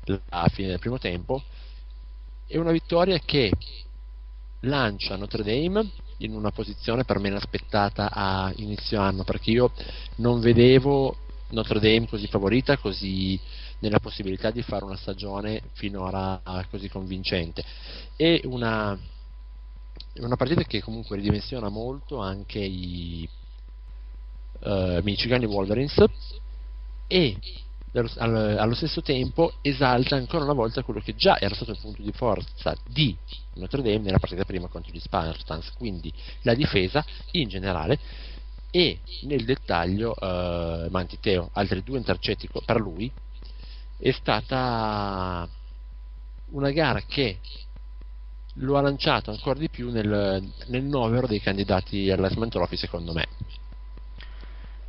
la 0.04 0.48
fine 0.48 0.68
del 0.68 0.78
primo 0.78 0.98
tempo, 0.98 1.42
è 2.46 2.56
una 2.56 2.72
vittoria 2.72 3.18
che 3.18 3.52
lancia 4.60 5.16
Notre 5.16 5.44
Dame 5.44 5.90
in 6.18 6.34
una 6.34 6.50
posizione 6.50 7.04
per 7.04 7.18
me 7.18 7.28
inaspettata 7.28 8.10
a 8.10 8.52
inizio 8.56 9.00
anno, 9.00 9.22
perché 9.22 9.50
io 9.50 9.72
non 10.16 10.40
vedevo 10.40 11.16
Notre 11.50 11.78
Dame 11.78 12.08
così 12.08 12.26
favorita, 12.26 12.76
così 12.78 13.38
nella 13.80 14.00
possibilità 14.00 14.50
di 14.50 14.62
fare 14.62 14.84
una 14.84 14.96
stagione 14.96 15.62
finora 15.72 16.40
così 16.70 16.88
convincente. 16.88 17.62
È 18.16 18.40
una, 18.44 18.98
una 20.16 20.36
partita 20.36 20.62
che 20.64 20.82
comunque 20.82 21.16
ridimensiona 21.16 21.68
molto 21.68 22.18
anche 22.18 22.58
i, 22.58 23.28
uh, 24.60 25.00
Michigan, 25.02 25.42
i 25.42 25.46
Wolverines, 25.46 26.04
e 27.06 27.36
allo, 28.16 28.74
stesso 28.74 29.00
tempo 29.00 29.54
esalta 29.62 30.14
ancora 30.14 30.44
una 30.44 30.52
volta 30.52 30.82
quello 30.82 31.00
che 31.00 31.16
già 31.16 31.38
era 31.40 31.54
stato 31.54 31.70
il 31.70 31.78
punto 31.80 32.02
di 32.02 32.12
forza 32.12 32.76
di 32.86 33.16
Notre 33.54 33.82
Dame 33.82 33.98
nella 33.98 34.18
partita 34.18 34.44
prima 34.44 34.68
contro 34.68 34.92
gli 34.92 35.00
Spartans, 35.00 35.72
quindi 35.72 36.12
la 36.42 36.54
difesa 36.54 37.04
in 37.32 37.48
generale 37.48 37.98
e 38.70 38.98
nel 39.22 39.44
dettaglio 39.44 40.14
uh, 40.18 40.88
Mantiteo, 40.90 41.48
altri 41.54 41.82
due 41.82 41.96
intercetti 41.96 42.48
per 42.64 42.78
lui, 42.78 43.10
è 43.96 44.10
stata 44.10 45.48
una 46.50 46.70
gara 46.70 47.00
che 47.00 47.38
lo 48.54 48.76
ha 48.76 48.80
lanciato 48.80 49.30
ancora 49.30 49.58
di 49.58 49.68
più 49.68 49.90
nel, 49.90 50.42
nel 50.66 50.84
novero 50.84 51.26
dei 51.26 51.40
candidati 51.40 52.10
all'Asman 52.10 52.48
Trophy 52.48 52.76
secondo 52.76 53.12
me. 53.12 53.26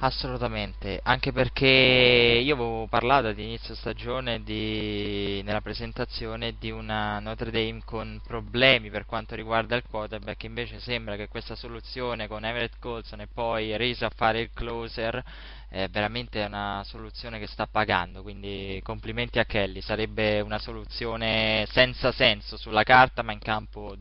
Assolutamente, 0.01 1.01
anche 1.03 1.33
perché 1.33 1.65
io 1.67 2.53
avevo 2.53 2.87
parlato 2.87 3.27
ad 3.27 3.37
inizio 3.37 3.75
stagione 3.75 4.41
di, 4.43 5.41
nella 5.43 5.59
presentazione 5.59 6.55
di 6.57 6.71
una 6.71 7.19
Notre 7.19 7.51
Dame 7.51 7.81
con 7.83 8.21
problemi 8.25 8.89
per 8.89 9.05
quanto 9.05 9.35
riguarda 9.35 9.75
il 9.75 9.83
quarterback, 9.89 10.41
invece 10.43 10.79
sembra 10.79 11.17
che 11.17 11.27
questa 11.27 11.53
soluzione 11.55 12.29
con 12.29 12.45
Everett 12.45 12.79
Colson 12.79 13.19
e 13.19 13.27
poi 13.27 13.75
Reese 13.75 14.05
a 14.05 14.09
fare 14.09 14.39
il 14.39 14.51
closer 14.53 15.21
è 15.67 15.89
veramente 15.89 16.41
una 16.45 16.81
soluzione 16.85 17.37
che 17.37 17.47
sta 17.47 17.67
pagando, 17.67 18.21
quindi 18.21 18.79
complimenti 18.81 19.37
a 19.37 19.43
Kelly, 19.43 19.81
sarebbe 19.81 20.39
una 20.39 20.59
soluzione 20.59 21.65
senza 21.71 22.13
senso 22.13 22.55
sulla 22.55 22.83
carta 22.83 23.21
ma 23.21 23.33
in 23.33 23.39
campo 23.39 23.97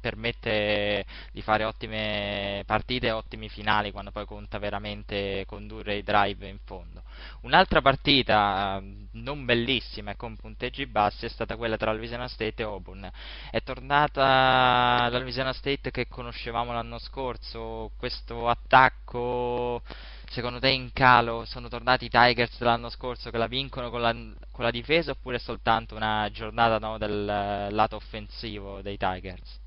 permette 0.00 1.04
di 1.32 1.42
fare 1.42 1.64
ottime 1.64 2.62
partite 2.66 3.08
e 3.08 3.10
ottimi 3.12 3.48
finali 3.48 3.92
quando 3.92 4.10
poi 4.10 4.24
conta 4.24 4.58
veramente 4.58 5.44
condurre 5.46 5.96
i 5.96 6.02
drive 6.02 6.48
in 6.48 6.58
fondo. 6.64 7.02
Un'altra 7.42 7.80
partita 7.82 8.78
ehm, 8.78 9.08
non 9.12 9.44
bellissima 9.44 10.12
e 10.12 10.16
con 10.16 10.36
punteggi 10.36 10.86
bassi 10.86 11.26
è 11.26 11.28
stata 11.28 11.56
quella 11.56 11.76
tra 11.76 11.92
Louisiana 11.92 12.28
State 12.28 12.62
e 12.62 12.64
Auburn. 12.64 13.10
È 13.50 13.62
tornata 13.62 15.08
la 15.08 15.18
Louisiana 15.18 15.52
State 15.52 15.90
che 15.90 16.08
conoscevamo 16.08 16.72
l'anno 16.72 16.98
scorso, 16.98 17.92
questo 17.96 18.48
attacco 18.48 19.82
secondo 20.30 20.60
te 20.60 20.68
in 20.68 20.92
calo 20.92 21.44
sono 21.44 21.68
tornati 21.68 22.04
i 22.04 22.08
Tigers 22.08 22.56
dell'anno 22.56 22.88
scorso 22.88 23.30
che 23.30 23.38
la 23.38 23.48
vincono 23.48 23.90
con 23.90 24.00
la, 24.00 24.12
con 24.12 24.64
la 24.64 24.70
difesa 24.70 25.10
oppure 25.10 25.36
è 25.36 25.40
soltanto 25.40 25.96
una 25.96 26.28
giornata 26.32 26.78
no, 26.78 26.98
del 26.98 27.24
lato 27.24 27.96
offensivo 27.96 28.80
dei 28.80 28.96
Tigers? 28.96 29.58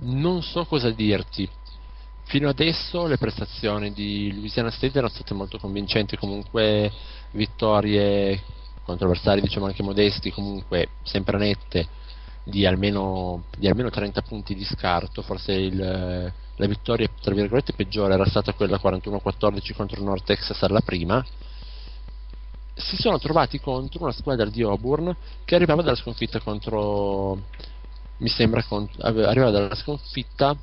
Non 0.00 0.42
so 0.42 0.64
cosa 0.64 0.90
dirti. 0.90 1.48
Fino 2.24 2.48
adesso 2.48 3.06
le 3.06 3.16
prestazioni 3.16 3.92
di 3.92 4.32
Louisiana 4.34 4.70
State 4.70 4.98
erano 4.98 5.12
state 5.12 5.32
molto 5.32 5.58
convincenti, 5.58 6.16
comunque 6.16 6.92
vittorie 7.30 8.42
contro 8.84 9.06
avversari 9.06 9.40
diciamo 9.40 9.66
anche 9.66 9.82
modesti, 9.82 10.30
comunque 10.30 10.88
sempre 11.02 11.38
nette, 11.38 11.86
di 12.44 12.66
almeno, 12.66 13.44
di 13.56 13.66
almeno 13.66 13.90
30 13.90 14.22
punti 14.22 14.54
di 14.54 14.64
scarto, 14.64 15.22
forse 15.22 15.52
il, 15.52 15.76
la 15.76 16.66
vittoria 16.66 17.08
tra 17.20 17.34
virgolette 17.34 17.72
peggiore 17.72 18.14
era 18.14 18.26
stata 18.26 18.52
quella 18.52 18.80
41-14 18.82 19.74
contro 19.74 20.02
North 20.02 20.24
Texas 20.24 20.62
alla 20.62 20.80
prima, 20.80 21.24
si 22.74 22.96
sono 22.96 23.18
trovati 23.18 23.58
contro 23.60 24.02
una 24.04 24.12
squadra 24.12 24.46
di 24.46 24.62
Auburn 24.62 25.14
che 25.44 25.54
arrivava 25.54 25.82
dalla 25.82 25.96
sconfitta 25.96 26.40
contro 26.40 27.42
mi 28.18 28.28
sembra 28.28 28.62
con, 28.64 28.88
arriva 28.98 29.50
dalla 29.50 29.74
sconfitta 29.74 30.56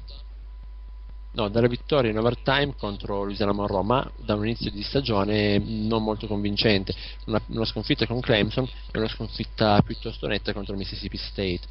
no, 1.35 1.49
dalla 1.49 1.67
vittoria 1.67 2.11
in 2.11 2.17
overtime 2.17 2.73
contro 2.77 3.23
Louisiana 3.23 3.51
Monroe 3.51 3.83
ma 3.83 4.11
da 4.17 4.35
un 4.35 4.45
inizio 4.45 4.71
di 4.71 4.81
stagione 4.81 5.59
non 5.59 6.03
molto 6.03 6.27
convincente. 6.27 6.93
Una, 7.25 7.41
una 7.47 7.65
sconfitta 7.65 8.07
con 8.07 8.19
Clemson 8.19 8.65
e 8.91 8.97
una 8.97 9.07
sconfitta 9.07 9.81
piuttosto 9.81 10.27
netta 10.27 10.53
contro 10.53 10.75
Mississippi 10.75 11.17
State. 11.17 11.61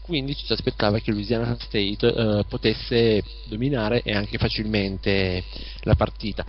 Quindi 0.00 0.34
ci 0.34 0.44
si 0.44 0.52
aspettava 0.52 0.98
che 0.98 1.12
Louisiana 1.12 1.56
State 1.58 2.06
eh, 2.06 2.44
potesse 2.46 3.22
dominare 3.46 4.02
e 4.02 4.14
anche 4.14 4.36
facilmente 4.36 5.44
la 5.82 5.94
partita 5.94 6.44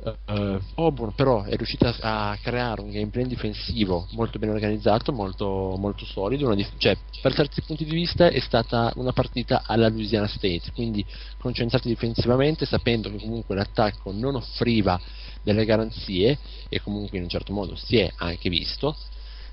Uh, 0.00 0.60
Auburn 0.76 1.12
però 1.12 1.42
è 1.42 1.56
riuscita 1.56 1.92
a 2.00 2.38
creare 2.40 2.80
un 2.80 2.90
gameplay 2.90 3.26
difensivo 3.26 4.06
molto 4.12 4.38
ben 4.38 4.50
organizzato, 4.50 5.12
molto, 5.12 5.74
molto 5.76 6.04
solido, 6.04 6.54
dif- 6.54 6.78
cioè 6.78 6.96
per 7.20 7.34
certi 7.34 7.62
punti 7.62 7.84
di 7.84 7.90
vista 7.90 8.28
è 8.28 8.38
stata 8.38 8.92
una 8.94 9.12
partita 9.12 9.64
alla 9.66 9.88
Louisiana 9.88 10.28
State, 10.28 10.70
quindi 10.72 11.04
concentrati 11.36 11.88
difensivamente 11.88 12.64
sapendo 12.64 13.10
che 13.10 13.18
comunque 13.18 13.56
l'attacco 13.56 14.12
non 14.12 14.36
offriva 14.36 15.00
delle 15.42 15.64
garanzie 15.64 16.38
e 16.68 16.80
comunque 16.80 17.16
in 17.16 17.24
un 17.24 17.28
certo 17.28 17.52
modo 17.52 17.74
si 17.74 17.98
è 17.98 18.08
anche 18.18 18.48
visto. 18.48 18.96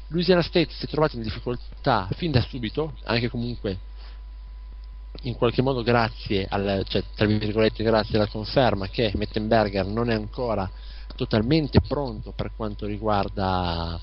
Louisiana 0.09 0.43
State 0.43 0.69
si 0.69 0.85
è 0.85 0.87
trovata 0.87 1.15
in 1.15 1.23
difficoltà 1.23 2.07
fin 2.11 2.29
da 2.29 2.41
subito, 2.41 2.93
anche 3.05 3.29
comunque 3.29 3.79
in 5.23 5.35
qualche 5.35 5.61
modo 5.61 5.81
grazie 5.81 6.45
al, 6.49 6.83
cioè, 6.87 7.03
grazie 7.15 8.17
alla 8.17 8.27
conferma 8.27 8.87
che 8.87 9.11
Mettenberger 9.15 9.85
non 9.85 10.09
è 10.09 10.13
ancora 10.13 10.69
totalmente 11.15 11.79
pronto 11.81 12.31
per 12.31 12.51
quanto 12.55 12.85
riguarda 12.85 13.99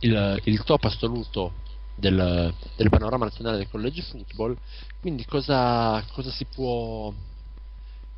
il, 0.00 0.40
il 0.44 0.62
top 0.64 0.84
assoluto 0.84 1.52
del, 1.94 2.52
del, 2.76 2.88
panorama 2.88 3.26
nazionale 3.26 3.58
del 3.58 3.68
college 3.68 4.02
football 4.02 4.56
quindi 5.00 5.24
cosa, 5.24 6.02
cosa, 6.12 6.30
si 6.30 6.46
può 6.46 7.12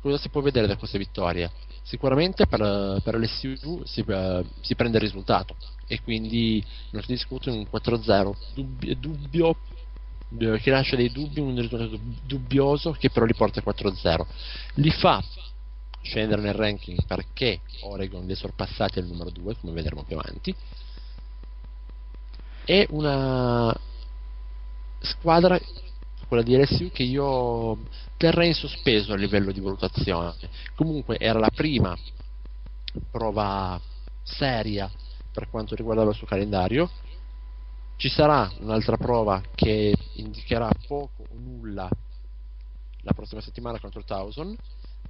cosa 0.01 0.17
si 0.17 0.29
può 0.29 0.41
vedere 0.41 0.67
da 0.67 0.77
questa 0.77 0.97
vittoria? 0.97 1.51
Sicuramente 1.83 2.47
per, 2.47 3.01
per 3.03 3.17
l'SU 3.17 3.83
si, 3.83 4.03
uh, 4.07 4.45
si 4.61 4.75
prende 4.75 4.97
il 4.97 5.03
risultato 5.03 5.55
e 5.87 6.01
quindi 6.01 6.63
non 6.91 7.01
si 7.01 7.11
discute 7.11 7.49
un 7.49 7.65
4-0 7.71 8.33
dubbio, 8.53 8.95
dubbio 8.95 9.55
che 10.37 10.69
lascia 10.71 10.95
dei 10.95 11.11
dubbi, 11.11 11.39
un 11.39 11.55
risultato 11.55 11.99
dubbioso 12.25 12.91
che 12.91 13.09
però 13.09 13.25
li 13.25 13.35
porta 13.35 13.59
a 13.59 13.63
4-0. 13.65 14.25
Li 14.75 14.91
fa 14.91 15.23
scendere 16.01 16.41
nel 16.41 16.53
ranking 16.53 17.05
perché 17.05 17.61
Oregon 17.81 18.25
li 18.25 18.33
ha 18.33 18.35
sorpassati 18.35 18.99
al 18.99 19.05
numero 19.05 19.29
2, 19.29 19.55
come 19.57 19.73
vedremo 19.73 20.03
più 20.03 20.17
avanti. 20.17 20.55
È 22.65 22.85
una 22.89 23.75
squadra, 24.99 25.59
quella 26.27 26.43
di 26.43 26.57
LSU, 26.57 26.91
che 26.91 27.03
io 27.03 27.77
terrei 28.17 28.47
in 28.49 28.53
sospeso 28.53 29.13
a 29.13 29.17
livello 29.17 29.51
di 29.51 29.59
valutazione. 29.59 30.33
Comunque 30.75 31.17
era 31.19 31.39
la 31.39 31.51
prima 31.53 31.97
prova 33.11 33.79
seria 34.23 34.89
per 35.31 35.49
quanto 35.49 35.75
riguardava 35.75 36.11
il 36.11 36.15
suo 36.15 36.27
calendario 36.27 36.89
ci 38.03 38.09
sarà 38.09 38.51
un'altra 38.59 38.97
prova 38.97 39.41
che 39.55 39.95
indicherà 40.15 40.69
poco 40.87 41.23
o 41.23 41.39
nulla 41.39 41.87
la 43.03 43.13
prossima 43.13 43.39
settimana 43.39 43.79
contro 43.79 44.03
Towson, 44.03 44.53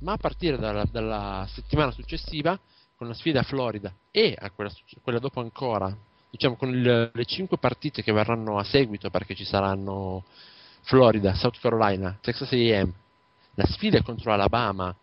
ma 0.01 0.11
a 0.11 0.17
partire 0.17 0.59
dalla, 0.59 0.85
dalla 0.85 1.43
settimana 1.49 1.89
successiva, 1.89 2.55
con 2.95 3.07
la 3.07 3.15
sfida 3.15 3.39
a 3.39 3.43
Florida 3.43 3.91
e 4.11 4.37
a 4.39 4.51
quella, 4.51 4.71
quella 5.01 5.17
dopo 5.17 5.39
ancora, 5.39 5.91
diciamo 6.29 6.55
con 6.55 6.69
il, 6.69 7.09
le 7.11 7.25
cinque 7.25 7.57
partite 7.57 8.03
che 8.03 8.11
verranno 8.11 8.59
a 8.59 8.63
seguito, 8.63 9.09
perché 9.09 9.33
ci 9.33 9.43
saranno 9.43 10.23
Florida, 10.83 11.33
South 11.33 11.57
Carolina, 11.59 12.15
Texas 12.21 12.51
AM, 12.51 12.93
la 13.55 13.65
sfida 13.65 14.03
contro 14.03 14.31
Alabama, 14.31 14.95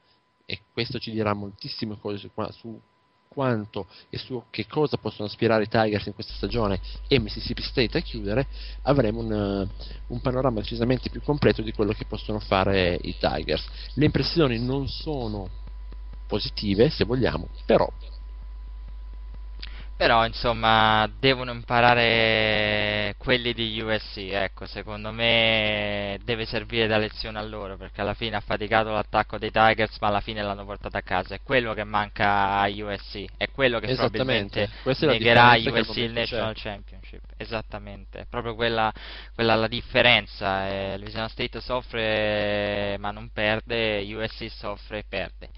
e 0.47 0.61
questo 0.73 1.01
ci 1.01 1.11
dirà 1.11 1.35
moltissime 1.35 1.99
cose 1.99 2.19
su, 2.19 2.31
su 2.51 2.81
quanto 3.33 3.87
e 4.09 4.19
su 4.19 4.43
che 4.51 4.67
cosa 4.67 4.97
possono 4.97 5.29
aspirare 5.29 5.63
i 5.63 5.69
Tigers 5.69 6.07
in 6.07 6.15
questa 6.15 6.33
stagione 6.35 6.81
e 7.07 7.21
Mississippi 7.21 7.63
State 7.63 7.99
a 7.99 8.01
chiudere, 8.01 8.49
avremo 8.83 9.21
un, 9.21 9.69
un, 10.09 10.21
panorama 10.21 10.59
decisamente 10.59 11.11
più 11.11 11.23
completo 11.23 11.63
di 11.63 11.71
quello 11.73 11.93
che 11.93 12.07
possono 12.07 12.41
fare 12.41 12.99
i 13.01 13.17
Tigers. 13.19 13.65
Le 13.95 14.05
impressioni 14.05 14.59
non 14.59 14.89
sono 14.89 15.49
positive, 16.27 16.91
se 16.91 17.05
vogliamo, 17.05 17.47
però 17.65 17.89
però 20.01 20.25
insomma 20.25 21.07
devono 21.19 21.53
imparare 21.53 23.17
quelli 23.19 23.53
di 23.53 23.79
USC, 23.83 24.31
ecco, 24.31 24.65
secondo 24.65 25.13
me 25.13 26.19
deve 26.25 26.47
servire 26.47 26.87
da 26.87 26.97
lezione 26.97 27.39
a 27.39 27.43
loro 27.43 27.77
perché 27.77 28.01
alla 28.01 28.15
fine 28.15 28.35
ha 28.37 28.41
faticato 28.41 28.93
l'attacco 28.93 29.37
dei 29.37 29.51
Tigers 29.51 29.99
ma 30.01 30.09
alla 30.09 30.23
fine 30.23 30.41
l'hanno 30.41 30.65
portato 30.65 30.97
a 30.97 31.03
casa, 31.03 31.35
è 31.35 31.41
quello 31.43 31.75
che 31.75 31.85
manca 31.85 32.61
a 32.61 32.67
USC, 32.67 33.27
è 33.37 33.51
quello 33.51 33.79
che 33.79 33.95
probabilmente 33.95 34.71
negherà 35.01 35.51
a 35.51 35.57
USC 35.59 35.97
il 35.97 36.13
National 36.13 36.55
c'è. 36.55 36.71
Championship, 36.71 37.21
esattamente, 37.37 38.27
proprio 38.31 38.55
quella, 38.55 38.91
quella 39.35 39.55
la 39.55 39.69
differenza, 39.69 40.67
eh, 40.67 40.97
Louisiana 40.97 41.29
State 41.29 41.61
soffre 41.61 42.97
ma 42.99 43.11
non 43.11 43.29
perde, 43.35 44.01
USC 44.15 44.49
soffre 44.49 45.01
e 45.01 45.05
perde. 45.07 45.51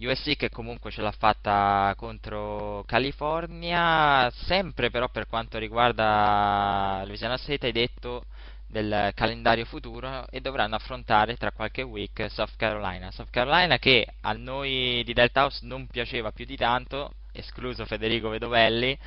USC 0.00 0.36
che 0.36 0.48
comunque 0.50 0.90
ce 0.90 1.02
l'ha 1.02 1.12
fatta 1.12 1.92
contro 1.96 2.84
California, 2.86 4.30
sempre 4.30 4.90
però 4.90 5.08
per 5.08 5.26
quanto 5.26 5.58
riguarda 5.58 7.02
Louisiana 7.04 7.36
State 7.36 7.66
hai 7.66 7.72
detto 7.72 8.24
del 8.68 9.12
calendario 9.14 9.64
futuro 9.64 10.26
e 10.30 10.40
dovranno 10.40 10.76
affrontare 10.76 11.36
tra 11.36 11.52
qualche 11.52 11.82
week 11.82 12.26
South 12.30 12.54
Carolina. 12.56 13.10
South 13.10 13.30
Carolina 13.30 13.78
che 13.78 14.06
a 14.20 14.32
noi 14.32 15.02
di 15.04 15.12
Delta 15.12 15.42
House 15.42 15.66
non 15.66 15.86
piaceva 15.86 16.30
più 16.32 16.44
di 16.44 16.56
tanto, 16.56 17.12
escluso 17.38 17.84
Federico 17.86 18.28
Vedovelli, 18.28 18.98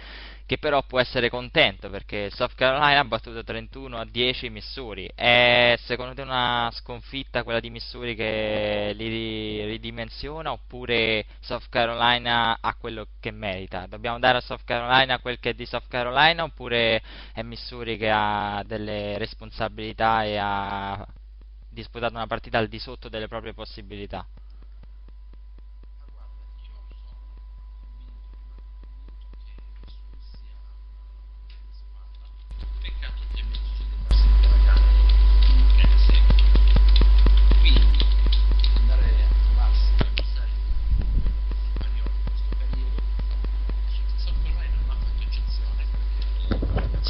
che 0.46 0.58
però 0.58 0.84
può 0.84 1.00
essere 1.00 1.30
contento 1.30 1.90
perché 1.90 2.30
South 2.32 2.56
Carolina 2.56 3.00
ha 3.00 3.06
battuto 3.06 3.44
31 3.44 3.98
a 3.98 4.06
10 4.06 4.50
Missouri. 4.50 5.10
È 5.14 5.76
secondo 5.86 6.14
te 6.14 6.22
una 6.22 6.70
sconfitta 6.74 7.44
quella 7.44 7.60
di 7.60 7.70
Missouri 7.70 8.16
che 8.16 8.92
li 8.96 9.64
ridimensiona 9.66 10.52
oppure 10.52 11.26
South 11.40 11.70
Carolina 11.70 12.58
ha 12.60 12.76
quello 12.76 13.08
che 13.20 13.32
merita? 13.32 13.86
Dobbiamo 13.88 14.20
dare 14.20 14.40
a 14.40 14.42
South 14.42 14.64
Carolina 14.66 15.20
quel 15.20 15.40
che 15.40 15.52
è 15.52 15.54
di 15.54 15.66
South 15.66 15.88
Carolina 15.88 16.44
oppure 16.44 17.02
è 17.34 17.42
Missouri 17.44 17.98
che 17.98 18.10
ha 18.12 18.62
delle 18.66 19.18
responsabilità 19.18 20.24
e 20.24 20.38
ha 20.38 21.08
disputato 21.70 22.16
una 22.16 22.28
partita 22.28 22.58
al 22.58 22.68
di 22.68 22.80
sotto 22.80 23.08
delle 23.08 23.28
proprie 23.28 23.54
possibilità? 23.54 24.26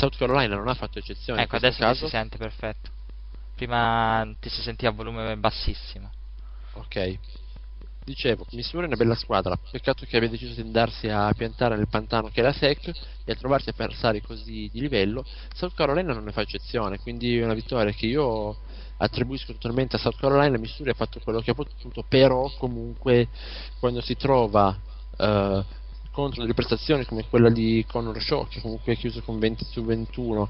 South 0.01 0.17
Carolina 0.17 0.55
non 0.55 0.67
ha 0.67 0.73
fatto 0.73 0.97
eccezione. 0.97 1.43
Ecco, 1.43 1.57
adesso 1.57 1.77
caso. 1.77 2.05
si 2.05 2.09
sente 2.09 2.37
perfetto. 2.39 2.89
Prima 3.55 4.27
ti 4.39 4.49
si 4.49 4.63
sentiva 4.63 4.89
a 4.89 4.95
volume 4.95 5.37
bassissimo. 5.37 6.09
Ok. 6.73 7.19
Dicevo, 8.03 8.47
Missouri 8.53 8.85
è 8.85 8.87
una 8.87 8.95
bella 8.95 9.13
squadra, 9.13 9.55
peccato 9.55 10.05
che 10.07 10.17
abbia 10.17 10.27
deciso 10.27 10.55
di 10.55 10.61
andarsi 10.61 11.07
a 11.07 11.31
piantare 11.37 11.75
nel 11.75 11.87
pantano 11.87 12.29
che 12.29 12.39
è 12.41 12.43
la 12.43 12.51
SEC 12.51 12.91
e 13.23 13.31
a 13.31 13.35
trovarsi 13.35 13.69
avversari 13.69 14.21
così 14.21 14.71
di 14.73 14.79
livello. 14.79 15.23
South 15.53 15.75
Carolina 15.75 16.13
non 16.13 16.23
ne 16.23 16.31
fa 16.31 16.41
eccezione, 16.41 16.97
quindi 16.97 17.37
è 17.37 17.43
una 17.43 17.53
vittoria 17.53 17.93
che 17.93 18.07
io 18.07 18.57
attribuisco 18.97 19.53
totalmente 19.53 19.97
a 19.97 19.99
South 19.99 20.17
Carolina. 20.19 20.57
Missouri 20.57 20.89
ha 20.89 20.95
fatto 20.95 21.19
quello 21.19 21.41
che 21.41 21.51
ha 21.51 21.53
potuto, 21.53 22.03
però 22.09 22.51
comunque 22.57 23.27
quando 23.79 24.01
si 24.01 24.15
trova 24.15 24.75
uh, 25.17 25.63
contro 26.11 26.41
delle 26.41 26.53
prestazioni 26.53 27.05
come 27.05 27.25
quella 27.27 27.49
di 27.49 27.85
Connor 27.87 28.21
Shaw 28.21 28.47
che 28.47 28.61
comunque 28.61 28.93
è 28.93 28.97
chiuso 28.97 29.21
con 29.21 29.39
20 29.39 29.65
su 29.65 29.83
21 29.83 30.49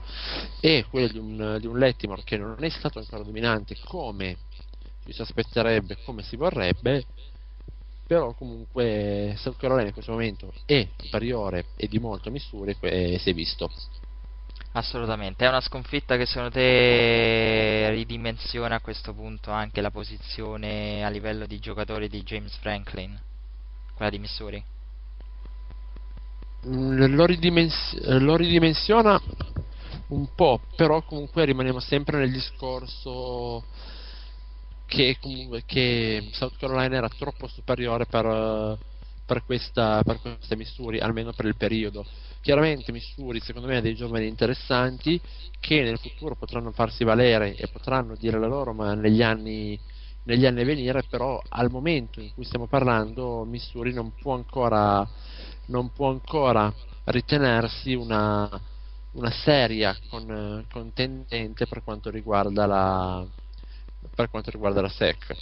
e 0.59 0.86
quella 0.89 1.07
di 1.07 1.18
un, 1.18 1.57
di 1.59 1.68
un 1.68 1.78
Lettimore 1.78 2.24
che 2.24 2.38
non 2.38 2.64
è 2.64 2.70
stato 2.70 2.99
ancora 2.99 3.24
dominante 3.24 3.78
come 3.86 4.38
ci 5.05 5.14
si 5.14 5.22
aspetterebbe, 5.22 5.97
come 6.03 6.24
si 6.24 6.36
vorrebbe 6.36 7.05
però 8.05 8.34
comunque 8.34 9.36
South 9.38 9.57
Carolina 9.57 9.88
in 9.88 9.93
questo 9.93 10.12
momento 10.12 10.51
è 10.66 10.86
superiore 10.97 11.68
e 11.78 11.88
di 11.88 11.99
molto 11.99 12.30
a 12.30 12.32
misure 12.32 12.76
e 12.82 13.18
si 13.20 13.30
è 13.30 13.34
visto 13.34 13.72
Assolutamente, 14.74 15.43
è 15.43 15.49
una 15.49 15.59
sconfitta 15.59 16.16
che 16.16 16.26
secondo 16.26 16.51
te 16.51 17.89
ridimensiona 17.89 18.76
a 18.76 18.80
questo 18.80 19.14
punto 19.14 19.51
anche 19.51 19.82
la 19.82 19.91
posizione 19.91 21.03
a 21.03 21.09
livello 21.09 21.45
di 21.45 21.59
giocatori 21.59 22.07
di 22.07 22.24
James 22.24 22.55
Franklin, 22.55 23.20
quella 23.93 24.09
di 24.09 24.20
Missouri? 24.20 24.64
Mm, 26.68 27.16
lo, 27.16 27.26
ridimens- 27.26 27.99
lo 28.20 28.36
ridimensiona 28.36 29.20
un 30.09 30.28
po', 30.36 30.62
però 30.76 31.01
comunque 31.03 31.45
rimaniamo 31.45 31.80
sempre 31.80 32.20
nel 32.20 32.32
discorso 32.32 33.64
che, 34.86 35.18
comunque, 35.20 35.64
che 35.66 36.30
South 36.34 36.57
Carolina 36.57 36.97
era 36.97 37.09
troppo 37.09 37.47
superiore 37.47 38.05
per, 38.05 38.78
per, 39.26 39.43
questa, 39.45 40.03
per 40.03 40.20
queste 40.20 40.55
Missouri, 40.55 40.99
almeno 40.99 41.32
per 41.34 41.45
il 41.45 41.55
periodo. 41.55 42.05
Chiaramente 42.41 42.91
Missouri 42.91 43.39
secondo 43.39 43.68
me 43.68 43.78
ha 43.78 43.82
dei 43.82 43.95
giovani 43.95 44.28
interessanti 44.28 45.20
che 45.59 45.82
nel 45.82 45.97
futuro 45.97 46.36
potranno 46.36 46.72
farsi 46.72 47.03
valere 47.03 47.55
e 47.55 47.68
potranno 47.70 48.16
dire 48.16 48.38
la 48.38 48.47
loro, 48.47 48.74
ma 48.74 48.93
negli 48.93 49.24
anni 49.24 49.80
negli 50.24 50.45
anni 50.45 50.62
a 50.62 50.66
venire, 50.66 51.03
però 51.09 51.41
al 51.49 51.72
momento 51.72 52.20
in 52.20 52.32
cui 52.34 52.43
stiamo 52.43 52.68
parlando 52.68 53.43
Missouri 53.43 53.93
non 53.93 54.14
può 54.14 54.36
ancora, 54.36 55.07
non 55.72 55.91
può 55.91 56.09
ancora 56.09 56.72
ritenersi 57.05 57.95
una, 57.95 58.47
una 59.13 59.32
seria 59.32 59.97
con, 60.09 60.65
contendente 60.72 61.65
per 61.65 61.84
quanto 61.84 62.11
riguarda 62.11 62.65
la, 62.67 63.26
per 64.13 64.30
quanto 64.30 64.51
riguarda 64.51 64.82
la 64.82 64.89
SEC. 64.89 65.36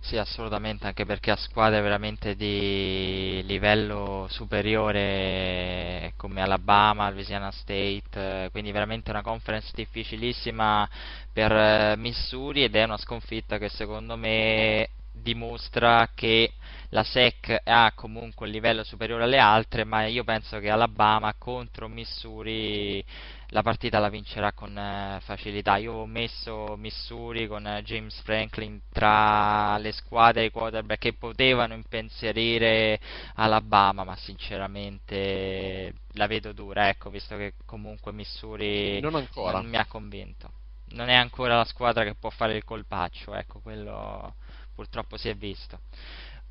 Sì, 0.00 0.16
assolutamente, 0.18 0.86
anche 0.86 1.04
perché 1.04 1.32
ha 1.32 1.36
squadre 1.36 1.80
veramente 1.80 2.36
di 2.36 3.42
livello 3.44 4.26
superiore 4.30 6.12
come 6.16 6.42
Alabama, 6.42 7.10
Louisiana 7.10 7.50
State, 7.50 8.44
eh, 8.44 8.48
quindi 8.52 8.70
veramente 8.70 9.10
una 9.10 9.22
conference 9.22 9.72
difficilissima 9.74 10.88
per 11.32 11.50
eh, 11.50 11.94
Missouri 11.96 12.62
ed 12.62 12.76
è 12.76 12.84
una 12.84 12.98
sconfitta 12.98 13.58
che 13.58 13.68
secondo 13.68 14.16
me 14.16 14.88
dimostra 15.20 16.10
che 16.14 16.52
la 16.90 17.02
SEC 17.02 17.62
ha 17.64 17.92
comunque 17.94 18.46
un 18.46 18.52
livello 18.52 18.84
superiore 18.84 19.24
alle 19.24 19.38
altre, 19.38 19.84
ma 19.84 20.06
io 20.06 20.24
penso 20.24 20.58
che 20.58 20.70
Alabama 20.70 21.34
contro 21.36 21.88
Missouri 21.88 23.04
la 23.50 23.62
partita 23.62 23.98
la 23.98 24.08
vincerà 24.08 24.52
con 24.52 24.76
eh, 24.76 25.18
facilità. 25.22 25.76
Io 25.76 25.92
ho 25.92 26.06
messo 26.06 26.74
Missouri 26.76 27.46
con 27.46 27.66
eh, 27.66 27.82
James 27.82 28.20
Franklin 28.22 28.80
tra 28.90 29.78
le 29.78 29.92
squadre 29.92 30.42
di 30.42 30.50
quarterback 30.50 31.00
che 31.00 31.12
potevano 31.12 31.74
impensierire 31.74 32.98
Alabama, 33.34 34.04
ma 34.04 34.16
sinceramente 34.16 35.92
la 36.12 36.26
vedo 36.26 36.52
dura, 36.52 36.88
ecco, 36.88 37.10
visto 37.10 37.36
che 37.36 37.54
comunque 37.64 38.12
Missouri 38.12 39.00
non, 39.00 39.26
non 39.34 39.66
mi 39.66 39.76
ha 39.76 39.86
convinto. 39.86 40.50
Non 40.88 41.08
è 41.08 41.14
ancora 41.14 41.56
la 41.56 41.64
squadra 41.64 42.04
che 42.04 42.14
può 42.14 42.30
fare 42.30 42.56
il 42.56 42.64
colpaccio, 42.64 43.34
ecco, 43.34 43.60
quello 43.60 44.36
purtroppo 44.76 45.16
si 45.16 45.28
è 45.28 45.34
visto. 45.34 45.80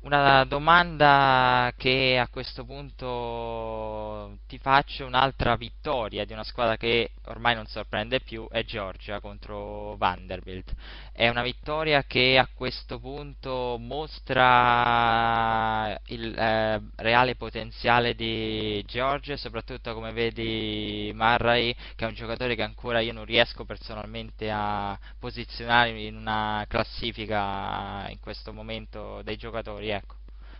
Una 0.00 0.44
domanda 0.44 1.72
che 1.76 2.16
a 2.16 2.28
questo 2.28 2.64
punto 2.64 4.38
ti 4.46 4.58
faccio, 4.58 5.04
un'altra 5.04 5.56
vittoria 5.56 6.24
di 6.24 6.32
una 6.32 6.44
squadra 6.44 6.76
che 6.76 7.12
ormai 7.24 7.54
non 7.56 7.66
sorprende 7.66 8.20
più 8.20 8.46
è 8.48 8.62
Georgia 8.64 9.18
contro 9.20 9.96
Vanderbilt. 9.96 10.72
È 11.18 11.30
una 11.30 11.40
vittoria 11.40 12.04
che 12.04 12.36
a 12.36 12.46
questo 12.52 12.98
punto 12.98 13.78
mostra 13.80 15.98
il 16.08 16.36
eh, 16.36 16.82
reale 16.96 17.36
potenziale 17.36 18.14
di 18.14 18.84
Georgia 18.84 19.32
e 19.32 19.38
soprattutto 19.38 19.94
come 19.94 20.12
vedi 20.12 21.10
Murray 21.14 21.74
che 21.94 22.04
è 22.04 22.06
un 22.06 22.12
giocatore 22.12 22.54
che 22.54 22.62
ancora 22.62 23.00
io 23.00 23.14
non 23.14 23.24
riesco 23.24 23.64
personalmente 23.64 24.50
a 24.50 24.98
posizionare 25.18 25.98
in 25.98 26.16
una 26.16 26.66
classifica 26.68 28.06
in 28.10 28.20
questo 28.20 28.52
momento 28.52 29.22
dei 29.22 29.38
giocatori 29.38 29.88
ecco. 29.88 30.16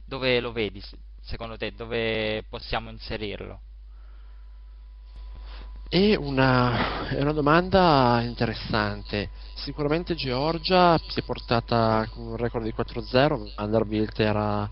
Dove 0.07 0.41
lo 0.41 0.53
vedi, 0.53 0.83
secondo 1.21 1.59
te? 1.59 1.73
Dove 1.73 2.45
possiamo 2.49 2.89
inserirlo? 2.89 3.61
È 5.89 6.17
una, 6.17 7.07
è 7.11 7.21
una 7.21 7.33
domanda 7.33 8.21
interessante. 8.21 9.31
Sicuramente 9.55 10.17
Georgia 10.17 10.99
si 11.07 11.21
è 11.21 11.23
portata 11.23 12.09
con 12.13 12.27
un 12.27 12.37
record 12.37 12.65
di 12.65 12.75
4-0, 12.77 13.53
Vanderbilt 13.55 14.19
era 14.19 14.69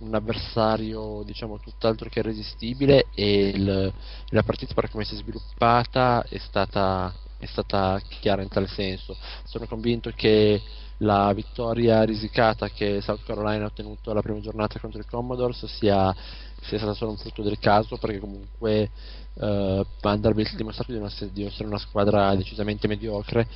un 0.00 0.14
avversario 0.14 1.22
diciamo 1.24 1.58
tutt'altro 1.58 2.10
che 2.10 2.18
irresistibile 2.18 3.06
e 3.14 3.48
il, 3.48 3.92
la 4.28 4.42
partita 4.42 4.74
per 4.74 4.90
come 4.90 5.04
si 5.04 5.14
è 5.14 5.16
sviluppata 5.16 6.24
è 6.28 6.36
stata, 6.36 7.14
è 7.38 7.46
stata 7.46 7.98
chiara 8.20 8.42
in 8.42 8.48
tal 8.48 8.68
senso. 8.68 9.16
Sono 9.44 9.64
convinto 9.66 10.12
che 10.14 10.60
la 10.98 11.32
vittoria 11.32 12.02
risicata 12.02 12.68
che 12.68 13.00
South 13.00 13.24
Carolina 13.24 13.64
ha 13.64 13.68
ottenuto 13.68 14.12
la 14.12 14.22
prima 14.22 14.40
giornata 14.40 14.80
contro 14.80 15.00
i 15.00 15.06
Commodores 15.06 15.64
sia, 15.66 16.14
sia 16.62 16.78
stata 16.78 16.94
solo 16.94 17.12
un 17.12 17.16
frutto 17.16 17.42
del 17.42 17.58
caso 17.58 17.96
perché 17.96 18.18
comunque 18.18 18.90
eh, 19.34 19.86
Vanderbilt 20.00 20.52
ha 20.52 20.56
dimostrato 20.56 20.92
di, 20.92 21.30
di 21.32 21.44
essere 21.44 21.68
una 21.68 21.78
squadra 21.78 22.34
decisamente 22.34 22.88
mediocre 22.88 23.46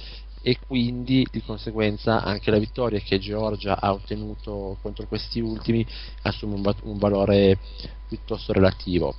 e 0.42 0.58
quindi 0.66 1.26
di 1.30 1.40
conseguenza 1.42 2.22
anche 2.22 2.50
la 2.50 2.58
vittoria 2.58 2.98
che 3.00 3.18
Georgia 3.18 3.80
ha 3.80 3.92
ottenuto 3.92 4.76
contro 4.82 5.06
questi 5.06 5.40
ultimi 5.40 5.86
assume 6.22 6.54
un, 6.54 6.74
un 6.82 6.98
valore 6.98 7.58
piuttosto 8.08 8.52
relativo. 8.52 9.14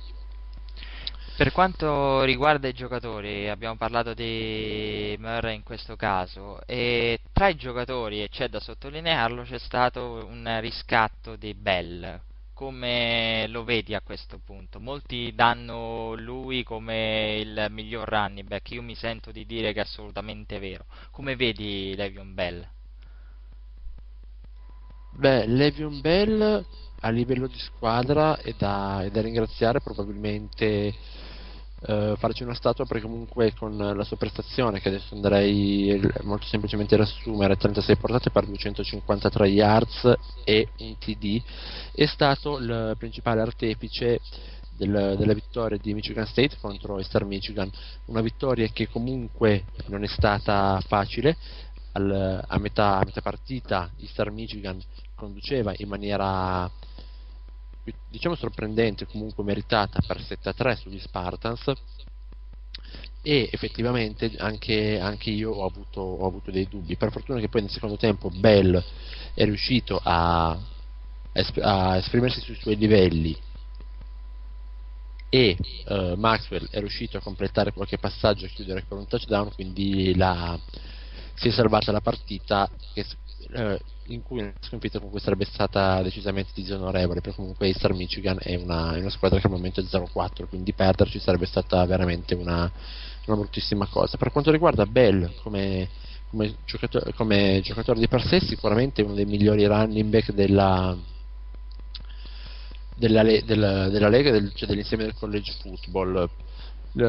Per 1.36 1.50
quanto 1.50 2.22
riguarda 2.22 2.68
i 2.68 2.72
giocatori, 2.72 3.48
abbiamo 3.48 3.76
parlato 3.76 4.14
di 4.14 5.16
Murray 5.18 5.56
in 5.56 5.64
questo 5.64 5.96
caso, 5.96 6.60
e 6.64 7.18
tra 7.32 7.48
i 7.48 7.56
giocatori, 7.56 8.22
e 8.22 8.28
c'è 8.28 8.48
da 8.48 8.60
sottolinearlo, 8.60 9.42
c'è 9.42 9.58
stato 9.58 10.24
un 10.30 10.58
riscatto 10.60 11.34
di 11.34 11.52
Bell. 11.54 12.20
Come 12.54 13.48
lo 13.48 13.64
vedi 13.64 13.94
a 13.94 14.00
questo 14.00 14.38
punto? 14.38 14.78
Molti 14.78 15.34
danno 15.34 16.14
lui 16.14 16.62
come 16.62 17.38
il 17.40 17.66
miglior 17.70 18.08
running 18.08 18.46
back, 18.46 18.70
io 18.70 18.82
mi 18.82 18.94
sento 18.94 19.32
di 19.32 19.44
dire 19.44 19.72
che 19.72 19.80
è 19.80 19.82
assolutamente 19.82 20.60
vero. 20.60 20.86
Come 21.10 21.34
vedi 21.34 21.94
Levion 21.96 22.32
Bell? 22.32 22.64
Beh, 25.16 25.46
Levion 25.46 26.00
Bell 26.00 26.64
a 27.00 27.10
livello 27.10 27.48
di 27.48 27.58
squadra 27.58 28.38
è 28.38 28.54
da, 28.56 29.02
è 29.02 29.10
da 29.10 29.20
ringraziare 29.20 29.80
probabilmente 29.80 30.94
eh, 31.86 32.14
farci 32.16 32.42
una 32.42 32.54
statua 32.54 32.86
perché 32.86 33.02
comunque 33.02 33.52
con 33.54 33.76
la 33.76 34.04
sua 34.04 34.16
prestazione 34.16 34.80
che 34.80 34.88
adesso 34.88 35.14
andrei 35.14 36.00
molto 36.22 36.46
semplicemente 36.46 36.94
a 36.94 36.98
riassumere 36.98 37.56
36 37.56 37.96
portate 37.96 38.30
per 38.30 38.46
253 38.46 39.48
yards 39.48 40.12
e 40.44 40.68
un 40.78 40.96
TD 40.98 41.42
è 41.92 42.06
stato 42.06 42.58
il 42.58 42.94
principale 42.98 43.40
artefice 43.40 44.20
del, 44.76 45.14
della 45.16 45.34
vittoria 45.34 45.78
di 45.80 45.94
Michigan 45.94 46.26
State 46.26 46.56
contro 46.60 46.98
Eastern 46.98 47.26
Michigan. 47.26 47.70
Una 48.06 48.20
vittoria 48.20 48.66
che 48.68 48.88
comunque 48.88 49.64
non 49.86 50.02
è 50.02 50.08
stata 50.08 50.80
facile. 50.86 51.36
Al, 51.92 52.44
a, 52.44 52.58
metà, 52.58 52.98
a 52.98 53.04
metà 53.04 53.20
partita 53.20 53.88
Eastern 53.98 54.34
Michigan 54.34 54.82
conduceva 55.14 55.72
in 55.76 55.88
maniera 55.88 56.68
diciamo 58.08 58.34
sorprendente, 58.34 59.06
comunque 59.06 59.44
meritata 59.44 60.00
per 60.06 60.20
7-3 60.20 60.76
sugli 60.76 60.98
Spartans 60.98 61.72
e 63.22 63.48
effettivamente 63.50 64.32
anche, 64.38 64.98
anche 65.00 65.30
io 65.30 65.50
ho 65.50 65.64
avuto, 65.64 66.00
ho 66.00 66.26
avuto, 66.26 66.50
dei 66.50 66.68
dubbi. 66.68 66.96
Per 66.96 67.10
fortuna 67.10 67.40
che 67.40 67.48
poi 67.48 67.62
nel 67.62 67.70
secondo 67.70 67.96
tempo 67.96 68.28
Bell 68.30 68.82
è 69.34 69.44
riuscito 69.44 70.00
a, 70.02 70.50
a 70.50 71.96
esprimersi 71.96 72.40
sui 72.40 72.56
suoi 72.56 72.76
livelli 72.76 73.36
e 75.34 75.56
uh, 75.86 76.14
Maxwell 76.14 76.68
è 76.70 76.78
riuscito 76.78 77.16
a 77.16 77.20
completare 77.20 77.72
qualche 77.72 77.98
passaggio 77.98 78.44
e 78.44 78.50
chiudere 78.50 78.84
con 78.86 78.98
un 78.98 79.08
touchdown, 79.08 79.52
quindi 79.52 80.14
la, 80.14 80.56
si 81.34 81.48
è 81.48 81.50
salvata 81.50 81.90
la 81.90 82.00
partita 82.00 82.70
che, 82.92 83.04
uh, 83.52 83.76
in 84.06 84.22
cui 84.22 84.40
una 84.40 84.52
sconfitta 84.60 84.98
comunque 84.98 85.20
sarebbe 85.20 85.44
stata 85.44 86.02
decisamente 86.02 86.52
disonorevole, 86.54 87.20
perché 87.20 87.36
comunque 87.36 87.66
Eastern 87.66 87.96
Michigan 87.96 88.38
è 88.40 88.54
una, 88.56 88.94
è 88.94 89.00
una 89.00 89.10
squadra 89.10 89.38
che 89.38 89.46
al 89.46 89.52
momento 89.52 89.80
è 89.80 89.84
0-4, 89.84 90.48
quindi 90.48 90.72
perderci 90.72 91.18
sarebbe 91.18 91.46
stata 91.46 91.84
veramente 91.86 92.34
una, 92.34 92.70
una 93.26 93.36
bruttissima 93.36 93.86
cosa. 93.86 94.16
Per 94.16 94.30
quanto 94.30 94.50
riguarda 94.50 94.86
Bell 94.86 95.32
come, 95.42 95.88
come, 96.30 96.56
giocatore, 96.64 97.12
come 97.14 97.60
giocatore 97.62 97.98
di 97.98 98.08
per 98.08 98.22
sé, 98.26 98.40
sicuramente 98.40 99.02
uno 99.02 99.14
dei 99.14 99.26
migliori 99.26 99.66
running 99.66 100.10
back 100.10 100.32
della, 100.32 100.96
della, 102.96 103.22
della, 103.22 103.88
della 103.88 104.08
Lega, 104.08 104.30
del, 104.30 104.52
cioè 104.54 104.68
dell'insieme 104.68 105.04
del 105.04 105.14
college 105.14 105.52
football. 105.60 106.28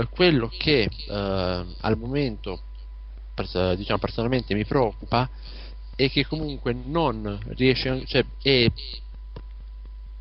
Quello 0.09 0.49
che 0.57 0.89
eh, 0.89 1.65
al 1.79 1.97
momento 1.97 2.61
diciamo, 3.75 3.99
personalmente 3.99 4.53
mi 4.55 4.65
preoccupa 4.65 5.29
e 5.95 6.09
che 6.09 6.25
comunque 6.25 6.73
non 6.73 7.39
riesce, 7.55 8.05
cioè 8.05 8.25
è 8.41 8.71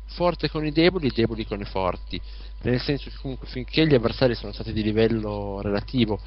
forte 0.07 0.49
con 0.49 0.65
i 0.65 0.71
deboli 0.71 1.09
deboli 1.09 1.45
con 1.45 1.59
i 1.59 1.65
forti, 1.65 2.19
nel 2.61 2.79
senso 2.79 3.09
che 3.09 3.17
comunque 3.21 3.47
finché 3.47 3.85
gli 3.85 3.93
avversari 3.93 4.35
sono 4.35 4.53
stati 4.53 4.71
di 4.71 4.81
livello 4.81 5.61
relativo, 5.61 6.19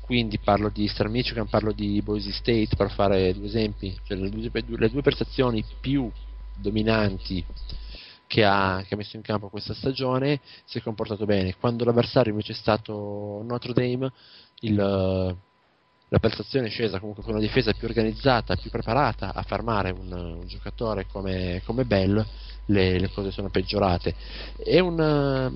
quindi 0.00 0.38
parlo 0.38 0.70
di 0.70 0.82
Eastern 0.82 1.10
Michigan, 1.10 1.48
parlo 1.48 1.72
di 1.72 2.00
Boise 2.02 2.32
State 2.32 2.70
per 2.76 2.90
fare 2.90 3.32
due 3.34 3.46
esempi, 3.46 3.96
cioè 4.04 4.16
le, 4.16 4.30
due, 4.30 4.50
le 4.64 4.90
due 4.90 5.02
prestazioni 5.02 5.64
più 5.80 6.10
dominanti 6.56 7.44
che 8.26 8.44
ha, 8.44 8.84
che 8.86 8.94
ha, 8.94 8.96
messo 8.96 9.16
in 9.16 9.22
campo 9.22 9.48
questa 9.48 9.74
stagione 9.74 10.40
si 10.64 10.78
è 10.78 10.82
comportato 10.82 11.24
bene. 11.24 11.54
Quando 11.58 11.84
l'avversario 11.84 12.32
invece 12.32 12.52
è 12.52 12.56
stato 12.56 13.42
Notre 13.44 13.72
Dame, 13.72 14.12
il, 14.60 15.36
la 16.08 16.18
prestazione 16.18 16.68
è 16.68 16.70
scesa 16.70 16.98
comunque 16.98 17.22
con 17.22 17.32
una 17.32 17.42
difesa 17.42 17.72
più 17.72 17.86
organizzata, 17.86 18.56
più 18.56 18.70
preparata 18.70 19.34
a 19.34 19.42
fermare 19.42 19.90
un, 19.90 20.10
un 20.10 20.46
giocatore 20.46 21.06
come, 21.06 21.60
come 21.64 21.84
Bell, 21.84 22.24
le, 22.66 22.98
le, 22.98 23.10
cose 23.10 23.30
sono 23.30 23.50
peggiorate. 23.50 24.14
È 24.56 24.78
un, 24.78 25.52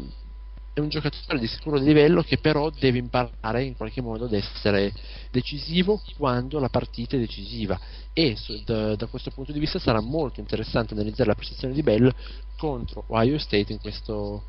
è 0.75 0.81
un 0.81 0.89
giocatore 0.89 1.39
di 1.39 1.47
sicuro 1.47 1.77
livello 1.77 2.23
che 2.23 2.39
però 2.39 2.71
deve 2.71 2.99
imparare 2.99 3.63
in 3.63 3.77
qualche 3.77 4.03
modo 4.03 4.27
ad 4.27 4.35
essere 4.35 4.93
decisivo 5.31 6.03
quando 6.17 6.59
la 6.59 6.69
partita 6.69 7.17
è 7.17 7.19
decisiva 7.19 7.79
e 8.13 8.37
da, 8.65 8.95
da, 8.95 9.07
questo 9.07 9.31
punto 9.31 9.53
di 9.53 9.59
vista 9.59 9.79
sarà 9.79 10.01
molto 10.01 10.41
interessante 10.41 10.93
analizzare 10.93 11.31
la 11.31 11.35
prestazione 11.35 11.73
di 11.73 11.83
Bell 11.83 12.13
contro 12.59 13.05
Ohio 13.09 13.39
State 13.39 13.73
in 13.73 13.81
questo, 13.81 14.43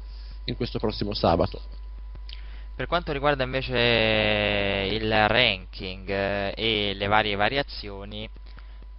in 0.46 0.56
questo 0.56 0.80
prossimo 0.80 1.14
sabato. 1.14 1.83
Per 2.76 2.88
quanto 2.88 3.12
riguarda 3.12 3.44
invece 3.44 4.88
il 4.92 5.28
ranking 5.28 6.10
eh, 6.10 6.54
e 6.58 6.94
le 6.96 7.08
varie 7.08 7.36
variazioni, 7.36 8.28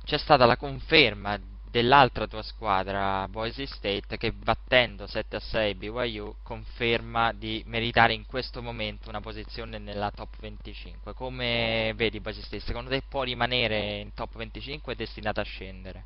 c'è 0.04 0.16
stata 0.16 0.46
la 0.46 0.56
conferma 0.56 1.36
dell'altra 1.68 2.28
tua 2.28 2.42
squadra, 2.42 3.26
Boise 3.26 3.66
State, 3.66 4.16
che 4.16 4.30
battendo 4.30 5.08
7 5.08 5.34
a 5.34 5.40
6 5.40 5.74
BYU 5.74 6.36
conferma 6.44 7.32
di 7.32 7.64
meritare 7.66 8.12
in 8.12 8.26
questo 8.26 8.62
momento 8.62 9.08
una 9.08 9.20
posizione 9.20 9.78
nella 9.78 10.12
top 10.12 10.36
25. 10.38 11.12
Come 11.12 11.92
vedi 11.96 12.20
Boise 12.20 12.42
State? 12.42 12.62
Secondo 12.62 12.90
te 12.90 13.02
può 13.08 13.24
rimanere 13.24 13.98
in 13.98 14.14
top 14.14 14.36
25 14.36 14.92
e 14.92 14.94
è 14.94 14.98
destinata 14.98 15.40
a 15.40 15.44
scendere? 15.44 16.04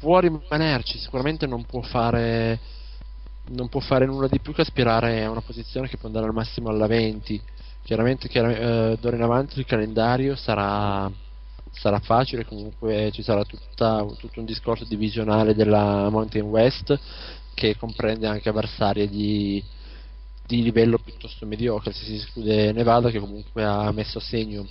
Può 0.00 0.20
rimanerci, 0.20 0.96
sicuramente 0.96 1.46
non 1.46 1.66
può 1.66 1.82
fare 1.82 2.58
non 3.48 3.68
può 3.68 3.80
fare 3.80 4.06
nulla 4.06 4.28
di 4.28 4.40
più 4.40 4.52
che 4.52 4.60
aspirare 4.60 5.24
a 5.24 5.30
una 5.30 5.40
posizione 5.40 5.88
che 5.88 5.96
può 5.96 6.08
andare 6.08 6.26
al 6.26 6.34
massimo 6.34 6.68
alla 6.68 6.86
20. 6.86 7.40
Chiaramente, 7.82 8.28
chiaramente 8.28 8.92
eh, 8.92 8.98
d'ora 9.00 9.16
in 9.16 9.22
avanti 9.22 9.58
il 9.58 9.66
calendario 9.66 10.36
sarà 10.36 11.10
sarà 11.72 12.00
facile, 12.00 12.44
comunque 12.44 13.10
ci 13.12 13.22
sarà 13.22 13.44
tutta, 13.44 14.04
tutto 14.18 14.40
un 14.40 14.44
discorso 14.44 14.84
divisionale 14.84 15.54
della 15.54 16.08
Mountain 16.10 16.44
West 16.46 16.98
che 17.54 17.76
comprende 17.76 18.26
anche 18.26 18.48
avversarie 18.48 19.08
di, 19.08 19.62
di 20.46 20.62
livello 20.62 20.98
piuttosto 20.98 21.46
mediocre, 21.46 21.92
se 21.92 22.04
si 22.04 22.14
esclude 22.16 22.72
Nevada 22.72 23.10
che 23.10 23.20
comunque 23.20 23.64
ha 23.64 23.90
messo 23.92 24.18
a 24.18 24.22
segno 24.22 24.66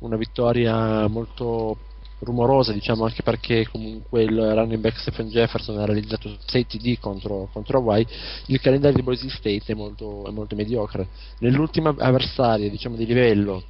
una 0.00 0.16
vittoria 0.16 1.06
molto 1.08 1.76
rumorosa, 2.22 2.72
diciamo 2.72 3.04
anche 3.04 3.22
perché 3.22 3.68
comunque 3.68 4.22
il 4.22 4.36
running 4.36 4.80
back 4.80 4.98
Stephen 4.98 5.28
Jefferson 5.28 5.78
ha 5.78 5.84
realizzato 5.84 6.36
6 6.44 6.66
TD 6.66 6.98
contro, 6.98 7.48
contro 7.52 7.78
Hawaii, 7.78 8.06
il 8.46 8.60
calendario 8.60 8.96
di 8.96 9.02
Boise 9.02 9.28
State 9.28 9.64
è 9.66 9.74
molto, 9.74 10.26
è 10.26 10.30
molto 10.30 10.54
mediocre. 10.54 11.08
Nell'ultima 11.38 11.94
avversaria 11.98 12.70
diciamo, 12.70 12.96
di 12.96 13.06
livello 13.06 13.64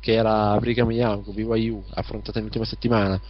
che 0.00 0.12
era 0.12 0.56
Brigham 0.58 0.90
Young, 0.90 1.30
BYU, 1.30 1.82
affrontata 1.94 2.38
nell'ultima 2.38 2.64
settimana, 2.64 3.20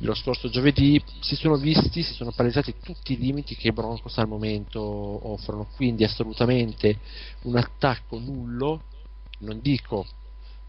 lo 0.00 0.14
scorso 0.14 0.48
giovedì, 0.48 1.02
si 1.20 1.36
sono 1.36 1.56
visti, 1.56 2.02
si 2.02 2.12
sono 2.12 2.32
palesati 2.32 2.74
tutti 2.82 3.12
i 3.14 3.18
limiti 3.18 3.56
che 3.56 3.68
i 3.68 3.72
Broncos 3.72 4.18
al 4.18 4.28
momento 4.28 4.80
offrono, 4.80 5.68
quindi 5.74 6.04
assolutamente 6.04 6.98
un 7.42 7.56
attacco 7.56 8.18
nullo, 8.18 8.82
non 9.38 9.60
dico 9.62 10.04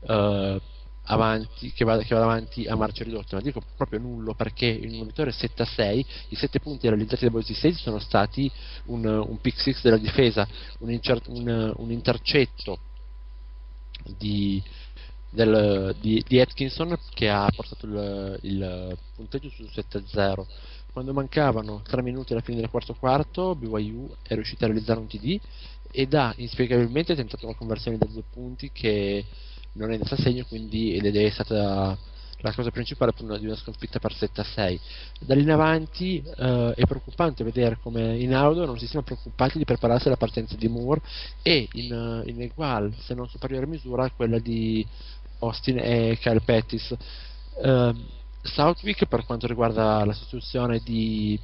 uh, 0.02 0.60
avanti, 1.08 1.72
che, 1.72 1.84
vada, 1.86 2.04
che 2.04 2.14
vada 2.14 2.26
avanti 2.26 2.66
a 2.66 2.76
marcia 2.76 3.04
ridotta, 3.04 3.36
ma 3.36 3.42
dico 3.42 3.62
proprio 3.76 4.00
nullo 4.00 4.34
perché 4.34 4.80
un 4.82 5.06
vittoria 5.06 5.32
7 5.32 5.62
a 5.62 5.66
6 5.66 6.06
i 6.30 6.36
7 6.36 6.60
punti 6.60 6.88
realizzati 6.88 7.26
da 7.26 7.32
Boise 7.32 7.54
State 7.54 7.76
sono 7.76 8.00
stati 8.00 8.52
un, 8.86 9.06
un 9.06 9.40
pick 9.40 9.60
6 9.60 9.78
della 9.82 9.98
difesa, 9.98 10.48
un, 10.80 10.92
incer- 10.92 11.28
un, 11.28 11.74
un 11.76 11.92
intercetto 11.92 12.80
di, 14.18 14.62
del, 15.30 15.96
di, 16.00 16.24
di, 16.28 16.40
Atkinson 16.40 16.98
che 17.14 17.30
ha 17.30 17.50
portato 17.56 17.86
il, 17.86 18.40
il 18.44 18.98
punteggio 19.16 19.50
su 19.50 19.64
7-0. 19.64 20.46
Quando 20.92 21.14
mancavano 21.14 21.82
3 21.84 22.02
minuti 22.02 22.34
alla 22.34 22.42
fine 22.42 22.60
del 22.60 22.70
quarto 22.70 22.96
quarto, 22.96 23.56
BYU 23.56 24.16
è 24.24 24.34
riuscita 24.34 24.66
a 24.66 24.68
realizzare 24.70 25.00
un 25.00 25.08
TD 25.08 25.40
ed 25.92 26.14
ha 26.14 26.34
inspiegabilmente 26.38 27.16
tentato 27.16 27.46
una 27.46 27.56
conversione 27.56 27.98
da 27.98 28.08
due 28.08 28.24
punti 28.30 28.72
che 28.72 29.24
non 29.78 29.92
è 29.92 29.94
andata 29.94 30.16
a 30.16 30.22
segno, 30.22 30.46
quindi 30.48 30.96
ed 30.96 31.16
è 31.16 31.30
stata 31.30 31.98
la 32.42 32.54
cosa 32.54 32.70
principale 32.70 33.14
di 33.40 33.46
una 33.46 33.56
sconfitta 33.56 34.00
per 34.00 34.14
7 34.14 34.42
a 34.42 34.44
6. 34.44 34.80
Da 35.22 35.34
lì 35.34 35.42
in 35.42 35.52
avanti 35.52 36.22
eh, 36.24 36.74
è 36.76 36.86
preoccupante 36.86 37.44
vedere 37.44 37.80
come 37.82 38.18
in 38.18 38.34
Audo 38.34 38.66
non 38.66 38.78
si 38.78 38.86
siano 38.88 39.06
preoccupati 39.06 39.58
di 39.58 39.66
prepararsi 39.66 40.08
alla 40.08 40.18
partenza 40.18 40.56
di 40.56 40.68
Moore 40.68 41.02
e 41.42 41.68
in, 41.74 42.24
in 42.26 42.42
egual, 42.42 42.94
se 43.00 43.14
non 43.14 43.28
superiore 43.28 43.66
misura, 43.66 44.10
quella 44.12 44.40
di 44.40 44.86
Austin 45.40 45.80
e 45.80 46.18
Kyle 46.20 46.42
Pettis. 46.42 46.96
Uh, 47.56 47.96
Southwick 48.44 49.06
per 49.08 49.26
quanto 49.26 49.48
riguarda 49.48 50.06
la 50.06 50.14
sostituzione 50.14 50.80
di, 50.84 51.40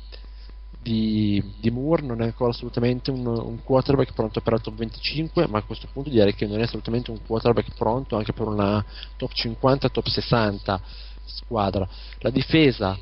di, 0.83 1.41
di, 1.59 1.71
Moore 1.71 2.03
non 2.03 2.21
è 2.21 2.25
ancora 2.25 2.51
assolutamente 2.51 3.09
un, 3.09 3.25
un, 3.25 3.63
quarterback 3.63 4.13
pronto 4.13 4.41
per 4.41 4.53
il 4.53 4.61
top 4.61 4.75
25 4.75 5.47
ma 5.47 5.59
a 5.59 5.63
questo 5.63 5.87
punto 5.91 6.09
direi 6.09 6.35
che 6.35 6.45
non 6.45 6.59
è 6.59 6.63
assolutamente 6.63 7.09
un 7.09 7.19
quarterback 7.25 7.73
pronto 7.75 8.17
anche 8.17 8.33
per 8.33 8.47
una 8.47 8.85
top 9.15 9.31
50 9.31 9.89
top 9.89 10.07
60 10.07 10.81
squadra. 11.25 11.87
La 12.19 12.29
difesa 12.29 12.99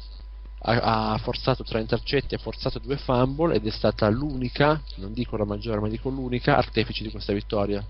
ha, 0.63 1.11
ha 1.11 1.17
forzato 1.17 1.63
tre 1.63 1.81
intercetti 1.81 2.35
ha 2.35 2.37
forzato 2.37 2.77
due 2.77 2.97
fumble 2.97 3.55
ed 3.55 3.65
è 3.65 3.71
stata 3.71 4.07
l'unica 4.09 4.79
non 4.97 5.11
dico 5.11 5.35
la 5.35 5.45
maggiore 5.45 5.79
ma 5.79 5.87
dico 5.87 6.09
l'unica 6.09 6.55
artefice 6.55 7.03
di 7.03 7.09
questa 7.09 7.33
vittoria 7.33 7.83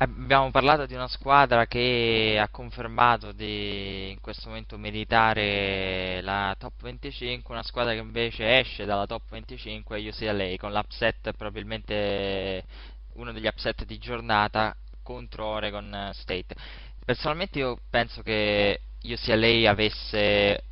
abbiamo 0.00 0.50
parlato 0.50 0.86
di 0.86 0.94
una 0.94 1.08
squadra 1.08 1.66
che 1.66 2.38
ha 2.40 2.48
confermato 2.48 3.32
di 3.32 4.10
in 4.10 4.20
questo 4.20 4.48
momento 4.48 4.78
meritare 4.78 6.20
la 6.22 6.54
top 6.56 6.82
25, 6.82 7.52
una 7.52 7.64
squadra 7.64 7.92
che 7.92 7.98
invece 7.98 8.58
esce 8.60 8.84
dalla 8.84 9.06
top 9.06 9.22
25 9.30 9.98
è 9.98 10.08
UCLA 10.08 10.54
con 10.56 10.72
l'upset 10.72 11.32
probabilmente 11.32 12.64
uno 13.14 13.32
degli 13.32 13.46
upset 13.46 13.84
di 13.84 13.98
giornata 13.98 14.74
contro 15.02 15.46
Oregon 15.46 16.10
State. 16.12 16.54
Personalmente 17.04 17.58
io 17.58 17.78
penso 17.90 18.22
che 18.22 18.80
UCLA 19.02 19.68
avesse 19.68 20.62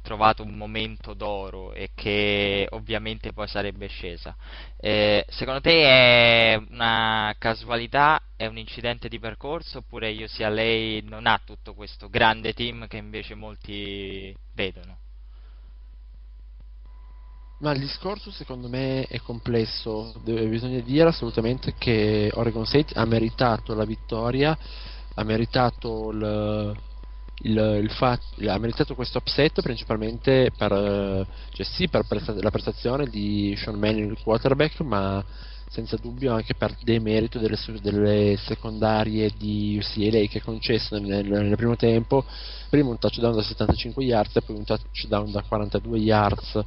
trovato 0.00 0.42
un 0.42 0.56
momento 0.56 1.14
d'oro 1.14 1.72
e 1.72 1.90
che 1.94 2.66
ovviamente 2.70 3.32
poi 3.32 3.48
sarebbe 3.48 3.86
scesa. 3.88 4.34
Eh, 4.78 5.24
secondo 5.28 5.60
te 5.60 5.82
è 5.82 6.62
una 6.70 7.34
casualità, 7.38 8.20
è 8.36 8.46
un 8.46 8.58
incidente 8.58 9.08
di 9.08 9.18
percorso 9.18 9.78
oppure 9.78 10.12
UCLA 10.12 11.08
non 11.08 11.26
ha 11.26 11.40
tutto 11.44 11.74
questo 11.74 12.08
grande 12.08 12.52
team 12.52 12.86
che 12.86 12.96
invece 12.96 13.34
molti 13.34 14.34
vedono? 14.54 14.98
Ma 17.60 17.72
il 17.72 17.80
discorso 17.80 18.30
secondo 18.30 18.68
me 18.68 19.04
è 19.04 19.20
complesso, 19.20 20.14
bisogna 20.24 20.80
dire 20.80 21.10
assolutamente 21.10 21.74
che 21.76 22.30
Oregon 22.32 22.64
State 22.64 22.94
ha 22.98 23.04
meritato 23.04 23.74
la 23.74 23.84
vittoria, 23.84 24.56
ha 25.14 25.24
meritato 25.24 26.10
il, 26.10 26.74
il, 27.42 27.80
il 27.82 27.90
fatto, 27.90 28.24
ha 28.48 28.58
meritato 28.58 28.94
questo 28.94 29.18
upset 29.18 29.60
principalmente 29.62 30.50
per, 30.56 30.72
eh, 30.72 31.26
cioè 31.52 31.66
sì, 31.66 31.88
per 31.88 32.04
la 32.40 32.50
prestazione 32.50 33.06
di 33.06 33.54
Sean 33.56 33.78
Manning, 33.78 34.10
il 34.10 34.18
quarterback, 34.22 34.80
ma 34.80 35.24
senza 35.70 35.96
dubbio 35.96 36.32
anche 36.34 36.54
per 36.54 36.76
demerito 36.82 37.38
delle, 37.38 37.56
delle 37.80 38.36
secondarie 38.38 39.30
di 39.38 39.80
UCLA 39.80 40.26
che 40.26 40.38
ha 40.38 40.42
concesso 40.42 40.98
nel, 40.98 41.24
nel, 41.24 41.56
primo 41.56 41.76
tempo, 41.76 42.24
prima 42.68 42.90
un 42.90 42.98
touchdown 42.98 43.36
da 43.36 43.42
75 43.42 44.02
yards 44.02 44.36
e 44.36 44.42
poi 44.42 44.56
un 44.56 44.64
touchdown 44.64 45.30
da 45.30 45.42
42 45.42 45.98
yards. 45.98 46.60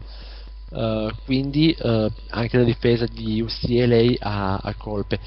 Uh, 0.74 1.12
quindi 1.26 1.76
uh, 1.78 2.10
anche 2.30 2.58
la 2.58 2.64
difesa 2.64 3.06
di 3.06 3.40
UCLA 3.42 4.16
ha, 4.20 4.56
ha 4.56 4.74
colpe. 4.76 5.20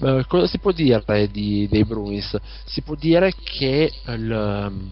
Uh, 0.00 0.22
cosa 0.26 0.46
si 0.46 0.58
può 0.58 0.70
dire 0.70 1.02
di, 1.30 1.66
dei 1.66 1.84
Bruins? 1.84 2.38
Si 2.66 2.82
può 2.82 2.94
dire 2.94 3.32
che 3.32 3.90
il, 4.06 4.30
um, 4.30 4.90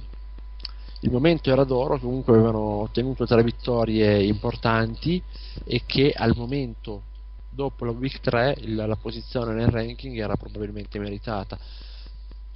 il, 1.01 1.11
momento 1.11 1.51
era 1.51 1.65
d'oro, 1.65 1.99
comunque 1.99 2.33
avevano 2.33 2.81
ottenuto 2.81 3.27
tre 3.27 3.43
vittorie 3.43 4.23
importanti 4.23 5.23
e 5.65 5.83
che 5.85 6.15
al 6.17 6.33
momento, 6.35 7.03
dopo 7.51 7.85
la 7.85 7.91
week 7.91 8.21
3, 8.21 8.57
il, 8.61 8.77
la 8.77 8.97
posizione 8.97 9.53
nel 9.53 9.69
ranking 9.69 10.17
era 10.17 10.37
probabilmente 10.37 10.99
meritata. 10.99 11.59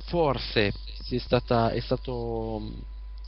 Forse 0.07 0.72
è, 1.11 1.18
stata, 1.18 1.72
è 1.72 1.80
stato 1.80 2.72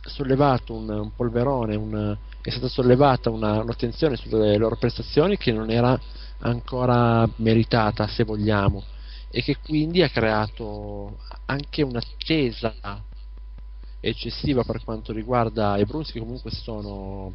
sollevato 0.07 0.73
un, 0.73 0.89
un 0.89 1.14
polverone, 1.14 1.75
un, 1.75 2.17
è 2.47 2.51
stata 2.51 2.68
sollevata 2.68 3.28
una, 3.28 3.61
un'attenzione 3.61 4.14
sulle 4.14 4.57
loro 4.57 4.76
prestazioni 4.76 5.36
che 5.36 5.51
non 5.51 5.68
era 5.68 5.99
ancora 6.38 7.28
meritata, 7.38 8.07
se 8.07 8.22
vogliamo 8.22 8.84
e 9.28 9.42
che 9.42 9.57
quindi 9.57 10.03
ha 10.03 10.09
creato 10.09 11.18
anche 11.47 11.82
un'attesa 11.82 13.03
eccessiva 13.99 14.62
per 14.62 14.84
quanto 14.84 15.12
riguarda 15.12 15.76
i 15.76 15.84
Bruins 15.84 16.12
che 16.12 16.20
comunque 16.20 16.53
sono, 16.53 17.34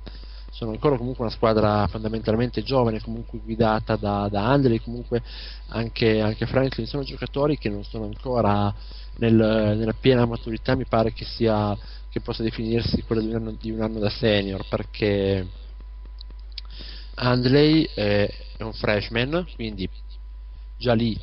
sono 0.50 0.72
ancora 0.72 0.96
comunque 0.96 1.26
una 1.26 1.34
squadra 1.34 1.86
fondamentalmente 1.88 2.64
giovane 2.64 3.02
comunque 3.02 3.40
guidata 3.44 3.98
da, 3.98 4.30
da 4.32 4.50
Andrei 4.50 4.80
comunque 4.80 5.22
anche, 5.68 6.22
anche 6.22 6.46
Franklin. 6.46 6.88
Sono 6.88 7.04
giocatori 7.04 7.58
che 7.58 7.68
non 7.68 7.84
sono 7.84 8.06
ancora 8.06 8.74
nel, 9.18 9.36
nella 9.36 9.94
piena 10.00 10.26
maturità 10.26 10.74
mi 10.76 10.86
pare 10.86 11.12
che 11.12 11.26
sia 11.26 11.78
che 12.12 12.20
possa 12.20 12.44
definirsi 12.44 13.04
quello 13.04 13.22
di 13.22 13.30
un 13.30 13.36
anno, 13.36 13.52
di 13.60 13.72
un 13.72 13.82
anno 13.82 14.00
da 14.00 14.10
senior 14.10 14.68
perché 14.68 15.48
Handley 17.16 17.88
è, 17.94 18.30
è 18.58 18.64
un 18.64 18.74
freshman, 18.74 19.48
quindi 19.56 19.90
già 20.78 20.94
lì 20.94 21.18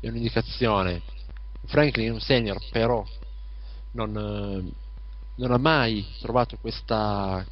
è 0.00 0.08
un'indicazione. 0.08 1.02
Franklin 1.66 2.08
è 2.08 2.12
un 2.12 2.20
senior, 2.20 2.58
però 2.70 3.06
non, 3.92 4.72
non 5.36 5.52
ha 5.52 5.58
mai 5.58 6.04
trovato 6.20 6.56
questa, 6.60 7.44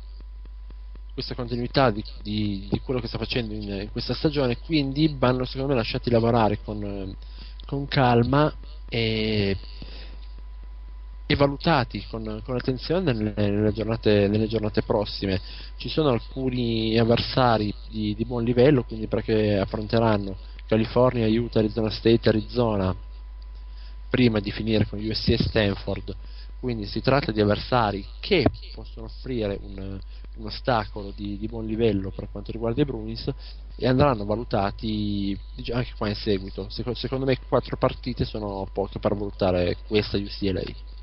questa 1.13 1.35
continuità 1.35 1.91
di, 1.91 2.03
di, 2.23 2.67
di, 2.71 2.81
quello 2.81 3.01
che 3.01 3.07
sta 3.07 3.19
facendo 3.19 3.55
in, 3.55 3.63
in, 3.63 3.91
questa 3.93 4.15
stagione, 4.15 4.59
quindi 4.59 5.15
vanno 5.17 5.45
secondo 5.45 5.69
me 5.69 5.79
lasciati 5.79 6.11
lavorare 6.11 6.59
con, 6.63 7.15
con 7.67 7.87
calma 7.87 8.53
e, 8.89 9.57
e 11.31 11.37
valutati 11.37 12.03
con, 12.09 12.41
con 12.43 12.57
attenzione 12.57 13.13
nelle, 13.13 13.35
nelle, 13.37 13.73
giornate, 13.73 14.29
nelle, 14.29 14.47
giornate, 14.47 14.81
prossime. 14.81 15.39
Ci 15.77 15.91
sono 15.91 16.09
alcuni 16.09 16.97
avversari 16.97 17.73
di, 17.91 18.15
di 18.15 18.25
buon 18.25 18.45
livello, 18.45 18.83
quindi 18.83 19.09
perché 19.09 19.59
affronteranno 19.59 20.39
California, 20.67 21.27
Utah, 21.27 21.59
Arizona 21.59 21.91
State, 21.91 22.31
Arizona 22.31 22.97
prima 24.09 24.41
di 24.41 24.51
finire 24.51 24.87
con 24.87 24.99
USC 24.99 25.29
e 25.29 25.39
Stanford. 25.39 26.17
Quindi 26.61 26.87
si 26.87 27.03
tratta 27.03 27.31
di 27.31 27.43
avversari 27.43 28.07
che 28.21 28.47
possono 28.75 29.05
offrire 29.05 29.59
un, 29.61 30.01
un 30.37 30.47
ostacolo 30.47 31.13
di, 31.15 31.37
di, 31.37 31.47
buon 31.47 31.67
livello 31.67 32.11
per 32.11 32.31
quanto 32.31 32.53
riguarda 32.53 32.81
i 32.81 32.87
Bruins 32.87 33.31
e 33.77 33.87
andranno 33.87 34.25
valutati 34.25 35.39
anche 35.73 35.93
qua 35.95 36.09
in 36.09 36.15
seguito. 36.15 36.69
Secondo 36.71 37.27
me 37.27 37.37
quattro 37.47 37.77
partite 37.77 38.25
sono 38.25 38.67
poche 38.73 38.99
per 38.99 39.15
valutare 39.15 39.77
questa 39.87 40.17
UCLA. 40.17 40.97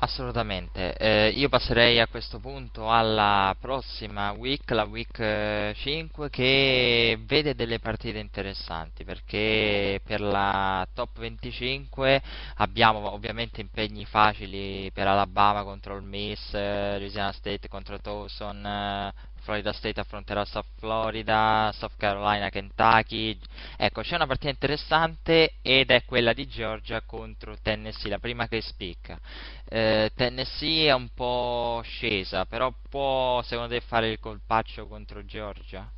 Assolutamente, 0.00 0.94
eh, 0.96 1.30
io 1.30 1.48
passerei 1.48 1.98
a 1.98 2.06
questo 2.06 2.38
punto 2.38 2.88
alla 2.88 3.56
prossima 3.58 4.30
week, 4.30 4.70
la 4.70 4.84
week 4.84 5.72
5, 5.74 6.26
eh, 6.26 6.30
che 6.30 7.18
vede 7.26 7.56
delle 7.56 7.80
partite 7.80 8.18
interessanti 8.20 9.02
perché 9.02 10.00
per 10.04 10.20
la 10.20 10.86
top 10.94 11.18
25 11.18 12.22
abbiamo 12.58 13.10
ovviamente 13.12 13.60
impegni 13.60 14.04
facili 14.04 14.88
per 14.92 15.08
Alabama 15.08 15.64
contro 15.64 15.96
il 15.96 16.04
Miss, 16.04 16.54
eh, 16.54 16.96
Louisiana 17.00 17.32
State 17.32 17.66
contro 17.66 17.98
Towson, 17.98 18.64
eh, 18.64 19.12
Florida 19.48 19.72
State 19.72 19.98
affronterà 19.98 20.44
South 20.44 20.66
Florida, 20.76 21.72
South 21.72 21.94
Carolina, 21.96 22.50
Kentucky. 22.50 23.38
Ecco, 23.78 24.02
c'è 24.02 24.16
una 24.16 24.26
partita 24.26 24.50
interessante 24.50 25.54
ed 25.62 25.90
è 25.90 26.04
quella 26.04 26.34
di 26.34 26.46
Georgia 26.46 27.00
contro 27.00 27.56
Tennessee, 27.62 28.10
la 28.10 28.18
prima 28.18 28.46
che 28.46 28.60
spicca. 28.60 29.18
Eh, 29.66 30.10
Tennessee 30.14 30.88
è 30.88 30.92
un 30.92 31.08
po' 31.14 31.80
scesa, 31.82 32.44
però 32.44 32.70
può 32.90 33.40
secondo 33.40 33.72
te 33.72 33.80
fare 33.80 34.10
il 34.10 34.20
colpaccio 34.20 34.86
contro 34.86 35.24
Georgia? 35.24 35.90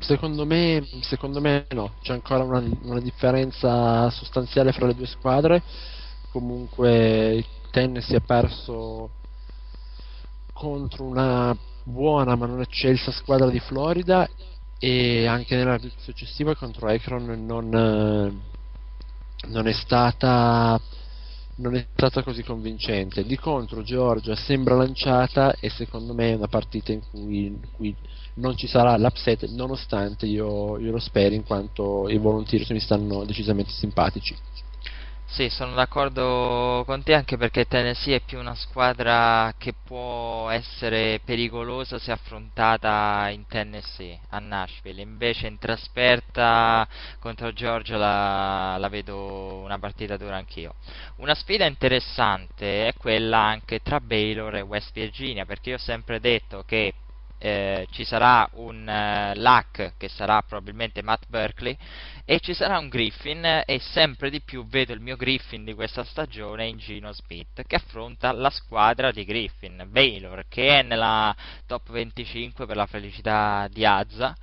Secondo 0.00 0.44
me, 0.44 0.86
secondo 1.00 1.40
me 1.40 1.64
no, 1.70 1.94
c'è 2.02 2.12
ancora 2.12 2.44
una, 2.44 2.62
una 2.82 3.00
differenza 3.00 4.10
sostanziale 4.10 4.72
fra 4.72 4.84
le 4.84 4.94
due 4.94 5.06
squadre. 5.06 5.62
Comunque 6.30 7.42
Tennessee 7.70 8.16
ha 8.16 8.20
perso 8.20 9.22
contro 10.54 11.04
una 11.04 11.54
buona 11.82 12.34
ma 12.36 12.46
non 12.46 12.62
eccelsa 12.62 13.12
squadra 13.12 13.50
di 13.50 13.58
Florida 13.58 14.26
e 14.78 15.26
anche 15.26 15.56
nella 15.56 15.78
successiva 15.96 16.54
contro 16.54 16.88
Akron 16.88 17.44
non, 17.44 17.74
eh, 17.74 19.48
non, 19.48 19.66
è 19.66 19.72
stata 19.72 20.80
non 21.56 21.74
è 21.76 21.86
stata 21.92 22.22
così 22.22 22.42
convincente. 22.42 23.24
Di 23.24 23.36
contro 23.36 23.82
Georgia 23.82 24.34
sembra 24.34 24.74
lanciata 24.74 25.54
e 25.60 25.70
secondo 25.70 26.14
me 26.14 26.30
è 26.32 26.36
una 26.36 26.48
partita 26.48 26.92
in 26.92 27.00
cui, 27.10 27.46
in 27.46 27.60
cui 27.76 27.94
non 28.34 28.56
ci 28.56 28.66
sarà 28.66 28.96
l'upset 28.96 29.48
nonostante 29.50 30.26
io, 30.26 30.78
io 30.78 30.90
lo 30.90 30.98
speri 30.98 31.36
in 31.36 31.44
quanto 31.44 32.08
i 32.08 32.18
volunteers 32.18 32.70
mi 32.70 32.80
stanno 32.80 33.24
decisamente 33.24 33.70
simpatici 33.70 34.34
sì, 35.34 35.48
sono 35.48 35.74
d'accordo 35.74 36.84
con 36.86 37.02
te 37.02 37.12
anche 37.12 37.36
perché 37.36 37.64
Tennessee 37.64 38.14
è 38.14 38.20
più 38.20 38.38
una 38.38 38.54
squadra 38.54 39.52
che 39.58 39.72
può 39.72 40.48
essere 40.48 41.20
pericolosa 41.24 41.98
se 41.98 42.12
affrontata 42.12 43.28
in 43.30 43.44
Tennessee, 43.48 44.20
a 44.28 44.38
Nashville. 44.38 45.02
Invece 45.02 45.48
in 45.48 45.58
trasferta 45.58 46.86
contro 47.18 47.52
Georgia 47.52 47.96
la, 47.96 48.76
la 48.78 48.88
vedo 48.88 49.56
una 49.64 49.80
partita 49.80 50.16
dura 50.16 50.36
anch'io. 50.36 50.76
Una 51.16 51.34
sfida 51.34 51.66
interessante 51.66 52.86
è 52.86 52.94
quella 52.94 53.40
anche 53.40 53.80
tra 53.80 53.98
Baylor 53.98 54.54
e 54.54 54.60
West 54.60 54.92
Virginia 54.92 55.44
perché 55.44 55.70
io 55.70 55.76
ho 55.76 55.80
sempre 55.80 56.20
detto 56.20 56.62
che 56.64 56.94
eh, 57.44 57.86
ci 57.90 58.04
sarà 58.04 58.48
un 58.54 58.88
uh, 58.88 59.38
Luck 59.38 59.96
che 59.98 60.08
sarà 60.08 60.40
probabilmente 60.40 61.02
Matt 61.02 61.24
Berkeley 61.28 61.76
e 62.24 62.40
ci 62.40 62.54
sarà 62.54 62.78
un 62.78 62.88
Griffin 62.88 63.62
e 63.66 63.78
sempre 63.80 64.30
di 64.30 64.40
più 64.40 64.66
vedo 64.66 64.94
il 64.94 65.00
mio 65.00 65.14
Griffin 65.16 65.62
di 65.62 65.74
questa 65.74 66.04
stagione 66.04 66.66
in 66.66 66.78
Gino 66.78 67.12
Smith 67.12 67.62
che 67.66 67.76
affronta 67.76 68.32
la 68.32 68.48
squadra 68.48 69.12
di 69.12 69.26
Griffin, 69.26 69.86
Baylor, 69.90 70.46
che 70.48 70.78
è 70.78 70.82
nella 70.82 71.36
top 71.66 71.90
25 71.90 72.64
per 72.64 72.76
la 72.76 72.86
felicità 72.86 73.68
di 73.70 73.84
Azza. 73.84 74.34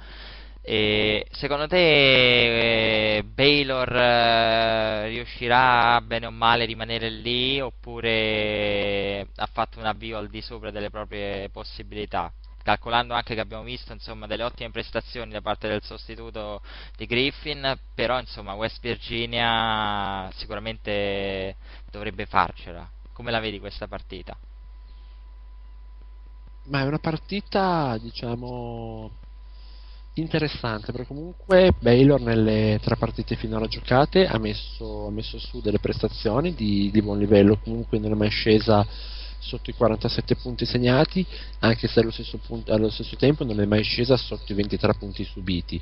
E 0.61 1.25
secondo 1.31 1.65
te 1.65 3.17
eh, 3.17 3.23
Baylor 3.23 3.95
eh, 3.95 5.07
riuscirà 5.07 5.99
bene 6.01 6.27
o 6.27 6.31
male 6.31 6.63
a 6.63 6.65
rimanere 6.67 7.09
lì 7.09 7.59
oppure 7.59 9.27
ha 9.35 9.49
fatto 9.51 9.79
un 9.79 9.87
avvio 9.87 10.19
al 10.19 10.29
di 10.29 10.41
sopra 10.41 10.69
delle 10.69 10.91
proprie 10.91 11.49
possibilità? 11.49 12.31
Calcolando 12.63 13.13
anche 13.13 13.33
che 13.33 13.41
abbiamo 13.41 13.63
visto 13.63 13.93
insomma, 13.93 14.27
delle 14.27 14.43
ottime 14.43 14.71
prestazioni 14.71 15.31
da 15.31 15.41
parte 15.41 15.67
del 15.67 15.81
sostituto 15.83 16.61
di 16.95 17.05
Griffin, 17.05 17.77
però 17.93 18.19
insomma, 18.19 18.53
West 18.53 18.79
Virginia 18.81 20.29
sicuramente 20.33 21.55
dovrebbe 21.89 22.25
farcela. 22.25 22.89
Come 23.13 23.31
la 23.31 23.39
vedi 23.39 23.59
questa 23.59 23.87
partita? 23.87 24.37
Ma 26.65 26.81
è 26.81 26.85
una 26.85 26.99
partita, 26.99 27.97
diciamo, 27.97 29.09
interessante 30.15 30.91
perché 30.91 31.07
comunque 31.07 31.73
Baylor 31.79 32.19
nelle 32.19 32.79
tre 32.81 32.97
partite 32.97 33.35
finora 33.35 33.65
giocate 33.67 34.27
ha 34.27 34.37
messo, 34.37 35.07
ha 35.07 35.11
messo 35.11 35.39
su 35.39 35.61
delle 35.61 35.79
prestazioni 35.79 36.53
di, 36.53 36.91
di 36.91 37.01
buon 37.01 37.17
livello, 37.17 37.59
comunque 37.63 37.97
non 37.97 38.11
è 38.11 38.15
mai 38.15 38.29
scesa 38.29 38.85
sotto 39.41 39.69
i 39.69 39.73
47 39.73 40.35
punti 40.35 40.65
segnati, 40.65 41.25
anche 41.59 41.87
se 41.87 41.99
allo 41.99 42.11
stesso, 42.11 42.37
punto, 42.37 42.71
allo 42.71 42.89
stesso 42.89 43.15
tempo 43.15 43.43
non 43.43 43.59
è 43.59 43.65
mai 43.65 43.83
scesa 43.83 44.15
sotto 44.15 44.51
i 44.51 44.55
23 44.55 44.93
punti 44.93 45.23
subiti. 45.23 45.81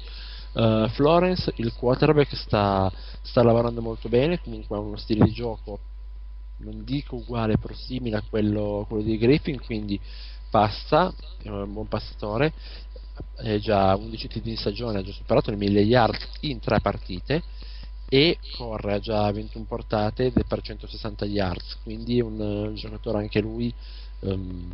Uh, 0.54 0.88
Florence, 0.90 1.52
il 1.58 1.74
quarterback, 1.74 2.36
sta, 2.36 2.92
sta, 3.22 3.44
lavorando 3.44 3.82
molto 3.82 4.10
bene, 4.10 4.42
comunque 4.42 4.76
ha 4.76 4.80
uno 4.80 4.98
stile 4.98 5.26
di 5.26 5.32
gioco 5.32 5.80
non 6.60 6.84
dico 6.84 7.16
uguale, 7.16 7.58
però 7.58 7.74
simile 7.74 8.18
a 8.18 8.24
quello, 8.28 8.86
quello 8.88 9.04
di 9.04 9.18
Griffin, 9.18 9.62
quindi 9.62 9.98
passa, 10.50 11.14
è 11.42 11.48
un 11.48 11.72
buon 11.72 11.88
passatore, 11.88 12.52
è 13.38 13.58
già 13.60 13.96
11 13.96 14.28
titoli 14.28 14.52
di 14.52 14.58
stagione, 14.58 15.00
ha 15.00 15.04
già 15.04 15.12
superato 15.12 15.52
le 15.52 15.58
1000 15.58 15.80
yard 15.82 16.18
in 16.42 16.60
tre 16.60 16.80
partite 16.82 17.44
e 18.10 18.40
corre 18.58 18.96
a 18.96 19.00
già 19.00 19.32
21 19.32 19.66
portate 19.66 20.32
per 20.32 20.62
160 20.62 21.26
yards, 21.26 21.78
quindi 21.84 22.20
un, 22.20 22.40
un 22.40 22.74
giocatore 22.74 23.20
anche 23.20 23.40
lui 23.40 23.72
um, 24.22 24.72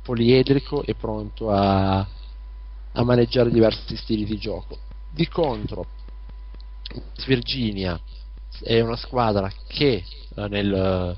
poliedrico 0.00 0.84
e 0.84 0.94
pronto 0.94 1.50
a, 1.50 1.98
a, 1.98 3.02
maneggiare 3.02 3.50
diversi 3.50 3.96
stili 3.96 4.24
di 4.24 4.38
gioco. 4.38 4.78
Di 5.10 5.26
contro, 5.26 5.86
Virginia 7.26 8.00
è 8.62 8.80
una 8.80 8.96
squadra 8.96 9.52
che, 9.66 10.04
uh, 10.36 10.44
nel, 10.44 11.16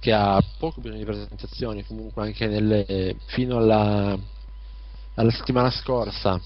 che 0.00 0.12
ha 0.12 0.42
poco 0.58 0.80
bisogno 0.80 0.98
di 0.98 1.04
presentazioni, 1.04 1.86
comunque 1.86 2.24
anche 2.24 2.48
nelle, 2.48 3.14
fino 3.26 3.58
alla, 3.58 4.18
alla 5.14 5.30
settimana 5.30 5.70
scorsa 5.70 6.40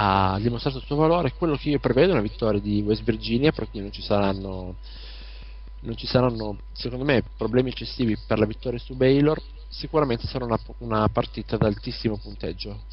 ha 0.00 0.38
dimostrato 0.40 0.78
il 0.78 0.84
suo 0.84 0.96
valore. 0.96 1.32
Quello 1.32 1.56
che 1.56 1.70
io 1.70 1.80
prevedo 1.80 2.10
è 2.10 2.12
una 2.12 2.22
vittoria 2.22 2.60
di 2.60 2.82
West 2.82 3.02
Virginia 3.02 3.50
perché 3.50 3.80
non 3.80 3.90
ci 3.90 4.00
saranno, 4.00 4.76
non 5.80 5.96
ci 5.96 6.06
saranno 6.06 6.58
secondo 6.72 7.04
me, 7.04 7.24
problemi 7.36 7.70
eccessivi 7.70 8.16
per 8.26 8.38
la 8.38 8.46
vittoria 8.46 8.78
su 8.78 8.94
Baylor. 8.94 9.40
Sicuramente 9.68 10.26
sarà 10.26 10.44
una, 10.44 10.58
una 10.78 11.08
partita 11.08 11.56
ad 11.56 11.62
altissimo 11.62 12.16
punteggio. 12.16 12.84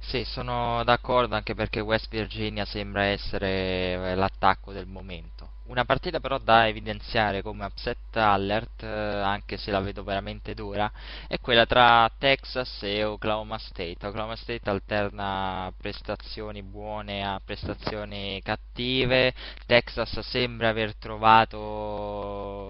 Sì, 0.00 0.24
sono 0.24 0.82
d'accordo 0.84 1.34
anche 1.34 1.54
perché 1.54 1.80
West 1.80 2.08
Virginia 2.08 2.64
sembra 2.64 3.04
essere 3.04 4.12
eh, 4.12 4.14
l'attacco 4.14 4.72
del 4.72 4.86
momento. 4.86 5.53
Una 5.66 5.86
partita 5.86 6.20
però 6.20 6.36
da 6.36 6.68
evidenziare 6.68 7.40
come 7.40 7.64
upset 7.64 8.16
alert, 8.16 8.82
eh, 8.82 8.86
anche 8.86 9.56
se 9.56 9.70
la 9.70 9.80
vedo 9.80 10.04
veramente 10.04 10.52
dura, 10.52 10.92
è 11.26 11.40
quella 11.40 11.64
tra 11.64 12.10
Texas 12.18 12.82
e 12.82 13.02
Oklahoma 13.02 13.56
State. 13.56 14.06
Oklahoma 14.06 14.36
State 14.36 14.68
alterna 14.68 15.72
prestazioni 15.74 16.62
buone 16.62 17.24
a 17.24 17.40
prestazioni 17.42 18.42
cattive, 18.42 19.32
Texas 19.64 20.18
sembra 20.20 20.68
aver 20.68 20.96
trovato 20.96 21.58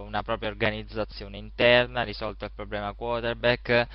una 0.06 0.22
propria 0.22 0.50
organizzazione 0.50 1.36
interna, 1.36 2.04
risolto 2.04 2.44
il 2.44 2.52
problema 2.54 2.92
quarterback. 2.92 3.88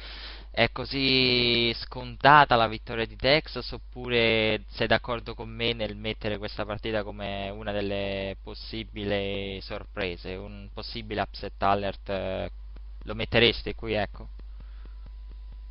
È 0.52 0.72
così 0.72 1.72
scontata 1.76 2.56
la 2.56 2.68
vittoria 2.68 3.06
di 3.06 3.16
Texas 3.16 3.72
oppure 3.72 4.64
sei 4.68 4.88
d'accordo 4.88 5.34
con 5.34 5.48
me 5.50 5.74
nel 5.74 5.96
mettere 5.96 6.38
questa 6.38 6.66
partita 6.66 7.04
come 7.04 7.50
una 7.50 7.72
delle 7.72 8.36
possibili 8.44 9.62
sorprese, 9.62 10.36
un 10.36 10.70
possibile 10.74 11.22
upset 11.22 11.62
alert? 11.62 12.10
eh, 12.10 12.52
Lo 13.04 13.16
mettereste 13.16 13.76
qui, 13.76 13.94
ecco? 13.94 14.28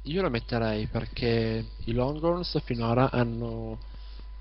Io 0.05 0.23
lo 0.23 0.31
metterei 0.31 0.87
perché 0.87 1.65
i 1.85 1.93
Longhorns 1.93 2.59
finora 2.65 3.11
hanno 3.11 3.79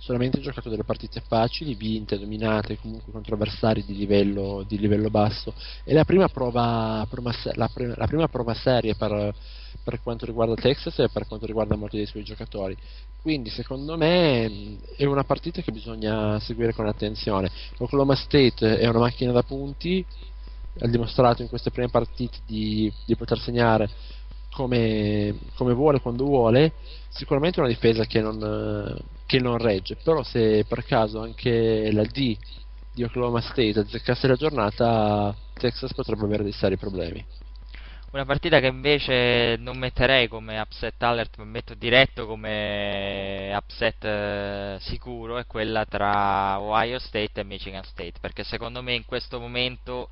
solamente 0.07 0.39
giocato 0.39 0.69
delle 0.69 0.85
partite 0.85 1.19
facili, 1.19 1.75
vinte, 1.75 2.17
dominate 2.17 2.79
comunque 2.79 3.11
contro 3.11 3.35
avversari 3.35 3.83
di 3.83 3.93
livello, 3.93 4.63
di 4.65 4.79
livello 4.79 5.09
basso. 5.09 5.53
È 5.83 5.91
la 5.91 6.05
prima 6.05 6.29
prova, 6.29 7.05
prima 7.09 7.33
la, 7.55 7.67
pre- 7.67 7.93
la 7.93 8.07
prima 8.07 8.29
prova 8.29 8.53
seria 8.53 8.95
per, 8.95 9.35
per 9.83 10.01
quanto 10.01 10.25
riguarda 10.25 10.55
Texas 10.55 10.97
e 10.99 11.09
per 11.09 11.27
quanto 11.27 11.45
riguarda 11.45 11.75
molti 11.75 11.97
dei 11.97 12.05
suoi 12.05 12.23
giocatori. 12.23 12.73
Quindi 13.21 13.49
secondo 13.49 13.97
me 13.97 14.79
è 14.95 15.03
una 15.03 15.25
partita 15.25 15.61
che 15.61 15.73
bisogna 15.73 16.39
seguire 16.39 16.73
con 16.73 16.87
attenzione. 16.87 17.51
Oklahoma 17.79 18.15
State 18.15 18.77
è 18.77 18.87
una 18.87 18.99
macchina 18.99 19.33
da 19.33 19.43
punti, 19.43 20.05
ha 20.79 20.87
dimostrato 20.87 21.41
in 21.41 21.49
queste 21.49 21.69
prime 21.69 21.89
partite 21.89 22.37
di, 22.45 22.89
di 23.05 23.15
poter 23.17 23.39
segnare 23.39 23.89
come, 24.51 25.35
come 25.55 25.73
vuole 25.73 25.99
quando 25.99 26.23
vuole, 26.23 26.71
sicuramente 27.09 27.59
una 27.59 27.67
difesa 27.67 28.05
che 28.05 28.21
non, 28.21 28.37
che 29.27 29.39
non 29.39 29.59
regge, 29.59 29.97
però 29.97 30.23
se 30.23 30.65
per 30.67 30.83
caso 30.85 31.21
anche 31.21 31.91
la 31.91 32.03
D 32.03 32.35
di 32.91 33.03
Oklahoma 33.03 33.41
State 33.41 33.77
azzeccasse 33.77 34.27
la 34.27 34.35
giornata, 34.35 35.35
Texas 35.53 35.93
potrebbe 35.93 36.23
avere 36.23 36.41
dei 36.41 36.53
seri 36.53 36.77
problemi. 36.77 37.23
Una 38.09 38.23
partita 38.23 38.59
che 38.61 38.67
invece 38.67 39.57
non 39.59 39.77
metterei 39.77 40.29
come 40.29 40.57
upset 40.59 41.03
alert, 41.03 41.37
ma 41.37 41.43
metto 41.43 41.75
diretto 41.75 42.25
come 42.25 43.53
upset 43.55 44.03
eh, 44.05 44.77
sicuro, 44.79 45.37
è 45.37 45.45
quella 45.45 45.85
tra 45.85 46.59
Ohio 46.59 46.97
State 46.97 47.41
e 47.41 47.43
Michigan 47.43 47.83
State, 47.83 48.13
perché 48.21 48.45
secondo 48.45 48.81
me 48.81 48.95
in 48.95 49.05
questo 49.05 49.39
momento 49.39 50.09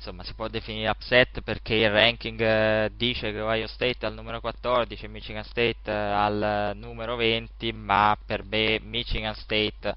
insomma 0.00 0.24
si 0.24 0.32
può 0.32 0.48
definire 0.48 0.88
upset 0.88 1.42
perché 1.42 1.74
il 1.74 1.90
ranking 1.90 2.40
eh, 2.40 2.90
dice 2.96 3.30
che 3.30 3.40
Ohio 3.40 3.66
State 3.66 4.06
al 4.06 4.14
numero 4.14 4.40
14 4.40 5.04
e 5.04 5.08
Michigan 5.08 5.44
State 5.44 5.78
eh, 5.84 5.92
al 5.92 6.72
numero 6.74 7.16
20, 7.16 7.72
ma 7.72 8.16
per 8.24 8.42
me 8.44 8.80
Michigan 8.82 9.34
State 9.34 9.94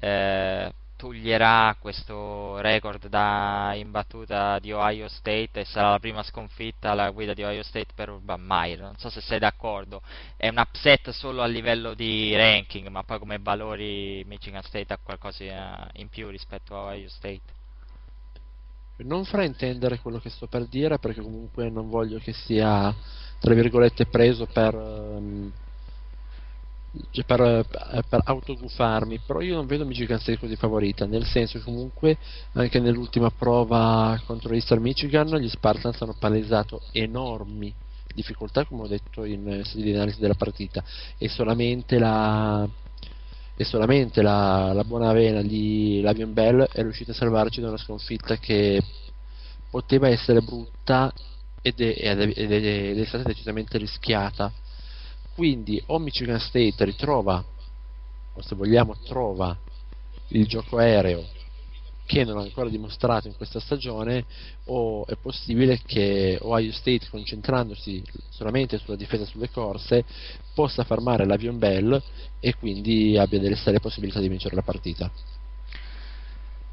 eh, 0.00 0.72
toglierà 0.96 1.76
questo 1.78 2.58
record 2.60 3.06
da 3.06 3.72
imbattuta 3.76 4.58
di 4.58 4.72
Ohio 4.72 5.08
State 5.08 5.60
e 5.60 5.64
sarà 5.64 5.90
la 5.90 5.98
prima 6.00 6.22
sconfitta 6.24 6.90
alla 6.90 7.10
guida 7.10 7.32
di 7.32 7.44
Ohio 7.44 7.62
State 7.62 7.92
per 7.94 8.10
Urban 8.10 8.40
Meyer. 8.40 8.80
Non 8.80 8.96
so 8.96 9.10
se 9.10 9.20
sei 9.20 9.38
d'accordo, 9.38 10.02
è 10.36 10.48
un 10.48 10.58
upset 10.58 11.10
solo 11.10 11.42
a 11.42 11.46
livello 11.46 11.94
di 11.94 12.34
ranking, 12.34 12.88
ma 12.88 13.04
poi 13.04 13.20
come 13.20 13.38
valori 13.38 14.24
Michigan 14.26 14.62
State 14.62 14.92
ha 14.92 14.98
qualcosa 15.00 15.88
in 15.94 16.08
più 16.08 16.28
rispetto 16.30 16.76
a 16.76 16.86
Ohio 16.86 17.08
State. 17.08 17.55
Non 18.98 19.24
fraintendere 19.24 19.98
quello 20.00 20.18
che 20.18 20.30
sto 20.30 20.46
per 20.46 20.66
dire 20.66 20.98
perché 20.98 21.20
comunque 21.20 21.68
non 21.68 21.88
voglio 21.88 22.18
che 22.18 22.32
sia, 22.32 22.94
tra 23.38 23.52
virgolette, 23.52 24.06
preso 24.06 24.46
per, 24.46 24.74
cioè 27.10 27.24
per, 27.24 27.40
eh, 27.40 28.02
per 28.08 28.20
autogufarmi, 28.24 29.20
però 29.26 29.40
io 29.40 29.54
non 29.54 29.66
vedo 29.66 29.84
Michigan 29.84 30.18
State 30.18 30.38
così 30.38 30.56
favorita, 30.56 31.04
nel 31.04 31.24
senso 31.26 31.58
che 31.58 31.64
comunque 31.64 32.16
anche 32.52 32.80
nell'ultima 32.80 33.30
prova 33.30 34.20
contro 34.24 34.50
l'Eastern 34.50 34.80
Michigan 34.80 35.36
gli 35.36 35.48
Spartans 35.48 36.00
hanno 36.00 36.16
palesato 36.18 36.80
enormi 36.92 37.74
difficoltà, 38.14 38.64
come 38.64 38.82
ho 38.82 38.86
detto 38.86 39.24
in 39.24 39.60
sede 39.64 39.82
di 39.82 39.92
analisi 39.92 40.20
della 40.20 40.34
partita, 40.34 40.82
e 41.18 41.28
solamente 41.28 41.98
la, 41.98 42.66
e 43.58 43.64
solamente 43.64 44.20
la, 44.20 44.72
la 44.74 44.84
buona 44.84 45.12
vena 45.12 45.40
di 45.40 46.00
Lavion 46.02 46.32
Bell 46.34 46.62
è 46.70 46.82
riuscita 46.82 47.12
a 47.12 47.14
salvarci 47.14 47.60
da 47.60 47.68
una 47.68 47.78
sconfitta 47.78 48.36
che 48.36 48.82
poteva 49.70 50.08
essere 50.08 50.42
brutta 50.42 51.12
ed 51.62 51.80
è, 51.80 51.94
ed 51.96 52.20
è- 52.20 52.32
ed 52.36 52.52
è- 52.52 52.90
ed 52.90 52.98
è 53.00 53.04
stata 53.06 53.24
decisamente 53.24 53.78
rischiata. 53.78 54.52
Quindi 55.34 55.82
o 55.86 55.98
Michigan 55.98 56.38
State 56.38 56.84
ritrova, 56.84 57.42
o 58.34 58.42
se 58.42 58.54
vogliamo 58.54 58.96
trova, 59.04 59.56
il 60.28 60.46
gioco 60.46 60.78
aereo 60.78 61.24
che 62.06 62.24
non 62.24 62.38
ha 62.38 62.42
ancora 62.42 62.70
dimostrato 62.70 63.26
in 63.26 63.36
questa 63.36 63.60
stagione, 63.60 64.24
o 64.66 65.04
è 65.06 65.16
possibile 65.20 65.80
che 65.84 66.38
Ohio 66.40 66.72
State, 66.72 67.08
concentrandosi 67.10 68.02
solamente 68.30 68.78
sulla 68.78 68.96
difesa 68.96 69.24
sulle 69.24 69.50
corse, 69.50 70.04
possa 70.54 70.84
fermare 70.84 71.26
l'Avion 71.26 71.58
Bell 71.58 72.00
e 72.40 72.54
quindi 72.54 73.18
abbia 73.18 73.40
delle 73.40 73.56
serie 73.56 73.80
possibilità 73.80 74.20
di 74.20 74.28
vincere 74.28 74.54
la 74.54 74.62
partita. 74.62 75.10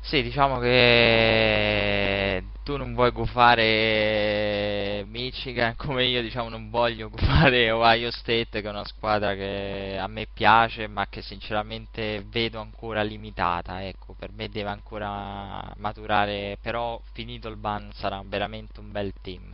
Sì, 0.02 0.22
diciamo 0.22 0.60
che 0.60 2.23
tu 2.64 2.78
non 2.78 2.94
vuoi 2.94 3.12
gufare 3.12 5.04
Michigan 5.08 5.76
come 5.78 6.06
io, 6.06 6.22
diciamo, 6.22 6.50
non 6.50 6.70
voglio 6.70 7.10
gufare 7.10 7.72
Ohio 7.72 8.12
State, 8.12 8.62
che 8.62 8.68
è 8.68 8.70
una 8.70 8.86
squadra 8.86 9.34
che 9.36 9.98
a 10.00 10.08
me 10.08 10.28
piace, 10.32 10.88
ma 10.88 11.08
che 11.08 11.22
sinceramente 11.22 12.24
vedo 12.28 12.60
ancora 12.60 13.02
limitata. 13.04 13.84
Ecco, 13.86 14.14
per 14.14 14.32
me 14.32 14.50
deve 14.50 14.70
ancora 14.70 15.74
maturare, 15.78 16.58
però 16.62 17.00
finito 17.12 17.48
il 17.50 17.58
ban 17.58 17.92
sarà 17.94 18.22
veramente 18.26 18.80
un 18.80 18.92
bel 18.92 19.14
team. 19.22 19.54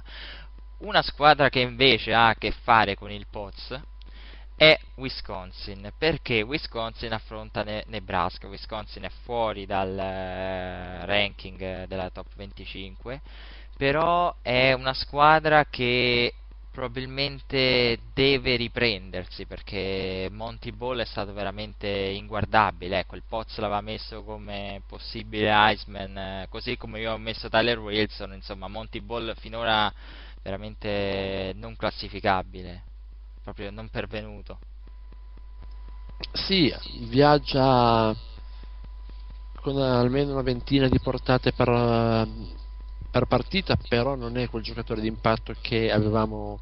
Una 0.80 1.02
squadra 1.02 1.50
che 1.50 1.60
invece 1.60 2.14
ha 2.14 2.30
a 2.30 2.36
che 2.36 2.52
fare 2.52 2.96
con 2.96 3.12
il 3.12 3.26
Poz 3.30 3.78
è 4.60 4.78
Wisconsin, 4.96 5.90
perché 5.98 6.42
Wisconsin 6.42 7.14
affronta 7.14 7.64
Ne- 7.64 7.86
Nebraska, 7.88 8.50
Wisconsin 8.50 9.04
è 9.04 9.10
fuori 9.24 9.66
dal 9.66 9.98
eh, 9.98 11.06
ranking 11.06 11.86
della 11.86 12.10
top 12.10 12.26
25, 12.36 13.22
però 13.78 14.36
è 14.42 14.74
una 14.74 14.94
squadra 14.94 15.64
che 15.70 16.34
probabilmente 16.72 18.00
deve 18.14 18.58
riprendersi 18.58 19.46
perché 19.46 20.28
Monty 20.30 20.72
Ball 20.72 21.00
è 21.00 21.06
stato 21.06 21.32
veramente 21.32 21.88
inguardabile, 21.88 23.00
ecco 23.00 23.16
il 23.16 23.24
Poz 23.26 23.58
l'aveva 23.60 23.80
messo 23.80 24.24
come 24.24 24.82
possibile 24.86 25.54
Iceman, 25.72 26.18
eh, 26.18 26.48
così 26.50 26.76
come 26.76 27.00
io 27.00 27.14
ho 27.14 27.18
messo 27.18 27.48
Tyler 27.48 27.80
Wilson, 27.80 28.34
insomma 28.34 28.68
Monty 28.68 29.00
Ball 29.00 29.34
finora 29.38 29.90
veramente 30.42 31.54
non 31.56 31.78
classificabile 31.78 32.88
proprio 33.50 33.72
non 33.72 33.90
pervenuto. 33.90 34.60
Sì, 36.34 36.74
viaggia 37.08 38.16
con 39.62 39.78
almeno 39.78 40.34
una 40.34 40.42
ventina 40.42 40.88
di 40.88 41.00
portate 41.00 41.52
per, 41.52 42.28
per 43.10 43.26
partita, 43.26 43.78
però 43.88 44.16
non 44.16 44.38
è 44.38 44.50
quel 44.50 44.64
giocatore 44.64 45.02
d'impatto 45.02 45.56
che 45.62 45.92
avevamo, 45.92 46.60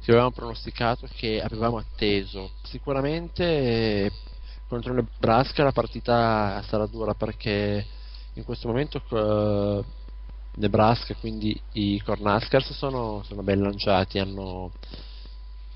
che 0.00 0.10
avevamo 0.10 0.32
pronosticato, 0.32 1.08
che 1.14 1.40
avevamo 1.40 1.78
atteso. 1.78 2.50
Sicuramente 2.62 4.10
contro 4.68 4.92
il 4.92 5.06
Nebraska 5.12 5.64
la 5.64 5.72
partita 5.72 6.62
sarà 6.66 6.86
dura 6.86 7.12
perché 7.14 7.86
in 8.34 8.44
questo 8.44 8.68
momento 8.68 9.02
eh, 9.10 9.84
Nebraska, 10.54 11.14
quindi 11.14 11.58
i 11.72 12.00
Cornhuskers 12.00 12.72
sono, 12.72 13.22
sono 13.24 13.42
ben 13.42 13.60
lanciati, 13.60 14.18
hanno 14.18 14.72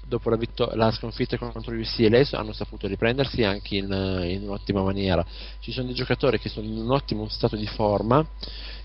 dopo 0.06 0.30
la, 0.30 0.36
vitto- 0.36 0.70
la 0.74 0.90
sconfitta 0.92 1.36
contro 1.36 1.74
il 1.74 1.80
UCLA 1.80 2.24
hanno 2.32 2.52
saputo 2.52 2.86
riprendersi 2.86 3.42
anche 3.42 3.76
in, 3.76 3.86
in 4.28 4.42
un'ottima 4.42 4.82
maniera. 4.82 5.24
Ci 5.60 5.72
sono 5.72 5.86
dei 5.86 5.94
giocatori 5.94 6.38
che 6.38 6.48
sono 6.48 6.66
in 6.66 6.76
un 6.76 6.90
ottimo 6.90 7.28
stato 7.28 7.56
di 7.56 7.66
forma 7.66 8.24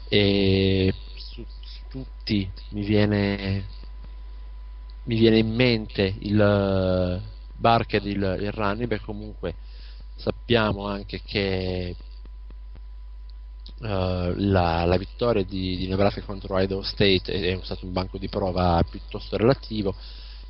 e 0.08 0.94
su, 1.16 1.46
su 1.62 1.82
tutti 1.90 2.50
mi 2.70 2.84
viene, 2.84 3.66
mi 5.04 5.16
viene 5.16 5.38
in 5.38 5.54
mente 5.54 6.16
il 6.20 7.22
Barker, 7.56 8.06
il, 8.06 8.38
il 8.42 8.52
running 8.52 8.88
back, 8.88 9.06
comunque 9.06 9.56
sappiamo 10.16 10.88
anche 10.88 11.22
che 11.24 11.96
Uh, 13.82 14.34
la, 14.36 14.86
la, 14.86 14.98
vittoria 14.98 15.44
di, 15.44 15.76
di, 15.76 15.88
Nebraska 15.88 16.22
contro 16.22 16.60
Idaho 16.60 16.84
State 16.84 17.32
è 17.34 17.60
stato 17.64 17.88
un 17.88 17.92
banco 17.92 18.20
di 18.20 18.30
prova 18.30 18.80
piuttosto 18.88 19.38
relativo 19.38 19.96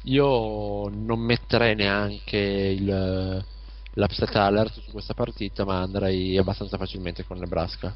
io 0.04 0.90
non 0.90 1.20
metterei 1.20 1.76
neanche 1.76 2.38
il, 2.38 3.46
l'upset 3.94 4.36
alert 4.36 4.80
su 4.80 4.92
questa 4.92 5.14
partita, 5.14 5.66
ma 5.66 5.82
andrei 5.82 6.38
abbastanza 6.38 6.78
facilmente 6.78 7.26
con 7.26 7.38
Nebraska. 7.38 7.96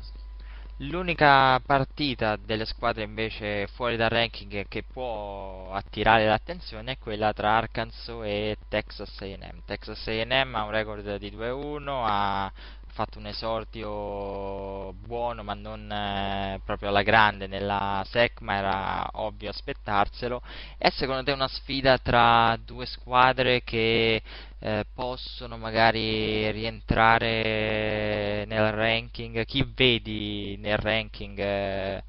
L'unica 0.79 1.57
partita 1.65 2.35
delle 2.35 2.65
squadre 2.65 3.03
invece 3.03 3.65
fuori 3.67 3.95
dal 3.95 4.09
ranking 4.09 4.67
che 4.67 4.83
può 4.83 5.71
attirare 5.71 6.27
l'attenzione 6.27 6.93
è 6.93 6.97
quella 6.97 7.31
tra 7.31 7.55
Arkansas 7.55 8.19
e 8.25 8.57
Texas 8.67 9.21
A&M. 9.21 9.61
Texas 9.63 10.05
A&M 10.07 10.53
ha 10.53 10.63
un 10.63 10.71
record 10.71 11.15
di 11.15 11.31
2-1, 11.31 11.87
ha 11.87 12.51
fatto 12.95 13.19
un 13.19 13.27
esordio 13.27 14.93
buono 14.93 15.43
ma 15.43 15.53
non 15.53 15.91
eh, 15.91 16.61
proprio 16.63 16.87
alla 16.87 17.01
grande 17.03 17.45
nella 17.45 18.01
SEC 18.09 18.39
ma 18.39 18.55
era 18.55 19.09
ovvio 19.15 19.49
aspettarselo. 19.49 20.41
È 20.77 20.89
secondo 20.91 21.23
te 21.23 21.33
una 21.33 21.49
sfida 21.49 21.97
tra 21.97 22.57
due 22.63 22.85
squadre 22.85 23.63
che 23.63 24.21
eh, 24.59 24.85
possono 24.93 25.57
magari 25.57 26.49
rientrare 26.51 28.45
nel 28.47 28.71
ranking? 28.71 29.43
Chi 29.43 29.69
vedi 29.75 30.55
nel 30.57 30.77
ranking 30.77 31.37
eh, 31.37 32.03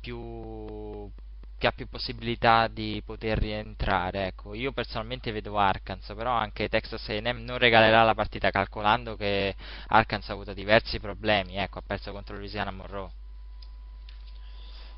più 0.00 1.10
che 1.58 1.66
ha 1.66 1.72
più 1.72 1.88
possibilità 1.88 2.68
di 2.68 3.02
poter 3.04 3.38
rientrare. 3.38 4.28
Ecco, 4.28 4.54
io 4.54 4.72
personalmente 4.72 5.32
vedo 5.32 5.58
Arkansas, 5.58 6.16
però 6.16 6.32
anche 6.32 6.68
Texas 6.68 7.06
A&M 7.08 7.42
non 7.44 7.58
regalerà 7.58 8.04
la 8.04 8.14
partita 8.14 8.50
calcolando 8.50 9.16
che 9.16 9.54
Arkansas 9.88 10.30
ha 10.30 10.32
avuto 10.34 10.54
diversi 10.54 11.00
problemi, 11.00 11.56
ecco, 11.56 11.80
ha 11.80 11.82
perso 11.84 12.12
contro 12.12 12.36
Louisiana 12.36 12.70
Monroe. 12.70 13.10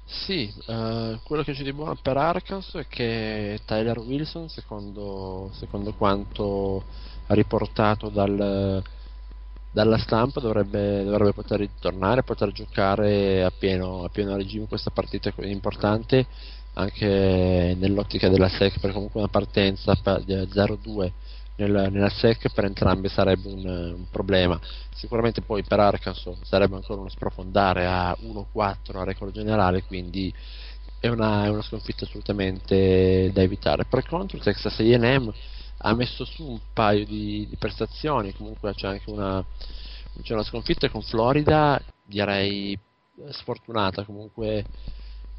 Sì, 0.05 0.53
eh, 0.67 1.21
quello 1.25 1.43
che 1.43 1.53
c'è 1.53 1.63
di 1.63 1.73
buono 1.73 1.97
per 2.03 2.17
Arkansas 2.17 2.83
è 2.83 2.87
che 2.89 3.61
Tyler 3.65 3.99
Wilson, 3.99 4.49
secondo, 4.49 5.51
secondo 5.55 5.95
quanto 5.95 6.85
riportato 7.29 8.09
dal, 8.09 8.83
dalla 9.71 9.99
stampa, 9.99 10.41
dovrebbe, 10.41 11.05
dovrebbe, 11.05 11.33
poter 11.33 11.61
ritornare, 11.61 12.23
poter 12.23 12.51
giocare 12.53 13.45
a 13.45 13.51
pieno, 13.51 14.05
a 14.05 14.09
pieno 14.09 14.37
regime 14.37 14.67
questa 14.67 14.91
partita 14.91 15.33
importante 15.39 16.27
anche 16.75 17.77
nell'ottica 17.79 18.29
della 18.29 18.49
SEC, 18.49 18.79
perché 18.79 18.93
comunque 18.93 19.21
una 19.21 19.29
partenza 19.29 19.93
0-2 19.93 21.11
nel, 21.57 21.89
nella 21.91 22.09
SEC 22.09 22.53
per 22.53 22.65
entrambi 22.65 23.09
sarebbe 23.09 23.49
un, 23.49 23.67
un, 23.67 24.05
problema. 24.11 24.59
Sicuramente 24.95 25.43
poi 25.43 25.63
per 25.63 25.81
Arkansas 25.81 26.39
sarebbe 26.43 26.77
ancora 26.77 27.01
uno 27.01 27.11
sprofondare 27.11 27.87
a 27.87 28.17
1-4 28.21 28.97
a 28.97 29.05
record 29.05 29.33
generale, 29.33 29.83
quindi 29.83 30.33
è 30.99 31.09
una, 31.09 31.45
è 31.45 31.49
una 31.49 31.63
sconfitta 31.63 32.05
assolutamente 32.05 33.31
da 33.33 33.43
evitare. 33.43 33.85
Per 33.85 34.07
contro 34.07 34.39
Texas 34.39 34.79
AM 34.81 35.33
ha 35.83 35.95
messo 35.95 36.25
su 36.25 36.45
un 36.45 36.61
paio 36.73 37.05
di, 37.05 37.47
di 37.49 37.57
prestazioni, 37.57 38.35
comunque 38.35 38.75
c'è 38.75 38.87
anche 38.87 39.11
una, 39.11 39.45
c'è 40.23 40.33
una 40.35 40.43
sconfitta 40.43 40.89
con 40.91 41.03
Florida, 41.03 41.81
direi 42.05 42.79
sfortunata, 43.31 44.05
comunque 44.05 44.65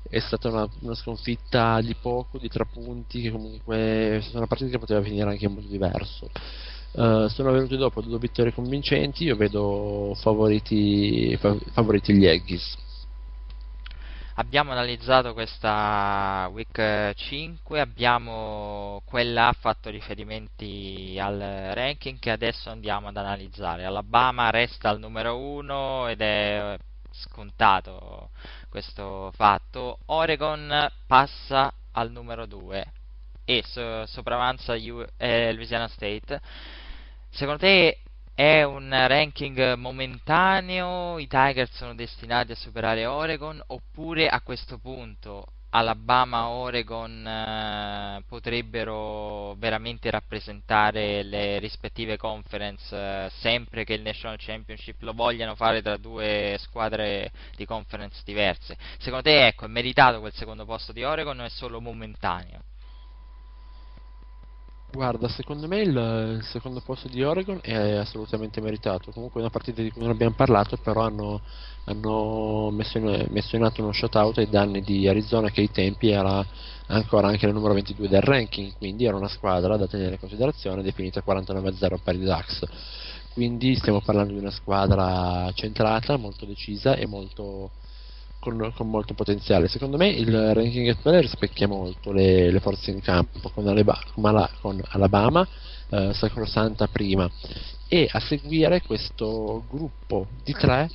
è 0.09 0.19
stata 0.19 0.49
una, 0.49 0.67
una, 0.81 0.95
sconfitta 0.95 1.79
di 1.81 1.95
poco, 1.95 2.37
di 2.37 2.49
tre 2.49 2.65
punti, 2.65 3.21
che 3.21 3.31
comunque 3.31 4.17
è 4.17 4.19
stata 4.21 4.37
una 4.37 4.47
partita 4.47 4.71
che 4.71 4.79
poteva 4.79 5.01
finire 5.01 5.29
anche 5.29 5.45
in 5.45 5.53
modo 5.53 5.67
diverso. 5.67 6.29
Uh, 6.93 7.27
sono 7.27 7.51
venuti 7.51 7.77
dopo 7.77 8.01
due 8.01 8.17
vittorie 8.17 8.53
convincenti, 8.53 9.23
io 9.23 9.35
vedo 9.35 10.13
favoriti, 10.19 11.37
favoriti 11.37 12.13
gli 12.13 12.27
Aggies. 12.27 12.77
Abbiamo 14.35 14.71
analizzato 14.71 15.33
questa 15.33 16.47
week 16.53 17.13
5, 17.15 17.81
abbiamo 17.81 19.01
quella 19.03 19.53
fatto 19.59 19.89
riferimenti 19.89 21.17
al 21.19 21.37
ranking 21.73 22.17
che 22.17 22.31
adesso 22.31 22.69
andiamo 22.69 23.09
ad 23.09 23.17
analizzare. 23.17 23.83
Alabama 23.83 24.49
resta 24.49 24.87
al 24.87 24.99
numero 24.99 25.37
1 25.37 26.07
ed 26.07 26.21
è 26.21 26.77
scontato 27.11 28.29
questo 28.69 29.31
fatto. 29.35 29.99
Oregon 30.05 30.89
passa 31.05 31.73
al 31.91 32.09
numero 32.09 32.45
2 32.45 32.85
e 33.43 33.63
so- 33.65 34.05
sopravanza 34.05 34.75
U- 34.75 35.05
eh, 35.17 35.51
Louisiana 35.51 35.89
State. 35.89 36.39
Secondo 37.29 37.59
te 37.59 37.99
è 38.33 38.63
un 38.63 38.89
ranking 38.89 39.75
momentaneo? 39.75 41.19
I 41.19 41.27
Tigers 41.27 41.75
sono 41.75 41.95
destinati 41.95 42.51
a 42.51 42.55
superare 42.55 43.05
Oregon? 43.05 43.61
Oppure 43.67 44.27
a 44.27 44.41
questo 44.41 44.77
punto 44.77 45.45
Alabama, 45.73 46.49
Oregon 46.49 47.25
eh, 47.25 48.23
potrebbero 48.27 49.55
veramente 49.55 50.09
rappresentare 50.09 51.23
le 51.23 51.59
rispettive 51.59 52.17
conference 52.17 52.93
eh, 52.93 53.29
sempre 53.39 53.85
che 53.85 53.93
il 53.93 54.01
National 54.01 54.37
Championship 54.37 55.01
lo 55.01 55.13
vogliano 55.13 55.55
fare 55.55 55.81
tra 55.81 55.95
due 55.95 56.57
squadre 56.59 57.31
di 57.55 57.65
conference 57.65 58.21
diverse. 58.25 58.77
Secondo 58.97 59.23
te 59.23 59.47
ecco, 59.47 59.63
è 59.63 59.69
meritato 59.69 60.19
quel 60.19 60.33
secondo 60.33 60.65
posto 60.65 60.91
di 60.91 61.03
Oregon 61.03 61.39
o 61.39 61.45
è 61.45 61.49
solo 61.49 61.79
momentaneo? 61.79 62.63
Guarda, 64.93 65.29
secondo 65.29 65.69
me 65.69 65.79
il, 65.79 66.39
secondo 66.43 66.81
posto 66.81 67.07
di 67.07 67.23
Oregon 67.23 67.59
è 67.61 67.93
assolutamente 67.93 68.59
meritato. 68.59 69.11
Comunque 69.11 69.39
è 69.39 69.43
una 69.43 69.49
partita 69.49 69.81
di 69.81 69.89
cui 69.89 70.01
non 70.01 70.11
abbiamo 70.11 70.35
parlato, 70.35 70.75
però 70.75 71.03
hanno, 71.03 71.39
hanno 71.85 72.69
messo, 72.71 72.97
in, 72.97 73.27
messo, 73.29 73.55
uno 73.55 73.93
shutout 73.93 74.39
ai 74.39 74.49
danni 74.49 74.81
di 74.81 75.07
Arizona 75.07 75.49
che 75.49 75.61
ai 75.61 75.71
tempi 75.71 76.09
era 76.09 76.45
ancora 76.87 77.29
anche 77.29 77.45
il 77.45 77.53
numero 77.53 77.73
22 77.73 78.09
del 78.09 78.21
ranking, 78.21 78.73
quindi 78.77 79.05
era 79.05 79.15
una 79.15 79.29
squadra 79.29 79.77
da 79.77 79.87
tenere 79.87 80.13
in 80.15 80.19
considerazione, 80.19 80.83
definita 80.83 81.23
49-0 81.25 81.97
per 82.03 82.15
i 82.15 82.19
Ducks. 82.19 82.65
Quindi 83.31 83.75
stiamo 83.75 84.01
parlando 84.01 84.33
di 84.33 84.39
una 84.39 84.51
squadra 84.51 85.49
centrata, 85.53 86.17
molto 86.17 86.45
decisa 86.45 86.95
e 86.95 87.07
molto 87.07 87.71
con, 88.41 88.73
con, 88.75 88.89
molto 88.89 89.13
potenziale. 89.13 89.67
Secondo 89.67 89.95
me 89.97 90.09
il 90.09 90.53
ranking 90.53 90.89
at 90.89 91.05
rispecchia 91.21 91.67
molto 91.67 92.11
le, 92.11 92.51
le, 92.51 92.59
forze 92.59 92.91
in 92.91 92.99
campo, 92.99 93.49
con, 93.49 93.67
Aleba, 93.67 93.97
con 94.13 94.81
Alabama, 94.89 95.47
eh, 95.89 96.11
Sacrosanta 96.13 96.87
prima, 96.87 97.29
e 97.87 98.09
a 98.11 98.19
seguire 98.19 98.81
questo 98.81 99.63
gruppo 99.69 100.27
di 100.43 100.53
tre 100.53 100.89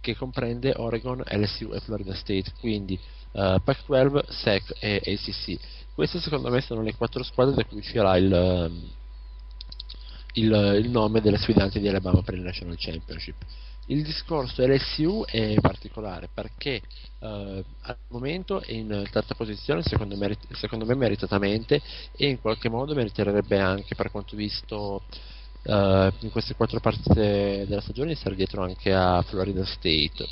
che 0.00 0.16
comprende 0.16 0.74
Oregon, 0.76 1.22
LSU 1.24 1.72
e 1.72 1.80
Florida 1.80 2.14
State, 2.14 2.52
quindi 2.58 2.98
eh, 3.32 3.60
Pac-12, 3.64 4.24
SEC 4.28 4.74
e 4.80 5.00
ACC. 5.06 5.58
Queste 5.94 6.18
secondo 6.18 6.50
me 6.50 6.60
sono 6.60 6.82
le 6.82 6.94
quattro 6.94 7.22
squadre 7.22 7.54
da 7.54 7.64
cui 7.64 7.78
uscirà 7.78 8.16
il, 8.16 8.82
il, 10.32 10.80
il 10.82 10.90
nome 10.90 11.20
delle 11.20 11.38
sfidanti 11.38 11.78
di 11.78 11.88
Alabama 11.88 12.20
per 12.22 12.34
il 12.34 12.42
National 12.42 12.74
Championship. 12.76 13.36
Il 13.86 14.02
discorso 14.02 14.66
LSU 14.66 15.24
è 15.26 15.56
particolare 15.60 16.30
perché 16.32 16.80
eh, 17.18 17.64
al 17.82 17.96
momento 18.08 18.62
è 18.62 18.72
in 18.72 19.06
terza 19.10 19.34
posizione, 19.34 19.82
secondo 19.82 20.16
me, 20.16 20.36
secondo 20.52 20.86
me, 20.86 20.94
meritatamente, 20.94 21.82
e 22.16 22.28
in 22.28 22.40
qualche 22.40 22.70
modo 22.70 22.94
meriterebbe 22.94 23.58
anche, 23.58 23.94
per 23.94 24.10
quanto 24.10 24.36
visto 24.36 25.02
eh, 25.64 26.12
in 26.18 26.30
queste 26.30 26.54
quattro 26.54 26.80
partite 26.80 27.66
della 27.66 27.82
stagione, 27.82 28.10
di 28.10 28.14
stare 28.14 28.36
dietro 28.36 28.62
anche 28.62 28.92
a 28.92 29.20
Florida 29.20 29.64
State. 29.66 30.28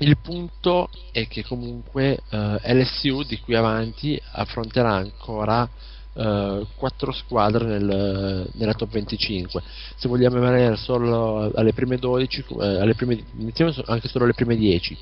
Il 0.00 0.16
punto 0.18 0.88
è 1.12 1.26
che 1.26 1.44
comunque 1.44 2.20
eh, 2.30 2.74
LSU 2.74 3.24
di 3.24 3.40
qui 3.40 3.56
avanti 3.56 4.18
affronterà 4.32 4.94
ancora 4.94 5.68
uh, 6.14 6.66
quattro 6.76 7.12
squadre 7.12 7.64
nel, 7.64 8.48
nella 8.54 8.74
top 8.74 8.90
25. 8.90 9.62
Se 9.96 10.08
vogliamo 10.08 10.36
rimanere 10.36 10.76
solo 10.76 11.50
alle 11.54 11.72
prime 11.72 11.96
12, 11.96 12.44
uh, 12.48 12.62
eh, 12.62 12.80
alle 12.80 12.94
prime, 12.94 13.22
iniziamo 13.38 13.72
anche 13.86 14.08
solo 14.08 14.24
alle 14.24 14.34
prime 14.34 14.56
10, 14.56 14.96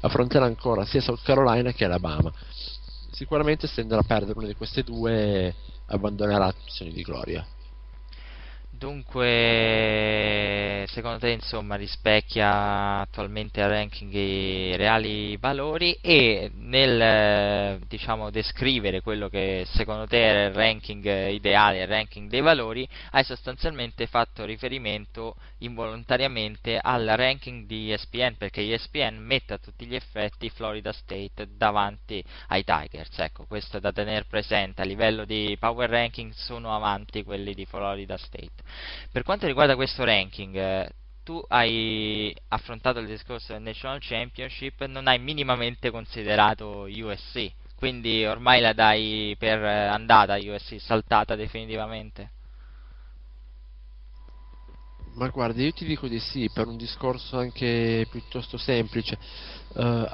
affronterà 0.00 0.44
ancora 0.44 0.84
sia 0.84 1.00
South 1.00 1.22
Carolina 1.22 1.72
che 1.72 1.84
Alabama. 1.84 2.32
Sicuramente 3.10 3.66
se 3.66 3.80
andrà 3.80 3.98
a 3.98 4.04
perdere 4.04 4.38
una 4.38 4.46
di 4.46 4.54
queste 4.54 4.82
due 4.82 5.54
abbandonerà 5.86 6.52
posizione 6.52 6.92
di 6.92 7.02
gloria. 7.02 7.46
Dunque, 8.78 9.24
secondo 10.86 11.18
te, 11.18 11.30
insomma, 11.30 11.74
rispecchia 11.74 13.00
attualmente 13.00 13.60
al 13.60 13.70
ranking 13.70 14.12
i 14.12 14.76
reali 14.76 15.36
valori 15.36 15.98
e 16.00 16.52
nel, 16.54 17.80
diciamo, 17.88 18.30
descrivere 18.30 19.00
quello 19.00 19.28
che 19.28 19.64
secondo 19.72 20.06
te 20.06 20.24
era 20.24 20.44
il 20.44 20.54
ranking 20.54 21.28
ideale, 21.30 21.80
il 21.80 21.88
ranking 21.88 22.30
dei 22.30 22.40
valori, 22.40 22.88
hai 23.10 23.24
sostanzialmente 23.24 24.06
fatto 24.06 24.44
riferimento 24.44 25.34
involontariamente 25.58 26.78
al 26.80 27.04
ranking 27.04 27.66
di 27.66 27.92
ESPN, 27.92 28.36
perché 28.38 28.60
ESPN 28.60 29.16
mette 29.16 29.54
a 29.54 29.58
tutti 29.58 29.86
gli 29.86 29.96
effetti 29.96 30.50
Florida 30.50 30.92
State 30.92 31.48
davanti 31.56 32.22
ai 32.46 32.62
Tigers. 32.62 33.18
Ecco, 33.18 33.44
questo 33.46 33.78
è 33.78 33.80
da 33.80 33.90
tenere 33.90 34.24
presente, 34.26 34.82
a 34.82 34.84
livello 34.84 35.24
di 35.24 35.56
power 35.58 35.90
ranking 35.90 36.30
sono 36.32 36.72
avanti 36.72 37.24
quelli 37.24 37.54
di 37.54 37.64
Florida 37.64 38.16
State. 38.16 38.66
Per 39.10 39.22
quanto 39.22 39.46
riguarda 39.46 39.74
questo 39.74 40.04
ranking, 40.04 40.54
eh, 40.56 40.90
tu 41.24 41.42
hai 41.48 42.34
affrontato 42.48 42.98
il 43.00 43.06
discorso 43.06 43.52
del 43.52 43.62
National 43.62 43.98
Championship, 44.00 44.84
non 44.86 45.06
hai 45.06 45.18
minimamente 45.18 45.90
considerato 45.90 46.86
USC, 46.88 47.50
quindi 47.76 48.24
ormai 48.24 48.60
la 48.60 48.72
dai 48.72 49.36
per 49.38 49.62
andata 49.62 50.36
USC, 50.36 50.80
saltata 50.80 51.34
definitivamente. 51.34 52.30
Ma 55.14 55.28
guarda, 55.28 55.60
io 55.60 55.72
ti 55.72 55.84
dico 55.84 56.06
di 56.06 56.20
sì, 56.20 56.48
per 56.52 56.68
un 56.68 56.76
discorso 56.76 57.38
anche 57.38 58.06
piuttosto 58.08 58.56
semplice. 58.56 59.18
Uh, 59.74 60.06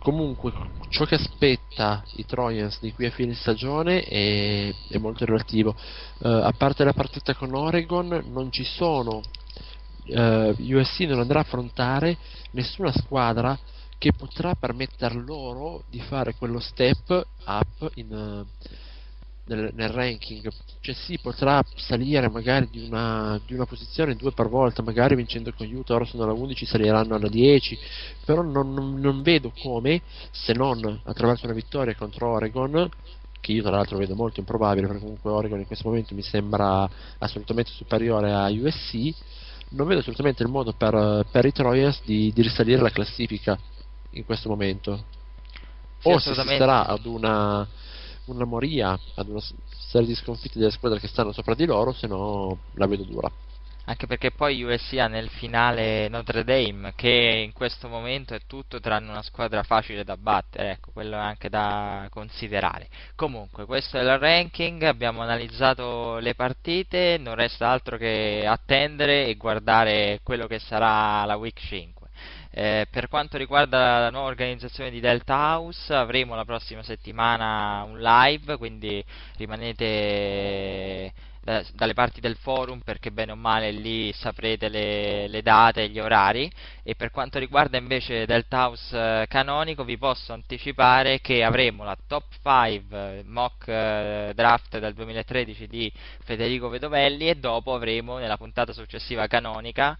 comunque 0.00 0.52
ciò 0.88 1.04
che 1.04 1.16
aspetta 1.16 2.02
i 2.16 2.24
Trojans 2.24 2.80
di 2.80 2.92
qui 2.92 3.06
a 3.06 3.10
fine 3.10 3.34
stagione 3.34 4.02
è, 4.02 4.74
è 4.88 4.98
molto 4.98 5.24
relativo. 5.24 5.76
Uh, 6.18 6.28
a 6.28 6.52
parte 6.56 6.84
la 6.84 6.92
partita 6.92 7.34
con 7.34 7.54
Oregon, 7.54 8.24
non 8.32 8.50
ci 8.50 8.64
sono. 8.64 9.20
Uh, 10.06 10.54
USC 10.58 11.00
non 11.00 11.20
andrà 11.20 11.40
a 11.40 11.42
affrontare 11.42 12.16
nessuna 12.52 12.90
squadra 12.92 13.56
che 13.98 14.12
potrà 14.12 14.54
permettere 14.54 15.14
loro 15.14 15.84
di 15.90 16.00
fare 16.00 16.34
quello 16.34 16.58
step 16.58 17.26
up 17.44 17.90
in, 17.94 18.10
uh, 18.10 18.66
nel, 19.46 19.70
nel, 19.74 19.88
ranking. 19.88 20.48
Cioè 20.80 20.94
sì, 20.94 21.18
potrà 21.20 21.62
salire 21.76 22.28
magari 22.28 22.68
di 22.70 22.84
una, 22.84 23.40
di 23.46 23.54
una, 23.54 23.66
posizione 23.66 24.16
due 24.16 24.32
per 24.32 24.48
volta, 24.48 24.82
magari 24.82 25.14
vincendo 25.14 25.52
con 25.56 25.70
Utah, 25.72 25.94
ora 25.94 26.04
sono 26.04 26.24
alla 26.24 26.32
11, 26.32 26.66
saliranno 26.66 27.14
alla 27.14 27.28
10, 27.28 27.78
però 28.24 28.42
non, 28.42 28.72
non, 28.72 29.00
non 29.00 29.22
vedo 29.22 29.52
come, 29.60 30.02
se 30.30 30.52
non 30.52 31.00
attraverso 31.04 31.46
una 31.46 31.54
vittoria 31.54 31.94
contro 31.94 32.30
Oregon, 32.30 32.88
che 33.40 33.52
io 33.52 33.62
tra 33.62 33.72
l'altro 33.72 33.96
vedo 33.96 34.14
molto 34.14 34.40
improbabile 34.40 34.86
perché 34.86 35.02
comunque 35.02 35.30
Oregon 35.30 35.58
in 35.60 35.66
questo 35.66 35.88
momento 35.88 36.14
mi 36.14 36.22
sembra 36.22 36.88
assolutamente 37.18 37.70
superiore 37.70 38.32
a 38.32 38.48
USC 38.50 39.14
non 39.70 39.86
vedo 39.86 40.00
assolutamente 40.00 40.42
il 40.42 40.48
modo 40.48 40.72
per, 40.72 41.26
per 41.30 41.44
i 41.44 41.52
Troyers 41.52 42.02
di, 42.04 42.32
di, 42.34 42.42
risalire 42.42 42.80
la 42.80 42.90
classifica 42.90 43.58
in 44.10 44.24
questo 44.24 44.48
momento 44.48 45.04
sì, 45.98 46.08
o 46.08 46.18
se 46.18 46.34
si 46.34 46.40
sarà 46.40 46.86
ad 46.86 47.04
una 47.04 47.66
una 48.26 48.44
moria 48.44 48.98
ad 49.14 49.28
una 49.28 49.42
serie 49.88 50.06
di 50.06 50.14
sconfitte 50.14 50.58
delle 50.58 50.70
squadre 50.70 51.00
che 51.00 51.08
stanno 51.08 51.32
sopra 51.32 51.54
di 51.54 51.66
loro, 51.66 51.92
se 51.92 52.06
no 52.06 52.58
la 52.74 52.86
vedo 52.86 53.04
dura. 53.04 53.30
Anche 53.90 54.06
perché 54.06 54.30
poi 54.30 54.62
USC 54.62 54.98
ha 54.98 55.08
nel 55.08 55.28
finale 55.30 56.08
Notre 56.08 56.44
Dame, 56.44 56.92
che 56.94 57.42
in 57.44 57.52
questo 57.52 57.88
momento 57.88 58.34
è 58.34 58.40
tutto 58.46 58.78
tranne 58.78 59.10
una 59.10 59.22
squadra 59.22 59.64
facile 59.64 60.04
da 60.04 60.16
battere, 60.16 60.72
ecco, 60.72 60.92
quello 60.92 61.16
è 61.16 61.18
anche 61.18 61.48
da 61.48 62.06
considerare. 62.08 62.88
Comunque, 63.16 63.64
questo 63.64 63.98
è 63.98 64.02
il 64.02 64.18
ranking, 64.18 64.82
abbiamo 64.82 65.22
analizzato 65.22 66.18
le 66.18 66.36
partite, 66.36 67.18
non 67.18 67.34
resta 67.34 67.68
altro 67.68 67.96
che 67.96 68.44
attendere 68.46 69.26
e 69.26 69.34
guardare 69.34 70.20
quello 70.22 70.46
che 70.46 70.60
sarà 70.60 71.24
la 71.24 71.36
Week 71.36 71.58
5. 71.58 71.99
Eh, 72.52 72.86
per 72.90 73.08
quanto 73.08 73.36
riguarda 73.38 74.00
la 74.00 74.10
nuova 74.10 74.28
organizzazione 74.28 74.90
di 74.90 74.98
Delta 74.98 75.34
House, 75.36 75.94
avremo 75.94 76.34
la 76.34 76.44
prossima 76.44 76.82
settimana 76.82 77.84
un 77.84 78.00
live, 78.00 78.56
quindi 78.56 79.04
rimanete 79.36 81.12
da, 81.42 81.64
dalle 81.72 81.94
parti 81.94 82.20
del 82.20 82.36
forum 82.36 82.80
perché 82.80 83.10
bene 83.10 83.32
o 83.32 83.36
male 83.36 83.70
lì 83.70 84.12
saprete 84.12 84.68
le, 84.68 85.28
le 85.28 85.42
date 85.42 85.84
e 85.84 85.88
gli 85.88 85.98
orari. 85.98 86.50
E 86.82 86.94
per 86.94 87.10
quanto 87.10 87.38
riguarda 87.38 87.78
invece 87.78 88.26
Delta 88.26 88.66
House 88.66 88.96
eh, 88.96 89.26
canonico 89.28 89.84
vi 89.84 89.98
posso 89.98 90.32
anticipare 90.32 91.20
che 91.20 91.42
avremo 91.42 91.84
la 91.84 91.96
top 92.06 92.24
5 92.42 93.18
eh, 93.18 93.22
mock 93.24 93.68
eh, 93.68 94.32
draft 94.34 94.78
del 94.78 94.94
2013 94.94 95.66
di 95.66 95.92
Federico 96.24 96.68
Vedovelli 96.68 97.28
e 97.28 97.36
dopo 97.36 97.74
avremo 97.74 98.18
nella 98.18 98.36
puntata 98.36 98.72
successiva 98.72 99.26
canonica 99.26 99.96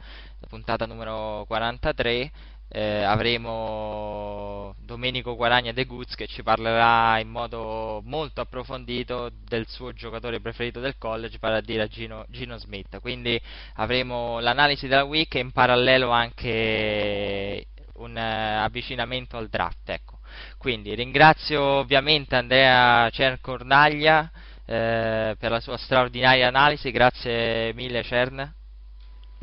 puntata 0.48 0.86
numero 0.86 1.44
43 1.46 2.30
eh, 2.72 3.02
avremo 3.02 4.74
Domenico 4.78 5.34
Guaragna 5.34 5.72
De 5.72 5.84
Guz 5.84 6.14
che 6.14 6.28
ci 6.28 6.42
parlerà 6.44 7.18
in 7.18 7.28
modo 7.28 8.00
molto 8.04 8.40
approfondito 8.40 9.30
del 9.44 9.66
suo 9.66 9.92
giocatore 9.92 10.40
preferito 10.40 10.78
del 10.78 10.96
college, 10.96 11.38
vale 11.40 11.56
a 11.56 11.60
dire 11.60 11.88
Gino, 11.88 12.24
Gino 12.28 12.56
Smith. 12.58 13.00
Quindi 13.00 13.40
avremo 13.74 14.38
l'analisi 14.38 14.86
della 14.86 15.04
week 15.04 15.34
e 15.34 15.40
in 15.40 15.50
parallelo 15.50 16.10
anche 16.10 17.66
un 17.94 18.14
uh, 18.14 18.62
avvicinamento 18.64 19.36
al 19.36 19.48
draft. 19.48 19.88
Ecco. 19.88 20.18
Quindi 20.56 20.94
ringrazio 20.94 21.60
ovviamente 21.62 22.36
Andrea 22.36 23.10
Cercornaglia 23.10 24.30
eh, 24.64 25.34
per 25.36 25.50
la 25.50 25.60
sua 25.60 25.76
straordinaria 25.76 26.46
analisi, 26.46 26.92
grazie 26.92 27.72
mille 27.74 28.04
Cern. 28.04 28.59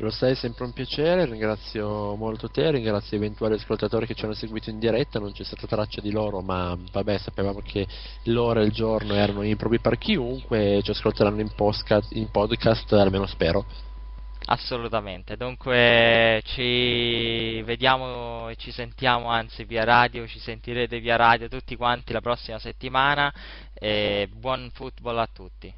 Lo 0.00 0.10
sai, 0.10 0.30
è 0.30 0.34
sempre 0.36 0.64
un 0.64 0.72
piacere, 0.72 1.24
ringrazio 1.24 2.14
molto 2.14 2.48
te, 2.48 2.70
ringrazio 2.70 3.16
gli 3.16 3.20
eventuali 3.20 3.54
ascoltatori 3.54 4.06
che 4.06 4.14
ci 4.14 4.24
hanno 4.24 4.32
seguito 4.32 4.70
in 4.70 4.78
diretta, 4.78 5.18
non 5.18 5.32
c'è 5.32 5.42
stata 5.42 5.66
traccia 5.66 6.00
di 6.00 6.12
loro, 6.12 6.40
ma 6.40 6.78
vabbè, 6.92 7.18
sapevamo 7.18 7.60
che 7.64 7.84
l'ora 8.24 8.60
e 8.60 8.66
il 8.66 8.70
giorno 8.70 9.14
erano 9.14 9.42
improbi 9.42 9.80
per 9.80 9.98
chiunque, 9.98 10.80
ci 10.84 10.92
ascolteranno 10.92 11.40
in 11.40 11.52
podcast, 11.52 12.12
in 12.14 12.30
podcast 12.30 12.92
almeno 12.92 13.26
spero. 13.26 13.66
Assolutamente, 14.44 15.36
dunque 15.36 16.42
ci 16.44 17.60
vediamo 17.62 18.50
e 18.50 18.54
ci 18.54 18.70
sentiamo 18.70 19.30
anzi 19.30 19.64
via 19.64 19.82
radio, 19.82 20.28
ci 20.28 20.38
sentirete 20.38 21.00
via 21.00 21.16
radio 21.16 21.48
tutti 21.48 21.74
quanti 21.74 22.12
la 22.12 22.20
prossima 22.20 22.60
settimana 22.60 23.34
e 23.74 24.28
buon 24.32 24.70
football 24.72 25.18
a 25.18 25.28
tutti. 25.30 25.74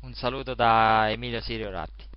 Un 0.00 0.12
saluto 0.14 0.54
da 0.54 1.08
Emilio 1.08 1.40
Sirio 1.40 1.70
Ratti. 1.70 2.12